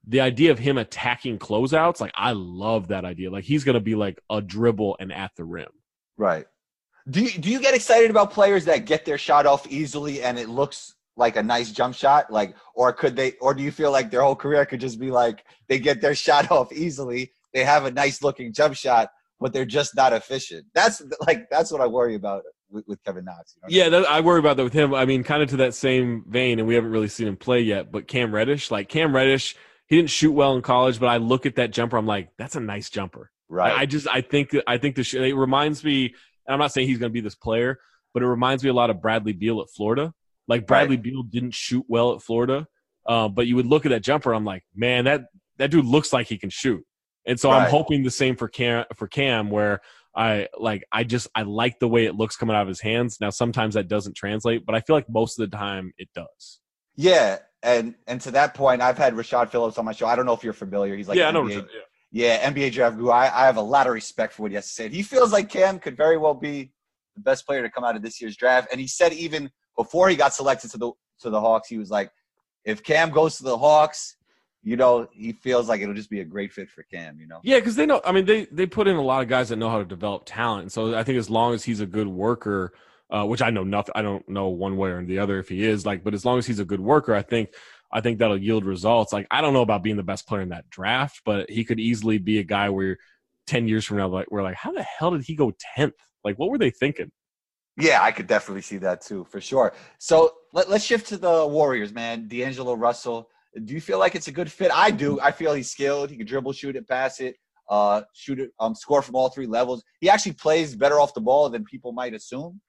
the 0.07 0.21
idea 0.21 0.51
of 0.53 0.59
him 0.59 0.79
attacking 0.79 1.39
closeouts, 1.39 2.01
like 2.01 2.13
I 2.15 2.33
love 2.33 2.89
that 2.89 3.05
idea. 3.05 3.31
Like 3.31 3.45
he's 3.45 3.65
gonna 3.65 3.81
be 3.81 3.95
like 3.95 4.21
a 4.31 4.41
dribble 4.41 4.97
and 5.01 5.13
at 5.13 5.33
the 5.37 5.45
rim. 5.45 5.71
Right. 6.17 6.47
Do 7.11 7.21
you 7.23 7.31
do 7.39 7.51
you 7.51 7.61
get 7.61 7.75
excited 7.75 8.11
about 8.11 8.31
players 8.33 8.65
that 8.67 8.85
get 8.87 9.05
their 9.05 9.19
shot 9.19 9.47
off 9.47 9.67
easily 9.67 10.23
and 10.23 10.39
it 10.39 10.49
looks 10.49 10.95
like 11.17 11.37
a 11.37 11.43
nice 11.43 11.73
jump 11.73 11.95
shot? 11.95 12.31
Like, 12.31 12.55
or 12.75 12.93
could 12.93 13.17
they? 13.17 13.33
Or 13.41 13.55
do 13.55 13.63
you 13.63 13.73
feel 13.73 13.91
like 13.91 14.11
their 14.11 14.23
whole 14.23 14.37
career 14.37 14.65
could 14.67 14.81
just 14.81 15.01
be 15.01 15.11
like 15.11 15.45
they 15.69 15.79
get 15.79 16.01
their 16.01 16.15
shot 16.27 16.51
off 16.51 16.73
easily, 16.73 17.33
they 17.53 17.65
have 17.65 17.85
a 17.85 17.91
nice 17.91 18.23
looking 18.23 18.53
jump 18.53 18.75
shot, 18.77 19.11
but 19.41 19.53
they're 19.53 19.65
just 19.65 19.97
not 19.97 20.13
efficient? 20.13 20.67
That's 20.75 21.03
like 21.27 21.49
that's 21.51 21.73
what 21.73 21.81
I 21.81 21.87
worry 21.87 22.15
about 22.15 22.45
with, 22.71 22.87
with 22.87 23.03
Kevin 23.05 23.25
Knox. 23.25 23.55
you 23.57 23.63
know 23.63 23.67
what 23.69 23.75
I 23.75 23.77
Yeah, 23.77 23.83
mean? 23.83 23.91
that, 23.91 24.11
I 24.11 24.21
worry 24.21 24.41
about 24.41 24.57
that 24.57 24.65
with 24.65 24.73
him. 24.73 24.93
I 24.95 25.05
mean, 25.05 25.23
kind 25.23 25.43
of 25.43 25.49
to 25.51 25.57
that 25.59 25.75
same 25.75 26.25
vein, 26.29 26.59
and 26.59 26.67
we 26.67 26.75
haven't 26.75 26.91
really 26.91 27.09
seen 27.09 27.29
him 27.29 27.37
play 27.37 27.61
yet. 27.61 27.93
But 27.93 28.09
Cam 28.09 28.35
Reddish, 28.35 28.71
like 28.71 28.89
Cam 28.89 29.15
Reddish, 29.15 29.57
he 29.87 29.97
didn't 29.97 30.11
shoot 30.11 30.33
well 30.33 30.57
in 30.57 30.63
college, 30.63 30.99
but 30.99 31.07
I 31.09 31.19
look 31.19 31.47
at 31.47 31.57
that 31.57 31.71
jumper, 31.71 31.97
I'm 31.97 32.07
like, 32.07 32.31
that's 32.37 32.57
a 32.57 32.61
nice 32.61 32.91
jumper. 32.91 33.31
right. 33.49 33.73
I 33.77 33.87
just 33.87 34.09
I 34.09 34.21
think 34.21 34.55
I 34.67 34.79
think 34.79 34.97
the 34.97 35.25
it 35.29 35.35
reminds 35.37 35.85
me. 35.85 36.15
And 36.47 36.55
I'm 36.55 36.61
not 36.61 36.73
saying 36.73 36.89
he's 36.89 36.99
going 36.99 37.11
to 37.11 37.15
be 37.15 37.21
this 37.21 37.35
player, 37.35 37.79
but 38.15 38.23
it 38.23 38.27
reminds 38.27 38.63
me 38.63 38.71
a 38.71 38.75
lot 38.75 38.91
of 38.91 39.01
Bradley 39.01 39.33
Beal 39.33 39.61
at 39.61 39.71
Florida. 39.71 40.13
Like 40.49 40.67
Bradley 40.67 40.97
Beal 40.97 41.23
didn't 41.23 41.55
shoot 41.55 41.85
well 41.89 42.15
at 42.15 42.23
Florida, 42.23 42.67
uh, 43.07 43.29
but 43.29 43.47
you 43.47 43.57
would 43.57 43.67
look 43.67 43.87
at 43.87 43.91
that 43.91 44.03
jumper. 44.03 44.35
I'm 44.35 44.45
like, 44.45 44.65
man, 44.75 45.05
that 45.05 45.27
that 45.59 45.71
dude 45.71 45.85
looks 45.85 46.13
like 46.13 46.27
he 46.27 46.39
can 46.39 46.51
shoot. 46.51 46.85
And 47.27 47.39
so 47.39 47.51
I'm 47.51 47.71
hoping 47.71 48.03
the 48.03 48.11
same 48.11 48.37
for 48.37 48.49
Cam 48.49 48.85
for 48.97 49.07
Cam, 49.07 49.51
where 49.51 49.81
I 50.15 50.49
like 50.59 50.85
I 50.91 51.05
just 51.05 51.29
I 51.35 51.43
like 51.43 51.79
the 51.79 51.89
way 51.89 52.07
it 52.07 52.17
looks 52.17 52.37
coming 52.37 52.57
out 52.57 52.63
of 52.63 52.69
his 52.69 52.81
hands. 52.81 53.19
Now 53.21 53.31
sometimes 53.31 53.75
that 53.75 53.89
doesn't 53.89 54.17
translate, 54.17 54.67
but 54.67 54.75
I 54.75 54.81
feel 54.81 54.97
like 54.97 55.09
most 55.09 55.39
of 55.39 55.49
the 55.49 55.57
time 55.57 55.93
it 55.99 56.09
does. 56.15 56.61
yeah, 56.97 57.39
and 57.63 57.95
and 58.07 58.21
to 58.23 58.33
that 58.33 58.55
point, 58.55 58.83
I've 58.83 58.99
had 58.99 59.15
Rashad 59.15 59.51
Phillips 59.51 59.79
on 59.79 59.85
my 59.85 59.93
show. 59.93 60.07
I 60.07 60.17
don't 60.17 60.27
know 60.27 60.33
if 60.33 60.43
you're 60.43 60.53
familiar. 60.53 60.97
He's 60.97 61.09
like 61.09 61.19
yeah, 61.19 61.29
I 61.29 61.31
know. 61.31 61.45
Rashad, 61.45 61.69
yeah. 61.73 61.81
Yeah, 62.13 62.49
NBA 62.51 62.73
draft 62.73 62.99
guru. 62.99 63.09
I, 63.09 63.25
I 63.25 63.47
have 63.47 63.57
a 63.57 63.63
lot 63.63 63.87
of 63.87 63.95
respect 63.95 64.35
for 64.35 64.43
what 64.43 64.51
he 64.51 64.55
has 64.57 64.67
to 64.67 64.73
say. 64.73 64.89
He 64.91 65.03
feels 65.03 65.33
like 65.33 65.49
Cam 65.49 65.79
could 65.79 65.97
very 65.97 66.19
well 66.19 66.35
be 66.35 66.71
the 67.17 67.23
best 67.23 67.47
player 67.47 67.63
to 67.63 67.71
come 67.71 67.85
out 67.85 67.97
of 67.97 68.03
this 68.03 68.21
year's 68.21 68.37
draft. 68.37 68.69
And 68.71 68.79
he 68.79 68.87
said 68.87 69.15
even 69.15 69.51
before 69.79 70.11
he 70.11 70.17
got 70.17 70.35
selected 70.35 70.71
to 70.73 70.79
the 70.79 70.93
to 71.21 71.31
the 71.31 71.41
Hawks, 71.41 71.69
he 71.69 71.79
was 71.79 71.91
like, 71.91 72.11
if 72.65 72.83
Cam 72.83 73.11
goes 73.11 73.39
to 73.39 73.45
the 73.45 73.57
Hawks, 73.57 74.17
you 74.63 74.77
know, 74.77 75.09
he 75.11 75.33
feels 75.33 75.69
like 75.69 75.81
it'll 75.81 75.95
just 75.95 76.11
be 76.11 76.21
a 76.21 76.25
great 76.25 76.53
fit 76.53 76.69
for 76.69 76.83
Cam. 76.83 77.19
You 77.19 77.27
know. 77.27 77.41
Yeah, 77.43 77.59
because 77.59 77.77
they 77.77 77.87
know. 77.87 78.03
I 78.05 78.13
mean, 78.13 78.27
they 78.27 78.45
they 78.53 78.67
put 78.67 78.89
in 78.89 78.97
a 78.97 79.03
lot 79.03 79.23
of 79.23 79.29
guys 79.29 79.49
that 79.49 79.57
know 79.57 79.71
how 79.71 79.79
to 79.79 79.85
develop 79.85 80.25
talent. 80.27 80.71
So 80.71 80.95
I 80.97 81.05
think 81.05 81.19
as 81.19 81.31
long 81.31 81.55
as 81.55 81.65
he's 81.65 81.81
a 81.81 81.87
good 81.87 82.09
worker, 82.09 82.75
uh, 83.11 83.25
which 83.25 83.41
I 83.41 83.49
know 83.49 83.65
nothing, 83.65 83.93
I 83.95 84.03
don't 84.03 84.29
know 84.29 84.49
one 84.49 84.77
way 84.77 84.91
or 84.91 85.05
the 85.05 85.19
other 85.19 85.39
if 85.39 85.49
he 85.49 85.65
is 85.65 85.87
like, 85.87 86.05
but 86.05 86.13
as 86.13 86.25
long 86.27 86.39
as 86.39 86.47
he's 86.47 86.61
a 86.61 86.65
good 86.65 86.81
worker, 86.81 87.15
I 87.15 87.23
think 87.23 87.51
I 87.93 88.01
think 88.01 88.19
that'll 88.19 88.41
yield 88.41 88.65
results. 88.65 89.13
Like 89.13 89.27
I 89.31 89.41
don't 89.41 89.53
know 89.53 89.63
about 89.63 89.83
being 89.83 89.97
the 89.97 90.03
best 90.03 90.27
player 90.27 90.41
in 90.41 90.49
that 90.51 90.69
draft, 90.71 91.21
but 91.25 91.51
he 91.51 91.65
could 91.65 91.81
easily 91.81 92.19
be 92.19 92.39
a 92.39 92.45
guy 92.45 92.71
where 92.71 92.99
ten 93.47 93.69
years 93.69 93.85
from 93.85 93.99
now, 93.99 94.09
like 94.09 94.31
we're 94.31 94.43
like, 94.43 94.57
how 94.57 94.73
the 94.73 94.83
hell 94.83 95.11
did 95.11 95.23
he 95.23 95.35
go 95.35 95.53
tenth? 95.77 95.95
Like, 96.25 96.39
what 96.39 96.51
were 96.51 96.59
they 96.59 96.71
thinking? 96.71 97.11
Yeah, 97.77 98.03
I 98.03 98.13
could 98.13 98.27
definitely 98.27 98.63
see 98.63 98.79
that 98.79 99.01
too, 99.01 99.25
for 99.25 99.41
sure. 99.41 99.73
So 99.99 100.33
let, 100.53 100.69
let's 100.69 100.85
shift 100.85 101.09
to 101.09 101.17
the 101.17 101.47
Warriors, 101.47 101.93
man. 101.93 102.29
D'Angelo 102.29 102.75
Russell. 102.75 103.29
Do 103.65 103.75
you 103.75 103.81
feel 103.81 103.99
like 103.99 104.15
it's 104.15 104.29
a 104.29 104.33
good 104.33 104.51
fit? 104.51 104.71
I 104.73 104.91
do. 104.91 105.21
I 105.21 105.31
feel 105.31 105.53
he's 105.55 105.71
skilled. 105.71 106.11
He 106.11 106.17
can 106.17 106.27
dribble, 106.27 106.53
shoot 106.53 106.77
it, 106.77 106.89
pass 106.89 107.21
it, 107.21 107.37
uh, 107.69 108.03
shoot 108.15 108.41
it, 108.41 108.51
um, 108.61 108.75
score 108.75 109.03
from 109.03 109.15
all 109.15 109.29
three 109.29 109.47
levels. 109.47 109.83
He 110.01 110.09
actually 110.09 110.33
plays 110.33 110.77
better 110.77 111.01
off 111.01 111.13
the 111.15 111.21
ball 111.21 111.49
than 111.51 111.65
people 111.65 111.93
might 111.93 112.15
assume. 112.15 112.61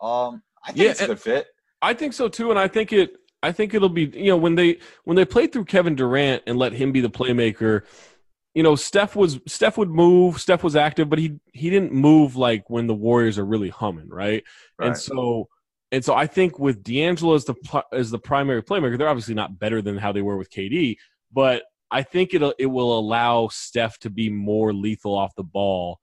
Um, 0.00 0.42
I 0.64 0.72
think 0.72 0.84
Yeah, 0.84 0.90
it's 0.90 1.00
a 1.00 1.06
good 1.06 1.20
fit. 1.20 1.46
I 1.80 1.94
think 1.94 2.12
so 2.12 2.28
too, 2.28 2.50
and 2.50 2.58
I 2.58 2.68
think 2.68 2.92
it. 2.92 3.16
I 3.42 3.52
think 3.52 3.74
it'll 3.74 3.88
be 3.88 4.04
you 4.14 4.30
know 4.30 4.36
when 4.36 4.54
they 4.54 4.78
when 5.04 5.16
they 5.16 5.24
played 5.24 5.52
through 5.52 5.64
Kevin 5.64 5.94
Durant 5.94 6.42
and 6.46 6.58
let 6.58 6.72
him 6.72 6.92
be 6.92 7.00
the 7.00 7.10
playmaker. 7.10 7.82
You 8.54 8.62
know, 8.62 8.76
Steph 8.76 9.16
was 9.16 9.40
Steph 9.46 9.78
would 9.78 9.90
move. 9.90 10.40
Steph 10.40 10.62
was 10.62 10.76
active, 10.76 11.08
but 11.08 11.18
he 11.18 11.38
he 11.52 11.70
didn't 11.70 11.92
move 11.92 12.36
like 12.36 12.68
when 12.68 12.86
the 12.86 12.94
Warriors 12.94 13.38
are 13.38 13.46
really 13.46 13.70
humming, 13.70 14.08
right? 14.08 14.44
And 14.78 14.96
so 14.96 15.48
and 15.90 16.04
so 16.04 16.14
I 16.14 16.26
think 16.26 16.58
with 16.58 16.82
D'Angelo 16.82 17.34
as 17.34 17.44
the 17.44 17.84
as 17.92 18.10
the 18.10 18.18
primary 18.18 18.62
playmaker, 18.62 18.98
they're 18.98 19.08
obviously 19.08 19.34
not 19.34 19.58
better 19.58 19.82
than 19.82 19.96
how 19.96 20.12
they 20.12 20.22
were 20.22 20.36
with 20.36 20.50
KD, 20.50 20.96
but 21.32 21.62
I 21.90 22.02
think 22.02 22.32
it'll 22.34 22.54
it 22.58 22.66
will 22.66 22.98
allow 22.98 23.48
Steph 23.48 23.98
to 24.00 24.10
be 24.10 24.30
more 24.30 24.72
lethal 24.72 25.14
off 25.14 25.34
the 25.34 25.44
ball 25.44 26.00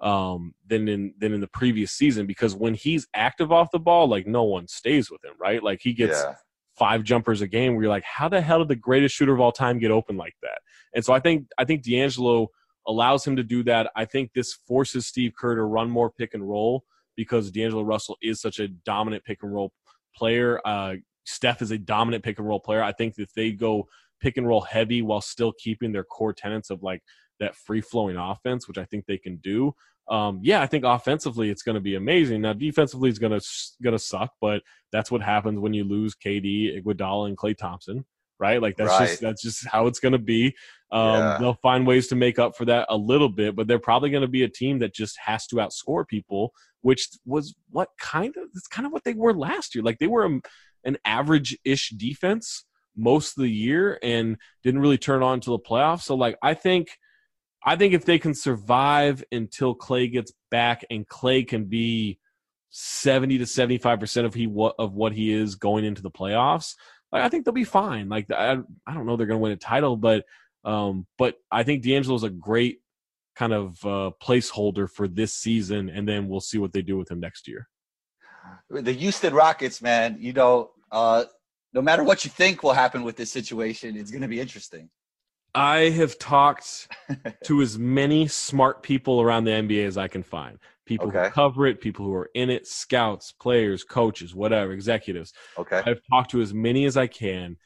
um, 0.00 0.54
than 0.66 0.88
in 0.88 1.14
than 1.18 1.32
in 1.32 1.40
the 1.40 1.48
previous 1.48 1.92
season 1.92 2.26
because 2.26 2.54
when 2.54 2.74
he's 2.74 3.06
active 3.14 3.50
off 3.50 3.70
the 3.70 3.78
ball, 3.78 4.08
like 4.08 4.26
no 4.26 4.44
one 4.44 4.68
stays 4.68 5.10
with 5.10 5.24
him, 5.24 5.32
right? 5.38 5.62
Like 5.62 5.80
he 5.82 5.94
gets 5.94 6.22
yeah. 6.22 6.34
Five 6.80 7.04
jumpers 7.04 7.42
a 7.42 7.46
game 7.46 7.74
where 7.74 7.84
you're 7.84 7.92
like, 7.92 8.04
how 8.04 8.26
the 8.26 8.40
hell 8.40 8.60
did 8.60 8.68
the 8.68 8.74
greatest 8.74 9.14
shooter 9.14 9.34
of 9.34 9.40
all 9.40 9.52
time 9.52 9.78
get 9.78 9.90
open 9.90 10.16
like 10.16 10.34
that? 10.42 10.60
And 10.94 11.04
so 11.04 11.12
I 11.12 11.20
think 11.20 11.46
I 11.58 11.64
think 11.64 11.82
D'Angelo 11.84 12.48
allows 12.88 13.24
him 13.24 13.36
to 13.36 13.44
do 13.44 13.62
that. 13.64 13.90
I 13.94 14.06
think 14.06 14.32
this 14.32 14.54
forces 14.66 15.06
Steve 15.06 15.32
Kerr 15.38 15.54
to 15.54 15.62
run 15.62 15.90
more 15.90 16.10
pick 16.10 16.32
and 16.32 16.48
roll 16.48 16.84
because 17.16 17.50
D'Angelo 17.50 17.82
Russell 17.82 18.16
is 18.22 18.40
such 18.40 18.58
a 18.58 18.68
dominant 18.68 19.24
pick 19.24 19.42
and 19.42 19.52
roll 19.52 19.72
player. 20.16 20.58
Uh, 20.64 20.94
Steph 21.26 21.60
is 21.60 21.70
a 21.70 21.78
dominant 21.78 22.24
pick 22.24 22.38
and 22.38 22.48
roll 22.48 22.60
player. 22.60 22.82
I 22.82 22.92
think 22.92 23.14
if 23.18 23.32
they 23.34 23.52
go 23.52 23.86
pick 24.20 24.38
and 24.38 24.48
roll 24.48 24.62
heavy 24.62 25.02
while 25.02 25.20
still 25.20 25.52
keeping 25.52 25.92
their 25.92 26.04
core 26.04 26.32
tenets 26.32 26.70
of 26.70 26.82
like 26.82 27.02
that 27.40 27.56
free 27.56 27.80
flowing 27.80 28.16
offense, 28.16 28.68
which 28.68 28.78
I 28.78 28.84
think 28.84 29.06
they 29.06 29.18
can 29.18 29.36
do. 29.38 29.74
Um, 30.08 30.40
yeah, 30.42 30.60
I 30.60 30.66
think 30.66 30.84
offensively 30.84 31.50
it's 31.50 31.62
going 31.62 31.74
to 31.76 31.80
be 31.80 31.94
amazing. 31.94 32.40
Now 32.42 32.52
defensively 32.52 33.10
it's 33.10 33.18
going 33.18 33.38
to 33.38 33.46
going 33.82 33.92
to 33.96 33.98
suck, 33.98 34.32
but 34.40 34.62
that's 34.92 35.10
what 35.10 35.22
happens 35.22 35.58
when 35.60 35.72
you 35.74 35.84
lose 35.84 36.14
KD, 36.14 36.82
Iguodala, 36.82 37.28
and 37.28 37.36
Klay 37.36 37.56
Thompson, 37.56 38.04
right? 38.40 38.60
Like 38.60 38.76
that's 38.76 38.90
Right. 38.90 39.08
just 39.08 39.20
that's 39.20 39.42
just 39.42 39.66
how 39.68 39.86
it's 39.86 40.00
going 40.00 40.12
to 40.12 40.18
be. 40.18 40.54
Um, 40.90 41.00
Yeah. 41.14 41.36
They'll 41.38 41.54
find 41.62 41.86
ways 41.86 42.08
to 42.08 42.16
make 42.16 42.40
up 42.40 42.56
for 42.56 42.64
that 42.64 42.86
a 42.88 42.96
little 42.96 43.28
bit, 43.28 43.54
but 43.54 43.68
they're 43.68 43.78
probably 43.78 44.10
going 44.10 44.22
to 44.22 44.28
be 44.28 44.42
a 44.42 44.48
team 44.48 44.80
that 44.80 44.92
just 44.94 45.16
has 45.24 45.46
to 45.48 45.56
outscore 45.56 46.06
people, 46.08 46.52
which 46.82 47.08
was 47.24 47.54
what 47.70 47.90
kind 48.00 48.34
of 48.36 48.44
it's 48.54 48.66
kind 48.66 48.86
of 48.86 48.92
what 48.92 49.04
they 49.04 49.14
were 49.14 49.32
last 49.34 49.74
year. 49.76 49.84
Like 49.84 49.98
they 49.98 50.08
were 50.08 50.24
a, 50.26 50.40
an 50.84 50.96
average-ish 51.04 51.90
defense 51.90 52.64
most 52.96 53.38
of 53.38 53.42
the 53.42 53.50
year 53.50 53.98
and 54.02 54.36
didn't 54.64 54.80
really 54.80 54.98
turn 54.98 55.22
on 55.22 55.34
until 55.34 55.56
the 55.56 55.62
playoffs. 55.62 56.02
So 56.02 56.16
like 56.16 56.36
I 56.42 56.54
think 56.54 56.88
I 57.64 57.76
think 57.76 57.92
if 57.94 58.04
they 58.04 58.18
can 58.18 58.34
survive 58.34 59.22
until 59.30 59.74
Klay 59.74 60.10
gets 60.10 60.32
back 60.50 60.84
and 60.90 61.06
Klay 61.06 61.46
can 61.46 61.64
be 61.64 62.18
70 62.70 63.38
to 63.38 63.44
75% 63.44 64.24
of 64.24 64.34
he 64.34 64.46
of 64.78 64.94
what 64.94 65.12
he 65.12 65.32
is 65.32 65.56
going 65.56 65.84
into 65.84 66.02
the 66.02 66.10
playoffs, 66.10 66.74
I 67.12 67.28
think 67.28 67.44
they'll 67.44 67.52
be 67.52 67.64
fine. 67.64 68.08
Like 68.08 68.30
I, 68.30 68.58
I 68.86 68.94
don't 68.94 69.06
know 69.06 69.16
they're 69.16 69.26
going 69.26 69.38
to 69.38 69.42
win 69.42 69.52
a 69.52 69.56
title, 69.56 69.96
but 69.96 70.24
um 70.64 71.06
but 71.18 71.36
I 71.50 71.62
think 71.62 71.82
D'Angelo 71.82 72.16
is 72.16 72.22
a 72.22 72.30
great 72.30 72.80
kind 73.34 73.52
of 73.52 73.84
uh 73.84 74.10
placeholder 74.22 74.88
for 74.88 75.08
this 75.08 75.34
season 75.34 75.88
and 75.88 76.08
then 76.08 76.28
we'll 76.28 76.40
see 76.40 76.58
what 76.58 76.72
they 76.72 76.82
do 76.82 76.96
with 76.96 77.10
him 77.10 77.20
next 77.20 77.48
year. 77.48 77.68
The 78.70 78.92
Houston 78.92 79.34
Rockets, 79.34 79.82
man. 79.82 80.16
You 80.20 80.32
know, 80.32 80.70
uh, 80.90 81.24
no 81.72 81.82
matter 81.82 82.02
what 82.02 82.24
you 82.24 82.30
think 82.30 82.62
will 82.62 82.72
happen 82.72 83.02
with 83.02 83.16
this 83.16 83.30
situation, 83.30 83.96
it's 83.96 84.10
going 84.10 84.22
to 84.22 84.28
be 84.28 84.40
interesting. 84.40 84.88
I 85.54 85.90
have 85.90 86.18
talked 86.18 86.88
to 87.44 87.62
as 87.62 87.78
many 87.78 88.28
smart 88.28 88.82
people 88.82 89.20
around 89.20 89.44
the 89.44 89.50
NBA 89.52 89.86
as 89.86 89.98
I 89.98 90.08
can 90.08 90.22
find. 90.22 90.58
People 90.86 91.08
Okay. 91.08 91.24
who 91.24 91.30
cover 91.30 91.66
it, 91.66 91.80
people 91.80 92.04
who 92.04 92.14
are 92.14 92.30
in 92.34 92.50
it, 92.50 92.66
scouts, 92.66 93.32
players, 93.32 93.84
coaches, 93.84 94.34
whatever, 94.34 94.72
executives. 94.72 95.32
Okay. 95.58 95.82
I've 95.84 96.00
talked 96.10 96.30
to 96.32 96.40
as 96.40 96.52
many 96.52 96.84
as 96.84 96.96
I 96.96 97.06
can, 97.06 97.56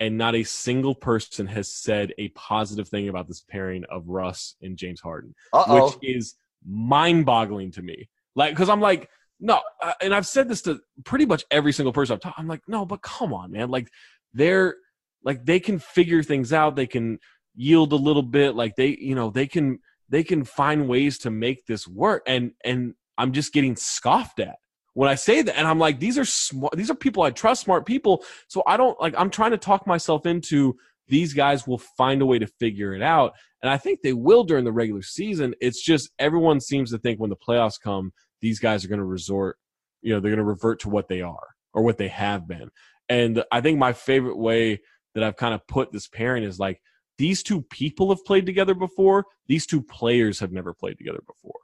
and 0.00 0.18
not 0.18 0.34
a 0.34 0.42
single 0.44 0.94
person 0.94 1.46
has 1.46 1.72
said 1.72 2.12
a 2.18 2.28
positive 2.28 2.88
thing 2.88 3.08
about 3.08 3.26
this 3.28 3.40
pairing 3.40 3.84
of 3.90 4.08
Russ 4.08 4.56
and 4.60 4.76
James 4.76 5.00
Harden, 5.00 5.34
Uh 5.52 5.64
oh. 5.66 5.84
which 5.86 5.96
is 6.02 6.34
mind-boggling 6.66 7.70
to 7.72 7.82
me. 7.82 8.08
Like, 8.34 8.52
because 8.52 8.68
I'm 8.68 8.80
like, 8.80 9.08
no, 9.40 9.60
uh, 9.82 9.92
and 10.00 10.14
I've 10.14 10.26
said 10.26 10.48
this 10.48 10.62
to 10.62 10.80
pretty 11.04 11.26
much 11.26 11.44
every 11.50 11.72
single 11.72 11.92
person 11.92 12.14
I've 12.14 12.20
talked. 12.20 12.38
I'm 12.38 12.48
like, 12.48 12.62
no, 12.68 12.84
but 12.84 13.02
come 13.02 13.32
on, 13.32 13.50
man. 13.52 13.70
Like, 13.70 13.88
they're 14.32 14.76
like 15.24 15.44
they 15.46 15.58
can 15.58 15.78
figure 15.78 16.22
things 16.22 16.52
out. 16.52 16.76
They 16.76 16.86
can 16.86 17.18
yield 17.54 17.92
a 17.92 17.96
little 17.96 18.22
bit. 18.22 18.54
Like 18.54 18.76
they, 18.76 18.96
you 19.00 19.14
know, 19.14 19.30
they 19.30 19.46
can 19.46 19.78
they 20.08 20.24
can 20.24 20.44
find 20.44 20.88
ways 20.88 21.18
to 21.18 21.30
make 21.30 21.66
this 21.66 21.86
work. 21.88 22.22
And 22.26 22.52
and 22.64 22.94
I'm 23.18 23.32
just 23.32 23.52
getting 23.52 23.76
scoffed 23.76 24.40
at 24.40 24.56
when 24.94 25.08
I 25.08 25.14
say 25.14 25.42
that. 25.42 25.56
And 25.56 25.66
I'm 25.66 25.78
like, 25.78 26.00
these 26.00 26.18
are 26.18 26.24
smart. 26.24 26.76
These 26.76 26.90
are 26.90 26.94
people 26.94 27.22
I 27.22 27.30
trust, 27.30 27.62
smart 27.62 27.86
people. 27.86 28.24
So 28.48 28.62
I 28.66 28.76
don't 28.76 29.00
like. 29.00 29.14
I'm 29.16 29.30
trying 29.30 29.52
to 29.52 29.58
talk 29.58 29.86
myself 29.86 30.26
into 30.26 30.76
these 31.08 31.34
guys 31.34 31.66
will 31.66 31.78
find 31.78 32.22
a 32.22 32.26
way 32.26 32.38
to 32.38 32.46
figure 32.46 32.94
it 32.94 33.02
out. 33.02 33.34
And 33.62 33.70
I 33.70 33.76
think 33.76 34.00
they 34.00 34.12
will 34.12 34.44
during 34.44 34.64
the 34.64 34.72
regular 34.72 35.02
season. 35.02 35.54
It's 35.60 35.82
just 35.82 36.10
everyone 36.18 36.60
seems 36.60 36.90
to 36.92 36.98
think 36.98 37.20
when 37.20 37.30
the 37.30 37.36
playoffs 37.36 37.80
come, 37.80 38.12
these 38.40 38.58
guys 38.58 38.84
are 38.84 38.88
going 38.88 39.00
to 39.00 39.04
resort, 39.04 39.58
you 40.02 40.12
know, 40.12 40.20
they're 40.20 40.30
going 40.30 40.38
to 40.38 40.44
revert 40.44 40.80
to 40.80 40.88
what 40.88 41.08
they 41.08 41.20
are 41.20 41.48
or 41.72 41.82
what 41.82 41.98
they 41.98 42.08
have 42.08 42.48
been. 42.48 42.70
And 43.08 43.44
I 43.52 43.60
think 43.60 43.78
my 43.78 43.92
favorite 43.92 44.38
way 44.38 44.80
that 45.14 45.22
I've 45.22 45.36
kind 45.36 45.54
of 45.54 45.66
put 45.66 45.92
this 45.92 46.08
pairing 46.08 46.42
is 46.42 46.58
like 46.58 46.80
these 47.18 47.42
two 47.42 47.62
people 47.62 48.08
have 48.10 48.24
played 48.24 48.46
together 48.46 48.74
before. 48.74 49.24
These 49.46 49.66
two 49.66 49.82
players 49.82 50.40
have 50.40 50.52
never 50.52 50.74
played 50.74 50.98
together 50.98 51.20
before 51.26 51.60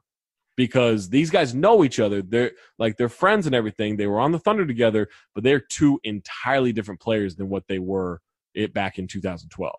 because 0.57 1.09
these 1.09 1.31
guys 1.31 1.55
know 1.55 1.85
each 1.85 1.99
other. 1.99 2.23
They're 2.23 2.53
like 2.79 2.97
they're 2.97 3.09
friends 3.09 3.47
and 3.47 3.55
everything. 3.55 3.97
They 3.97 4.07
were 4.07 4.21
on 4.21 4.33
the 4.33 4.39
Thunder 4.39 4.67
together, 4.67 5.09
but 5.35 5.43
they're 5.43 5.61
two 5.61 5.99
entirely 6.05 6.73
different 6.73 7.01
players 7.01 7.37
than 7.37 7.49
what 7.49 7.65
they 7.69 7.79
were 7.79 8.21
it 8.55 8.75
back 8.75 8.99
in 8.99 9.07
2012. 9.07 9.75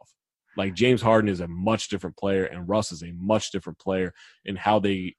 Like 0.57 0.73
James 0.73 1.01
Harden 1.01 1.29
is 1.29 1.39
a 1.39 1.47
much 1.47 1.89
different 1.89 2.17
player, 2.17 2.45
and 2.45 2.67
Russ 2.67 2.91
is 2.91 3.03
a 3.03 3.13
much 3.13 3.51
different 3.51 3.79
player 3.79 4.13
in 4.43 4.55
how 4.55 4.79
they 4.79 5.15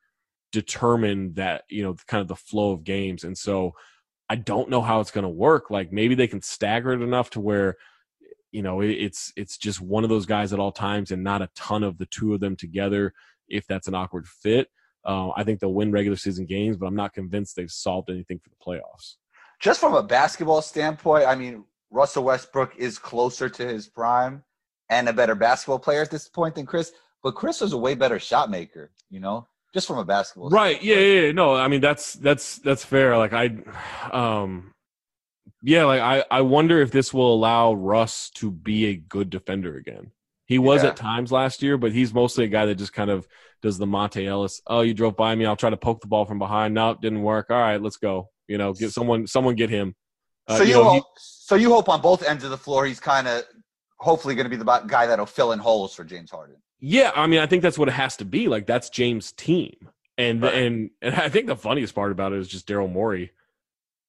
determine 0.53 1.33
that 1.35 1.63
you 1.71 1.83
know 1.83 1.97
kind 2.07 2.21
of 2.21 2.29
the 2.29 2.37
flow 2.37 2.73
of 2.73 2.85
games. 2.85 3.25
And 3.25 3.37
so 3.37 3.73
I 4.29 4.37
don't 4.37 4.69
know 4.69 4.83
how 4.83 5.01
it's 5.01 5.11
going 5.11 5.25
to 5.25 5.29
work. 5.29 5.71
Like 5.71 5.93
maybe 5.93 6.15
they 6.15 6.27
can 6.27 6.43
stagger 6.43 6.93
it 6.93 7.03
enough 7.03 7.31
to 7.31 7.41
where 7.41 7.77
you 8.53 8.63
know 8.63 8.81
it's 8.81 9.33
it's 9.37 9.57
just 9.57 9.81
one 9.81 10.05
of 10.05 10.11
those 10.11 10.27
guys 10.27 10.53
at 10.53 10.61
all 10.61 10.73
times, 10.73 11.11
and 11.11 11.25
not 11.25 11.43
a 11.43 11.51
ton 11.57 11.83
of 11.83 11.99
the 11.99 12.07
two 12.07 12.35
of 12.35 12.41
them 12.41 12.55
together. 12.55 13.13
If 13.49 13.67
that's 13.67 13.89
an 13.89 13.95
awkward 13.95 14.27
fit, 14.29 14.69
uh, 15.05 15.31
I 15.37 15.45
think 15.45 15.61
they'll 15.61 15.75
win 15.75 15.91
regular 15.91 16.17
season 16.17 16.47
games, 16.47 16.77
but 16.77 16.87
I'm 16.87 16.95
not 16.95 17.13
convinced 17.13 17.57
they've 17.57 17.71
solved 17.71 18.11
anything 18.11 18.39
for 18.39 18.51
the 18.51 18.57
playoffs. 18.65 19.17
Just 19.61 19.81
from 19.81 19.95
a 19.95 20.03
basketball 20.03 20.63
standpoint, 20.63 21.27
I 21.27 21.35
mean, 21.35 21.65
Russell 21.91 22.25
Westbrook 22.25 22.77
is 22.77 22.99
closer 22.99 23.49
to 23.49 23.67
his 23.67 23.89
prime 23.89 24.43
and 24.91 25.09
a 25.09 25.13
better 25.13 25.35
basketball 25.35 25.79
player 25.79 26.03
at 26.03 26.11
this 26.11 26.29
point 26.29 26.55
than 26.55 26.67
Chris. 26.67 26.93
But 27.23 27.35
Chris 27.35 27.61
was 27.61 27.73
a 27.73 27.79
way 27.79 27.95
better 27.95 28.19
shot 28.19 28.51
maker, 28.51 28.91
you 29.11 29.21
know, 29.21 29.47
just 29.73 29.87
from 29.87 29.99
a 29.99 30.05
basketball. 30.05 30.51
Right? 30.51 30.77
Standpoint. 30.77 31.01
Yeah, 31.01 31.21
yeah. 31.21 31.33
No, 31.33 31.55
I 31.55 31.69
mean 31.69 31.81
that's 31.81 32.15
that's 32.15 32.59
that's 32.59 32.85
fair. 32.85 33.17
Like 33.17 33.33
I, 33.33 33.51
um, 34.13 34.72
yeah, 35.63 35.85
like 35.85 36.01
I 36.01 36.25
I 36.31 36.41
wonder 36.43 36.81
if 36.81 36.91
this 36.91 37.15
will 37.15 37.33
allow 37.33 37.73
Russ 37.73 38.31
to 38.37 38.51
be 38.51 38.87
a 38.87 38.97
good 38.97 39.31
defender 39.31 39.77
again. 39.77 40.11
He 40.47 40.59
was 40.59 40.83
yeah. 40.83 40.91
at 40.91 40.97
times 40.97 41.33
last 41.33 41.63
year, 41.63 41.79
but 41.79 41.93
he's 41.93 42.13
mostly 42.13 42.45
a 42.45 42.49
guy 42.49 42.67
that 42.67 42.75
just 42.75 42.93
kind 42.93 43.11
of 43.11 43.27
does 43.63 43.79
the 43.79 43.87
Monta 43.87 44.27
Ellis. 44.27 44.61
Oh, 44.67 44.81
you 44.81 44.93
drove 44.93 45.17
by 45.17 45.35
me. 45.35 45.47
I'll 45.47 45.57
try 45.57 45.71
to 45.71 45.77
poke 45.77 46.01
the 46.01 46.09
ball 46.09 46.25
from 46.25 46.39
behind. 46.39 46.75
No, 46.75 46.91
it 46.91 47.01
didn't 47.01 47.23
work. 47.23 47.47
All 47.51 47.59
right, 47.59 47.81
let's 47.81 47.97
go. 47.97 48.29
You 48.49 48.59
know, 48.59 48.73
get 48.73 48.93
someone 48.93 49.27
someone 49.27 49.55
get 49.55 49.71
him. 49.71 49.95
Uh, 50.49 50.59
so 50.59 50.63
you, 50.65 50.71
you 50.71 50.75
know, 50.75 50.85
hope, 50.85 51.05
he, 51.05 51.21
so 51.21 51.55
you 51.55 51.71
hope 51.71 51.89
on 51.89 52.01
both 52.01 52.23
ends 52.25 52.43
of 52.43 52.51
the 52.51 52.59
floor 52.59 52.85
he's 52.85 52.99
kind 52.99 53.29
of 53.29 53.45
hopefully 53.99 54.35
going 54.35 54.45
to 54.45 54.51
be 54.51 54.57
the 54.57 54.65
guy 54.65 55.07
that'll 55.07 55.25
fill 55.25 55.53
in 55.53 55.61
holes 55.61 55.95
for 55.95 56.05
James 56.05 56.31
Harden. 56.31 56.57
Yeah, 56.81 57.13
I 57.15 57.29
mean, 57.29 57.39
I 57.39 57.47
think 57.47 57.63
that's 57.63 57.79
what 57.79 57.89
it 57.89 57.93
has 57.93 58.17
to 58.17 58.25
be. 58.25 58.49
Like 58.49 58.67
that's 58.67 58.91
James' 58.91 59.33
team, 59.33 59.89
and 60.19 60.43
right. 60.43 60.55
and 60.55 60.91
and 61.01 61.15
I 61.15 61.29
think 61.29 61.47
the 61.47 61.57
funniest 61.57 61.95
part 61.95 62.11
about 62.11 62.33
it 62.33 62.41
is 62.41 62.49
just 62.49 62.67
Daryl 62.67 62.91
Morey. 62.91 63.31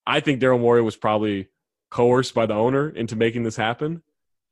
I 0.05 0.19
think 0.19 0.41
Daryl 0.41 0.59
Morey 0.59 0.81
was 0.81 0.95
probably 0.95 1.49
coerced 1.89 2.33
by 2.33 2.45
the 2.45 2.53
owner 2.53 2.89
into 2.89 3.15
making 3.15 3.43
this 3.43 3.55
happen 3.55 4.03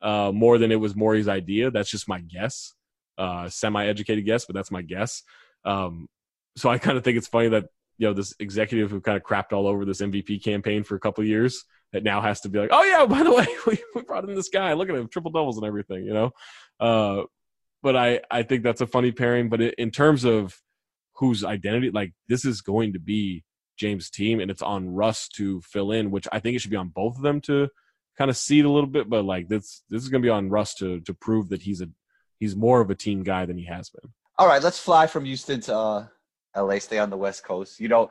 uh, 0.01 0.31
more 0.33 0.57
than 0.57 0.71
it 0.71 0.79
was 0.79 0.95
Morey's 0.95 1.27
idea. 1.27 1.71
That's 1.71 1.89
just 1.89 2.07
my 2.07 2.19
guess, 2.21 2.73
uh, 3.17 3.49
semi-educated 3.49 4.25
guess, 4.25 4.45
but 4.45 4.55
that's 4.55 4.71
my 4.71 4.81
guess. 4.81 5.23
Um, 5.65 6.07
so 6.55 6.69
I 6.69 6.77
kind 6.77 6.97
of 6.97 7.03
think 7.03 7.17
it's 7.17 7.27
funny 7.27 7.49
that 7.49 7.65
you 7.97 8.07
know 8.07 8.13
this 8.13 8.33
executive 8.39 8.89
who 8.89 8.99
kind 8.99 9.17
of 9.17 9.23
crapped 9.23 9.53
all 9.53 9.67
over 9.67 9.85
this 9.85 10.01
MVP 10.01 10.43
campaign 10.43 10.83
for 10.83 10.95
a 10.95 10.99
couple 10.99 11.23
years 11.23 11.63
that 11.93 12.03
now 12.03 12.21
has 12.21 12.41
to 12.41 12.49
be 12.49 12.59
like, 12.59 12.69
oh 12.71 12.83
yeah, 12.83 13.05
by 13.05 13.23
the 13.23 13.31
way, 13.35 13.47
we, 13.67 13.77
we 13.93 14.01
brought 14.01 14.27
in 14.27 14.35
this 14.35 14.49
guy. 14.49 14.73
Look 14.73 14.89
at 14.89 14.95
him, 14.95 15.07
triple 15.07 15.31
doubles 15.31 15.57
and 15.57 15.65
everything, 15.65 16.05
you 16.05 16.13
know. 16.13 16.31
Uh, 16.79 17.23
but 17.83 17.95
I 17.95 18.21
I 18.29 18.43
think 18.43 18.63
that's 18.63 18.81
a 18.81 18.87
funny 18.87 19.11
pairing. 19.11 19.49
But 19.49 19.61
in 19.61 19.91
terms 19.91 20.23
of 20.23 20.59
whose 21.15 21.43
identity, 21.43 21.91
like 21.91 22.13
this 22.27 22.45
is 22.45 22.61
going 22.61 22.93
to 22.93 22.99
be 22.99 23.43
James' 23.77 24.10
team, 24.10 24.39
and 24.39 24.51
it's 24.51 24.62
on 24.62 24.89
Russ 24.89 25.27
to 25.36 25.62
fill 25.62 25.91
in, 25.91 26.12
which 26.12 26.27
I 26.31 26.39
think 26.39 26.55
it 26.55 26.60
should 26.60 26.71
be 26.71 26.77
on 26.77 26.89
both 26.89 27.17
of 27.17 27.23
them 27.23 27.41
to 27.41 27.69
kind 28.17 28.29
of 28.29 28.38
cede 28.38 28.65
a 28.65 28.69
little 28.69 28.89
bit. 28.89 29.10
But 29.10 29.25
like 29.25 29.47
this 29.47 29.84
this 29.89 30.03
is 30.03 30.10
going 30.10 30.21
to 30.21 30.25
be 30.25 30.31
on 30.31 30.49
Russ 30.49 30.75
to 30.75 30.99
to 31.01 31.13
prove 31.13 31.49
that 31.49 31.62
he's 31.62 31.81
a 31.81 31.89
he's 32.39 32.55
more 32.55 32.81
of 32.81 32.89
a 32.89 32.95
team 32.95 33.23
guy 33.23 33.45
than 33.45 33.57
he 33.57 33.65
has 33.65 33.89
been. 33.89 34.12
All 34.38 34.47
right, 34.47 34.62
let's 34.62 34.79
fly 34.79 35.07
from 35.07 35.25
Houston 35.25 35.62
to 35.62 35.75
uh, 35.75 36.07
LA, 36.55 36.79
stay 36.79 36.99
on 36.99 37.10
the 37.10 37.17
West 37.17 37.43
Coast. 37.43 37.79
You 37.79 37.88
know, 37.88 38.10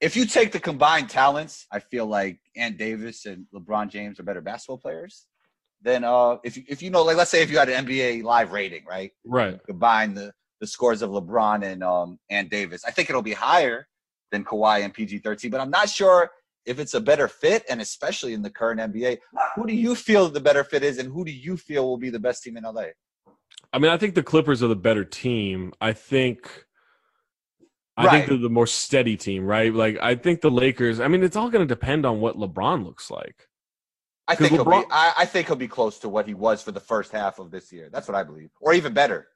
if 0.00 0.16
you 0.16 0.26
take 0.26 0.52
the 0.52 0.60
combined 0.60 1.10
talents, 1.10 1.66
I 1.70 1.80
feel 1.80 2.06
like 2.06 2.38
Ant 2.56 2.78
Davis 2.78 3.26
and 3.26 3.46
LeBron 3.54 3.88
James 3.88 4.18
are 4.18 4.24
better 4.24 4.40
basketball 4.40 4.78
players. 4.78 5.26
Then, 5.82 6.04
uh, 6.04 6.36
if 6.44 6.56
if 6.68 6.82
you 6.82 6.90
know, 6.90 7.02
like, 7.02 7.16
let's 7.16 7.30
say 7.30 7.42
if 7.42 7.50
you 7.50 7.58
had 7.58 7.68
an 7.68 7.86
NBA 7.86 8.22
live 8.22 8.52
rating, 8.52 8.84
right? 8.84 9.10
Right. 9.24 9.60
Combine 9.66 10.14
the 10.14 10.32
the 10.60 10.66
scores 10.66 11.02
of 11.02 11.10
LeBron 11.10 11.64
and 11.64 11.82
um 11.82 12.18
Ant 12.30 12.50
Davis, 12.50 12.84
I 12.84 12.92
think 12.92 13.10
it'll 13.10 13.22
be 13.22 13.32
higher 13.32 13.88
than 14.32 14.44
Kawhi 14.44 14.82
and 14.82 14.92
PG 14.92 15.18
thirteen. 15.18 15.52
But 15.52 15.60
I'm 15.60 15.70
not 15.70 15.88
sure 15.88 16.32
if 16.66 16.80
it's 16.80 16.94
a 16.94 17.00
better 17.00 17.28
fit, 17.28 17.64
and 17.70 17.80
especially 17.80 18.34
in 18.34 18.42
the 18.42 18.50
current 18.50 18.80
NBA, 18.80 19.18
who 19.54 19.66
do 19.66 19.74
you 19.74 19.94
feel 19.94 20.28
the 20.28 20.40
better 20.40 20.64
fit 20.64 20.82
is, 20.82 20.98
and 20.98 21.12
who 21.12 21.24
do 21.24 21.30
you 21.30 21.56
feel 21.56 21.86
will 21.86 21.98
be 21.98 22.10
the 22.10 22.20
best 22.20 22.42
team 22.42 22.56
in 22.56 22.64
LA? 22.64 22.86
I 23.72 23.78
mean, 23.78 23.90
I 23.90 23.96
think 23.96 24.14
the 24.14 24.22
Clippers 24.22 24.62
are 24.62 24.68
the 24.68 24.76
better 24.76 25.04
team. 25.04 25.72
I 25.80 25.92
think 25.92 26.66
I 27.96 28.06
right. 28.06 28.12
think 28.12 28.28
they're 28.28 28.38
the 28.38 28.50
more 28.50 28.66
steady 28.66 29.16
team, 29.16 29.44
right? 29.44 29.72
Like 29.72 29.98
I 30.00 30.14
think 30.14 30.40
the 30.40 30.50
Lakers. 30.50 31.00
I 31.00 31.08
mean, 31.08 31.22
it's 31.22 31.36
all 31.36 31.50
going 31.50 31.66
to 31.66 31.72
depend 31.72 32.06
on 32.06 32.20
what 32.20 32.36
LeBron 32.36 32.84
looks 32.84 33.10
like. 33.10 33.48
I 34.28 34.34
think 34.34 34.52
LeBron, 34.52 34.72
he'll 34.72 34.82
be. 34.82 34.86
I, 34.90 35.12
I, 35.18 35.24
think 35.26 35.48
he'll 35.48 35.56
be 35.56 35.68
close 35.68 35.98
to 35.98 36.08
what 36.08 36.26
he 36.26 36.32
was 36.32 36.62
for 36.62 36.72
the 36.72 36.80
first 36.80 37.12
half 37.12 37.38
of 37.38 37.50
this 37.50 37.72
year. 37.72 37.90
That's 37.92 38.08
what 38.08 38.14
I 38.14 38.22
believe, 38.22 38.50
or 38.60 38.72
even 38.72 38.94
better. 38.94 39.28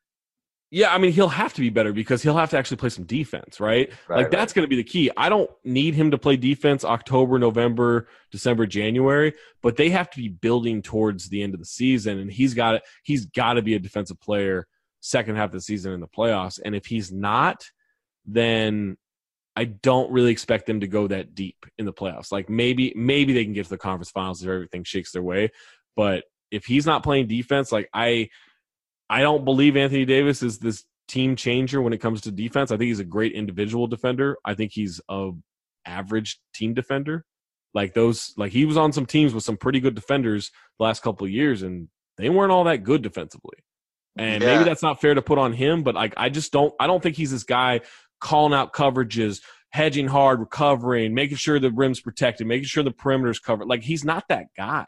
Yeah, 0.77 0.95
I 0.95 0.99
mean, 0.99 1.13
he'll 1.13 1.29
have 1.29 1.55
to 1.55 1.61
be 1.61 1.71
better 1.71 1.93
because 1.93 2.23
he'll 2.23 2.37
have 2.37 2.51
to 2.51 2.59
actually 2.59 2.77
play 2.77 2.91
some 2.91 3.05
defense, 3.05 3.61
right? 3.61 3.91
right 4.09 4.17
like 4.17 4.31
that's 4.31 4.51
right. 4.51 4.57
going 4.57 4.65
to 4.65 4.69
be 4.69 4.77
the 4.77 4.85
key. 4.85 5.11
I 5.17 5.29
don't 5.29 5.51
need 5.65 5.95
him 5.95 6.11
to 6.11 6.19
play 6.19 6.37
defense 6.37 6.85
October, 6.85 7.39
November, 7.39 8.09
December, 8.31 8.67
January, 8.67 9.33
but 9.63 9.77
they 9.77 9.89
have 9.91 10.11
to 10.11 10.19
be 10.19 10.29
building 10.29 10.83
towards 10.83 11.29
the 11.29 11.43
end 11.43 11.55
of 11.55 11.61
the 11.61 11.67
season, 11.67 12.19
and 12.19 12.31
he's 12.31 12.53
got. 12.55 12.83
He's 13.03 13.25
got 13.25 13.55
to 13.55 13.63
be 13.63 13.75
a 13.75 13.79
defensive 13.79 14.21
player 14.21 14.67
second 15.01 15.37
half 15.37 15.47
of 15.47 15.53
the 15.53 15.61
season 15.61 15.93
in 15.93 16.01
the 16.01 16.09
playoffs, 16.09 16.61
and 16.63 16.75
if 16.75 16.87
he's 16.87 17.11
not 17.11 17.65
then 18.27 18.97
I 19.55 19.65
don't 19.65 20.13
really 20.13 20.33
expect 20.33 20.67
them 20.67 20.81
to 20.81 20.87
go 20.87 21.07
that 21.07 21.35
deep 21.35 21.65
in 21.79 21.87
the 21.87 21.93
playoffs. 21.93 22.31
Like 22.31 22.51
maybe 22.51 22.93
maybe 22.95 23.33
they 23.33 23.45
can 23.45 23.55
get 23.55 23.65
to 23.65 23.71
the 23.71 23.79
conference 23.79 24.11
finals 24.11 24.43
if 24.43 24.49
everything 24.49 24.85
shakes 24.85 25.13
their 25.13 25.23
way, 25.23 25.51
but 25.95 26.25
if 26.51 26.67
he's 26.67 26.87
not 26.87 27.03
playing 27.03 27.29
defense, 27.29 27.73
like 27.73 27.89
I 27.95 28.29
I 29.09 29.21
don't 29.21 29.45
believe 29.45 29.77
Anthony 29.77 30.05
Davis 30.05 30.43
is 30.43 30.59
this 30.59 30.85
team 31.09 31.37
changer 31.37 31.81
when 31.81 31.93
it 31.93 32.01
comes 32.01 32.21
to 32.23 32.33
defense. 32.33 32.71
I 32.71 32.77
think 32.77 32.89
he's 32.89 33.01
a 33.01 33.05
great 33.05 33.33
individual 33.33 33.87
defender. 33.87 34.37
I 34.45 34.55
think 34.55 34.73
he's 34.73 35.01
a 35.09 35.31
average 35.85 36.41
team 36.55 36.75
defender. 36.75 37.25
Like 37.75 37.95
those 37.95 38.33
like 38.37 38.53
he 38.53 38.65
was 38.65 38.77
on 38.77 38.93
some 38.93 39.07
teams 39.07 39.35
with 39.35 39.45
some 39.45 39.57
pretty 39.57 39.81
good 39.81 39.95
defenders 39.95 40.51
the 40.79 40.85
last 40.85 41.03
couple 41.03 41.27
of 41.27 41.31
years 41.31 41.63
and 41.63 41.89
they 42.17 42.31
weren't 42.31 42.53
all 42.53 42.65
that 42.65 42.85
good 42.85 43.03
defensively. 43.03 43.59
And 44.17 44.43
yeah. 44.43 44.55
maybe 44.55 44.65
that's 44.65 44.83
not 44.83 45.01
fair 45.01 45.15
to 45.15 45.23
put 45.23 45.39
on 45.39 45.53
him, 45.53 45.83
but 45.83 45.95
like 45.95 46.15
I 46.17 46.31
just 46.31 46.53
don't 46.53 46.75
I 46.81 46.87
don't 46.87 47.03
think 47.03 47.17
he's 47.17 47.31
this 47.31 47.45
guy 47.45 47.83
calling 48.21 48.55
out 48.55 48.73
coverages, 48.73 49.43
hedging 49.71 50.09
hard, 50.09 50.41
recovering, 50.41 51.15
making 51.15 51.37
sure 51.37 51.59
the 51.59 51.71
rim's 51.71 52.01
protected, 52.01 52.47
making 52.47 52.65
sure 52.65 52.83
the 52.83 52.91
perimeter's 52.91 53.39
covered. 53.39 53.69
Like 53.69 53.83
he's 53.83 54.05
not 54.05 54.25
that 54.29 54.47
guy. 54.57 54.87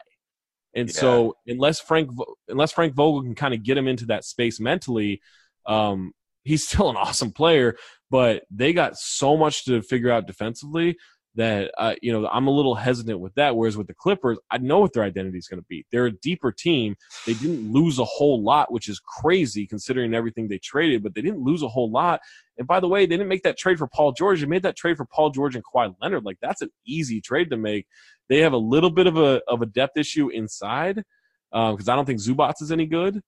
And 0.75 0.89
yeah. 0.89 0.95
so 0.95 1.35
unless 1.47 1.79
Frank 1.79 2.11
unless 2.47 2.71
Frank 2.71 2.93
Vogel 2.93 3.23
can 3.23 3.35
kind 3.35 3.53
of 3.53 3.63
get 3.63 3.77
him 3.77 3.87
into 3.87 4.05
that 4.07 4.23
space 4.23 4.59
mentally, 4.59 5.21
um, 5.65 6.13
he's 6.43 6.67
still 6.67 6.89
an 6.89 6.95
awesome 6.95 7.31
player. 7.31 7.75
But 8.11 8.43
they 8.49 8.73
got 8.73 8.97
so 8.97 9.37
much 9.37 9.65
to 9.65 9.81
figure 9.81 10.11
out 10.11 10.27
defensively 10.27 10.97
that 11.35 11.71
uh, 11.77 11.93
you 12.01 12.11
know 12.11 12.27
I'm 12.27 12.47
a 12.47 12.51
little 12.51 12.75
hesitant 12.75 13.19
with 13.19 13.35
that. 13.35 13.55
Whereas 13.55 13.77
with 13.77 13.87
the 13.87 13.93
Clippers, 13.93 14.39
I 14.49 14.57
know 14.57 14.79
what 14.79 14.93
their 14.93 15.03
identity 15.03 15.37
is 15.37 15.47
going 15.47 15.61
to 15.61 15.65
be. 15.69 15.85
They're 15.91 16.07
a 16.07 16.11
deeper 16.11 16.51
team. 16.51 16.95
They 17.25 17.33
didn't 17.33 17.71
lose 17.71 17.99
a 17.99 18.05
whole 18.05 18.43
lot, 18.43 18.71
which 18.71 18.89
is 18.89 18.99
crazy 18.99 19.67
considering 19.67 20.13
everything 20.13 20.47
they 20.47 20.57
traded. 20.57 21.03
But 21.03 21.13
they 21.13 21.21
didn't 21.21 21.41
lose 21.41 21.61
a 21.61 21.67
whole 21.67 21.91
lot. 21.91 22.21
And 22.57 22.67
by 22.67 22.79
the 22.79 22.87
way, 22.87 23.05
they 23.05 23.15
didn't 23.15 23.29
make 23.29 23.43
that 23.43 23.57
trade 23.57 23.77
for 23.77 23.87
Paul 23.87 24.11
George. 24.11 24.41
They 24.41 24.47
made 24.47 24.63
that 24.63 24.75
trade 24.75 24.97
for 24.97 25.05
Paul 25.05 25.29
George 25.29 25.55
and 25.55 25.63
Kawhi 25.63 25.95
Leonard. 26.01 26.25
Like 26.25 26.37
that's 26.41 26.61
an 26.61 26.71
easy 26.85 27.21
trade 27.21 27.51
to 27.51 27.57
make. 27.57 27.87
They 28.29 28.39
have 28.39 28.53
a 28.53 28.57
little 28.57 28.89
bit 28.89 29.07
of 29.07 29.17
a 29.17 29.41
of 29.47 29.61
a 29.61 29.65
depth 29.65 29.97
issue 29.97 30.29
inside 30.29 31.03
because 31.51 31.87
um, 31.87 31.93
I 31.93 31.95
don't 31.95 32.05
think 32.05 32.19
Zubac 32.19 32.61
is 32.61 32.71
any 32.71 32.85
good. 32.85 33.21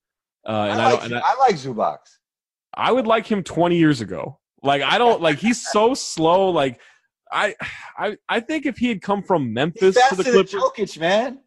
Uh, 0.48 0.68
and 0.72 0.82
I, 0.82 0.92
like, 0.92 1.02
I, 1.02 1.06
and 1.06 1.16
I, 1.16 1.22
I 1.24 1.36
like 1.40 1.56
Zubac. 1.56 1.98
I 2.74 2.92
would 2.92 3.08
like 3.08 3.28
him 3.28 3.44
20 3.44 3.78
years 3.78 4.02
ago. 4.02 4.40
Like 4.64 4.82
I 4.82 4.98
don't 4.98 5.22
like 5.22 5.40
he's 5.40 5.68
so 5.68 5.94
slow. 5.94 6.50
Like 6.50 6.80
I, 7.32 7.56
I, 7.98 8.18
I 8.30 8.40
think 8.42 8.66
if 8.66 8.78
he 8.78 8.90
had 8.90 9.02
come 9.02 9.24
from 9.24 9.54
Memphis 9.54 9.98
to 10.10 10.16
the 10.16 10.24
Clippers, 10.24 10.54
Jokic, 10.54 11.00
man. 11.00 11.40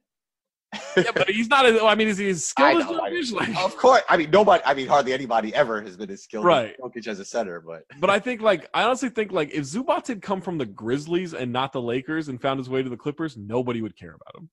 Yeah, 0.97 1.11
but 1.15 1.29
he's 1.29 1.49
not. 1.49 1.67
As, 1.67 1.81
I 1.83 1.95
mean, 1.95 2.09
is 2.09 2.19
he 2.19 2.29
as 2.31 2.45
skilled 2.45 2.83
as 2.83 2.87
I 2.89 3.11
Jokic? 3.11 3.49
mean, 3.49 3.57
of 3.57 3.77
course. 3.77 4.03
I 4.09 4.17
mean, 4.17 4.31
nobody. 4.31 4.63
I 4.65 4.75
mean, 4.75 4.87
hardly 4.87 5.13
anybody 5.13 5.55
ever 5.55 5.81
has 5.83 5.97
been 5.97 6.11
as 6.11 6.23
skilled 6.23 6.45
Right. 6.45 6.71
as 6.71 6.77
Jokic 6.81 7.07
as 7.09 7.21
a 7.21 7.25
center. 7.25 7.61
But 7.61 7.83
but 8.01 8.11
I 8.11 8.19
think, 8.19 8.41
like, 8.41 8.69
I 8.75 8.85
honestly 8.85 9.09
think, 9.09 9.33
like, 9.33 9.51
if 9.53 9.65
Zubac 9.65 10.07
had 10.07 10.23
come 10.23 10.41
from 10.41 10.59
the 10.59 10.67
Grizzlies 10.67 11.35
and 11.35 11.53
not 11.53 11.73
the 11.73 11.83
Lakers 11.83 12.29
and 12.29 12.41
found 12.41 12.59
his 12.59 12.69
way 12.69 12.83
to 12.83 12.89
the 12.89 12.97
Clippers, 12.97 13.37
nobody 13.37 13.83
would 13.83 13.97
care 13.97 14.15
about 14.15 14.41
him. 14.43 14.51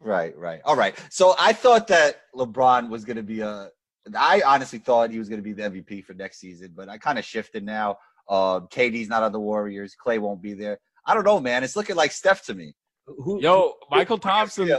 right, 0.00 0.36
right, 0.36 0.60
all 0.64 0.76
right. 0.76 0.96
So 1.10 1.34
I 1.38 1.52
thought 1.52 1.86
that 1.88 2.22
LeBron 2.34 2.88
was 2.88 3.04
going 3.04 3.16
to 3.16 3.22
be 3.22 3.40
a. 3.40 3.68
I 4.16 4.42
honestly 4.46 4.78
thought 4.78 5.10
he 5.10 5.18
was 5.18 5.28
going 5.28 5.38
to 5.38 5.42
be 5.42 5.52
the 5.52 5.62
MVP 5.62 6.04
for 6.04 6.14
next 6.14 6.40
season, 6.40 6.72
but 6.74 6.88
I 6.88 6.96
kind 6.98 7.18
of 7.18 7.24
shifted 7.24 7.64
now. 7.64 7.98
Uh, 8.28 8.60
KD's 8.60 9.08
not 9.08 9.22
on 9.22 9.32
the 9.32 9.40
Warriors. 9.40 9.94
Klay 10.04 10.18
won't 10.18 10.40
be 10.40 10.54
there. 10.54 10.78
I 11.04 11.14
don't 11.14 11.24
know, 11.24 11.38
man. 11.40 11.64
It's 11.64 11.76
looking 11.76 11.96
like 11.96 12.12
Steph 12.12 12.44
to 12.46 12.54
me. 12.54 12.74
Who, 13.06 13.40
Yo, 13.42 13.74
Mychal 13.92 14.20
Thompson. 14.20 14.68
Yeah. 14.68 14.78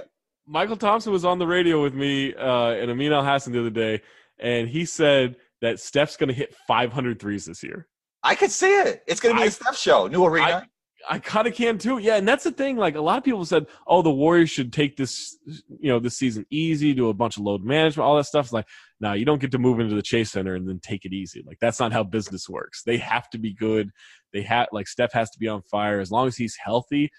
Mychal 0.52 0.80
Thompson 0.80 1.12
was 1.12 1.26
on 1.26 1.39
the 1.39 1.47
radio 1.47 1.82
with 1.82 1.93
me 1.93 2.34
uh, 2.36 2.72
and 2.72 2.91
Amin 2.91 3.12
Elhassan 3.12 3.54
the 3.54 3.60
other 3.60 3.70
day, 3.70 4.02
and 4.39 4.68
he 4.68 4.86
said 4.86 5.38
that 5.62 5.80
Steph's 5.80 6.18
going 6.18 6.30
to 6.30 6.34
hit 6.34 6.56
500 6.68 7.20
threes 7.20 7.45
this 7.45 7.64
year. 7.64 7.88
I 8.24 8.36
could 8.36 8.52
see 8.52 8.72
it. 8.72 9.04
It's 9.08 9.20
going 9.20 9.36
to 9.36 9.39
be 9.39 9.45
I- 9.45 9.47
a 9.47 9.52
Steph 9.52 9.78
show. 9.78 10.08
New 10.08 10.26
arena. 10.26 10.68
I 11.10 11.20
kind 11.20 11.47
of 11.47 11.56
can 11.56 11.78
too. 11.78 11.97
Yeah, 11.97 12.18
and 12.18 12.28
that's 12.28 12.43
the 12.43 12.52
thing. 12.52 12.78
Like 12.78 12.95
a 12.95 13.02
lot 13.02 13.18
of 13.18 13.24
people 13.24 13.43
said, 13.45 13.66
oh, 13.88 14.02
the 14.02 14.12
Warriors 14.12 14.49
should 14.49 14.72
take 14.72 14.97
this, 14.97 15.38
you 15.45 15.91
know, 15.91 15.99
this 15.99 16.18
season 16.18 16.45
easy, 16.52 16.93
do 16.93 17.10
a 17.10 17.14
bunch 17.14 17.38
of 17.38 17.43
load 17.43 17.64
management, 17.64 18.06
all 18.06 18.18
that 18.18 18.26
stuff. 18.26 18.45
It's 18.45 18.54
like, 18.54 18.68
no, 18.99 19.14
you 19.14 19.26
don't 19.26 19.41
get 19.41 19.52
to 19.52 19.58
move 19.58 19.80
into 19.80 19.95
the 19.95 20.02
Chase 20.02 20.32
Center 20.32 20.56
and 20.56 20.68
then 20.68 20.80
take 20.80 21.06
it 21.06 21.14
easy. 21.14 21.43
Like 21.45 21.58
that's 21.60 21.80
not 21.80 21.91
how 21.91 22.04
business 22.04 22.47
works. 22.47 22.84
They 22.84 22.97
have 22.97 23.30
to 23.32 23.39
be 23.39 23.54
good. 23.54 23.89
They 24.32 24.43
have 24.43 24.68
like 24.72 24.88
Steph 24.88 25.14
has 25.14 25.32
to 25.32 25.39
be 25.39 25.47
on 25.47 25.64
fire 25.64 25.99
as 25.99 26.12
long 26.12 26.28
as 26.28 26.38
he's 26.38 26.56
healthy. 26.64 27.10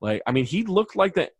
Like 0.00 0.22
I 0.26 0.32
mean, 0.32 0.44
he 0.44 0.64
looked 0.64 0.96
like 0.96 1.14
the 1.14 1.30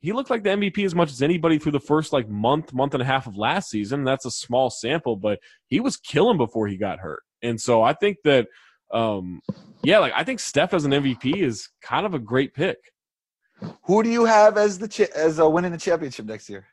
he 0.00 0.12
looked 0.12 0.30
like 0.30 0.42
the 0.42 0.50
MVP 0.50 0.84
as 0.84 0.94
much 0.94 1.10
as 1.10 1.22
anybody 1.22 1.58
through 1.58 1.72
the 1.72 1.80
first 1.80 2.12
like 2.12 2.28
month, 2.28 2.72
month 2.72 2.94
and 2.94 3.02
a 3.02 3.06
half 3.06 3.26
of 3.26 3.36
last 3.36 3.70
season. 3.70 4.04
That's 4.04 4.24
a 4.24 4.30
small 4.30 4.70
sample, 4.70 5.16
but 5.16 5.40
he 5.66 5.78
was 5.78 5.96
killing 5.96 6.38
before 6.38 6.66
he 6.68 6.76
got 6.76 7.00
hurt. 7.00 7.22
And 7.42 7.60
so 7.60 7.82
I 7.82 7.92
think 7.92 8.18
that 8.24 8.48
um 8.92 9.40
yeah, 9.82 9.98
like 9.98 10.12
I 10.14 10.24
think 10.24 10.40
Steph 10.40 10.74
as 10.74 10.84
an 10.84 10.92
MVP 10.92 11.36
is 11.36 11.68
kind 11.82 12.06
of 12.06 12.14
a 12.14 12.18
great 12.18 12.54
pick. 12.54 12.78
Who 13.84 14.02
do 14.02 14.08
you 14.08 14.24
have 14.24 14.56
as 14.56 14.78
the 14.78 14.88
cha- 14.88 15.12
as 15.14 15.38
uh, 15.38 15.48
winning 15.48 15.72
the 15.72 15.78
championship 15.78 16.26
next 16.26 16.48
year? 16.48 16.66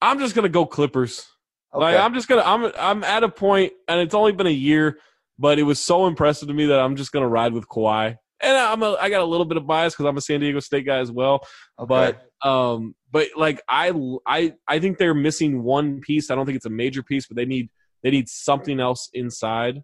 I'm 0.00 0.18
just 0.18 0.34
gonna 0.34 0.48
go 0.48 0.66
Clippers. 0.66 1.26
Like 1.72 1.98
I'm 1.98 2.14
just 2.14 2.28
gonna 2.28 2.42
I'm 2.44 2.72
I'm 2.78 3.04
at 3.04 3.24
a 3.24 3.28
point, 3.28 3.72
and 3.88 4.00
it's 4.00 4.14
only 4.14 4.32
been 4.32 4.46
a 4.46 4.50
year, 4.50 4.98
but 5.38 5.58
it 5.58 5.64
was 5.64 5.80
so 5.80 6.06
impressive 6.06 6.48
to 6.48 6.54
me 6.54 6.66
that 6.66 6.80
I'm 6.80 6.96
just 6.96 7.12
gonna 7.12 7.28
ride 7.28 7.52
with 7.52 7.68
Kawhi. 7.68 8.16
And 8.44 8.56
I'm 8.56 8.82
a 8.82 8.96
I 9.00 9.08
got 9.10 9.22
a 9.22 9.24
little 9.24 9.46
bit 9.46 9.56
of 9.56 9.66
bias 9.66 9.94
because 9.94 10.06
I'm 10.06 10.16
a 10.16 10.20
San 10.20 10.40
Diego 10.40 10.60
State 10.60 10.86
guy 10.86 10.98
as 10.98 11.10
well. 11.10 11.46
Okay. 11.78 12.14
But 12.42 12.48
um, 12.48 12.94
but 13.10 13.28
like 13.36 13.62
I 13.68 13.92
I 14.26 14.54
I 14.68 14.78
think 14.78 14.98
they're 14.98 15.14
missing 15.14 15.62
one 15.62 16.00
piece. 16.00 16.30
I 16.30 16.34
don't 16.34 16.46
think 16.46 16.56
it's 16.56 16.66
a 16.66 16.70
major 16.70 17.02
piece, 17.02 17.26
but 17.26 17.36
they 17.36 17.46
need 17.46 17.70
they 18.02 18.10
need 18.10 18.28
something 18.28 18.80
else 18.80 19.08
inside. 19.14 19.82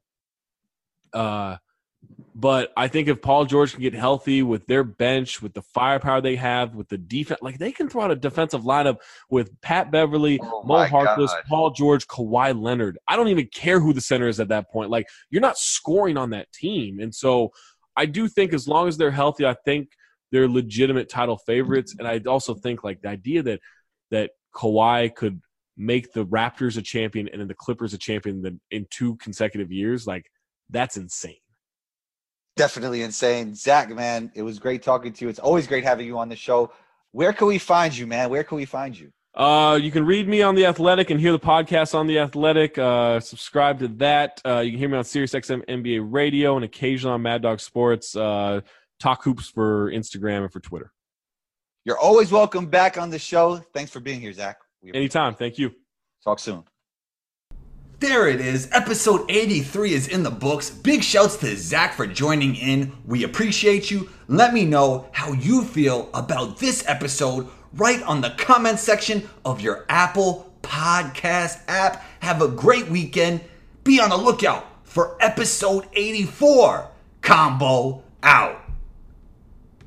Uh, 1.13 1.57
but 2.35 2.73
I 2.77 2.89
think 2.89 3.09
if 3.09 3.21
Paul 3.21 3.45
George 3.45 3.73
can 3.73 3.83
get 3.83 3.95
healthy 3.95 4.43
with 4.43 4.67
their 4.67 4.85
bench, 4.85 5.43
with 5.43 5.53
the 5.53 5.63
firepower 5.63 6.21
they 6.21 6.37
have, 6.37 6.75
with 6.75 6.89
the 6.89 6.97
defense, 6.97 7.41
like 7.43 7.59
they 7.59 7.73
can 7.73 7.89
throw 7.89 8.03
out 8.03 8.11
a 8.11 8.17
defensive 8.17 8.63
lineup 8.63 8.99
with 9.29 9.61
Pat 9.61 9.91
Beverley, 9.91 10.39
Oh 10.43 10.63
Moe 10.65 10.87
Harkless, 10.87 11.27
God. 11.27 11.43
Paul 11.49 11.71
George, 11.71 12.07
Kawhi 12.07 12.59
Leonard. 12.59 12.99
I 13.07 13.17
don't 13.17 13.29
even 13.29 13.49
care 13.49 13.81
who 13.81 13.93
the 13.93 14.01
center 14.01 14.29
is 14.29 14.41
at 14.41 14.49
that 14.49 14.71
point. 14.71 14.91
Like 14.91 15.07
you're 15.31 15.43
not 15.43 15.59
scoring 15.59 16.17
on 16.17 16.31
that 16.31 16.51
team, 16.53 17.01
and 17.01 17.15
so 17.15 17.51
I 18.01 18.07
do 18.07 18.29
think 18.29 18.55
as 18.55 18.67
long 18.67 18.89
as 18.89 18.97
they're 18.97 19.11
healthy, 19.11 19.45
I 19.45 19.55
think 19.67 19.91
they're 20.33 20.49
legitimate 20.49 21.11
title 21.11 21.37
favorites. 21.37 21.95
And 21.99 22.09
I 22.09 22.23
also 22.27 22.55
think 22.55 22.83
like 22.83 23.03
the 23.03 23.11
idea 23.11 23.43
that 23.43 23.61
that 24.11 24.31
Kawhi 24.55 25.15
could 25.15 25.43
make 25.77 26.15
the 26.15 26.25
Raptors 26.25 26.79
a 26.79 26.83
champion 26.83 27.29
and 27.29 27.43
then 27.43 27.49
the 27.49 27.55
Clippers 27.55 27.93
a 27.93 27.99
champion 27.99 28.59
in- 28.71 28.87
two 28.89 29.17
consecutive 29.17 29.71
years, 29.71 30.07
like 30.07 30.25
that's 30.71 30.97
insane. 30.97 31.43
Definitely 32.57 33.03
insane. 33.03 33.55
Zach, 33.55 33.91
man, 33.91 34.33
it 34.35 34.43
was 34.43 34.59
great 34.59 34.83
talking 34.83 35.13
to 35.13 35.25
you. 35.27 35.29
It's 35.29 35.39
always 35.39 35.67
great 35.67 35.85
having 35.85 36.07
you 36.07 36.19
on 36.19 36.31
the 36.31 36.37
show. 36.37 36.73
Where 37.13 37.35
can 37.35 37.49
we 37.49 37.59
find 37.59 37.95
you, 37.95 38.07
man? 38.07 38.31
Where 38.31 38.45
can 38.45 38.57
we 38.57 38.65
find 38.65 38.99
you? 38.99 39.13
Uh, 39.35 39.79
you 39.81 39.91
can 39.91 40.05
read 40.05 40.29
me 40.29 40.43
on 40.43 40.55
the 40.55 40.67
Athletic 40.67 41.11
and 41.11 41.21
hear 41.21 41.33
the 41.33 41.39
podcast 41.39 41.95
on 41.95 42.07
the 42.07 42.19
Athletic. 42.19 42.77
Uh, 42.77 43.21
subscribe 43.21 43.79
to 43.79 43.89
that. 43.89 44.41
Uh, 44.45 44.59
you 44.59 44.73
can 44.73 44.79
hear 44.79 44.89
me 44.89 44.99
on 44.99 45.05
SiriusXM 45.05 45.65
NBA 45.67 46.07
Radio 46.11 46.57
and 46.57 46.65
occasionally 46.65 47.15
on 47.15 47.23
Mad 47.23 47.43
Dog 47.43 47.61
Sports. 47.61 48.17
Uh, 48.17 48.61
talk 48.99 49.23
hoops 49.23 49.49
for 49.49 49.91
Instagram 49.93 50.43
and 50.43 50.53
for 50.53 50.61
Twitter. 50.61 50.93
You're 51.85 51.99
always 51.99 52.33
welcome 52.33 52.67
back 52.67 52.99
on 52.99 53.09
the 53.09 53.19
show. 53.19 53.57
Thanks 53.73 53.91
for 53.91 54.01
being 54.01 54.21
here, 54.21 54.33
Zach. 54.33 54.59
We 54.83 54.93
Anytime. 54.93 55.35
Thank 55.35 55.59
you. 55.59 55.73
Talk 56.25 56.39
soon. 56.39 56.65
There 58.01 58.29
it 58.29 58.41
is. 58.41 58.69
Episode 58.73 59.31
83 59.31 59.93
is 59.93 60.09
in 60.09 60.23
the 60.23 60.31
books. 60.31 60.71
Big 60.71 61.03
shouts 61.03 61.37
to 61.39 61.55
Zach 61.57 61.95
for 61.95 62.07
joining 62.07 62.57
in. 62.57 62.93
We 63.05 63.25
appreciate 63.25 63.91
you. 63.91 64.09
Let 64.27 64.55
me 64.55 64.65
know 64.65 65.09
how 65.13 65.33
you 65.33 65.65
feel 65.65 66.09
about 66.15 66.59
this 66.59 66.83
episode 66.89 67.47
right 67.75 68.03
on 68.03 68.21
the 68.21 68.31
comment 68.31 68.79
section 68.79 69.29
of 69.45 69.61
your 69.61 69.85
Apple 69.89 70.53
Podcast 70.63 71.61
app. 71.69 72.05
Have 72.21 72.43
a 72.43 72.49
great 72.49 72.89
weekend. 72.89 73.41
Be 73.85 74.01
on 74.01 74.11
the 74.11 74.17
lookout 74.17 74.67
for 74.85 75.17
episode 75.21 75.87
84. 75.93 76.89
Combo 77.23 78.03
out. 78.23 78.70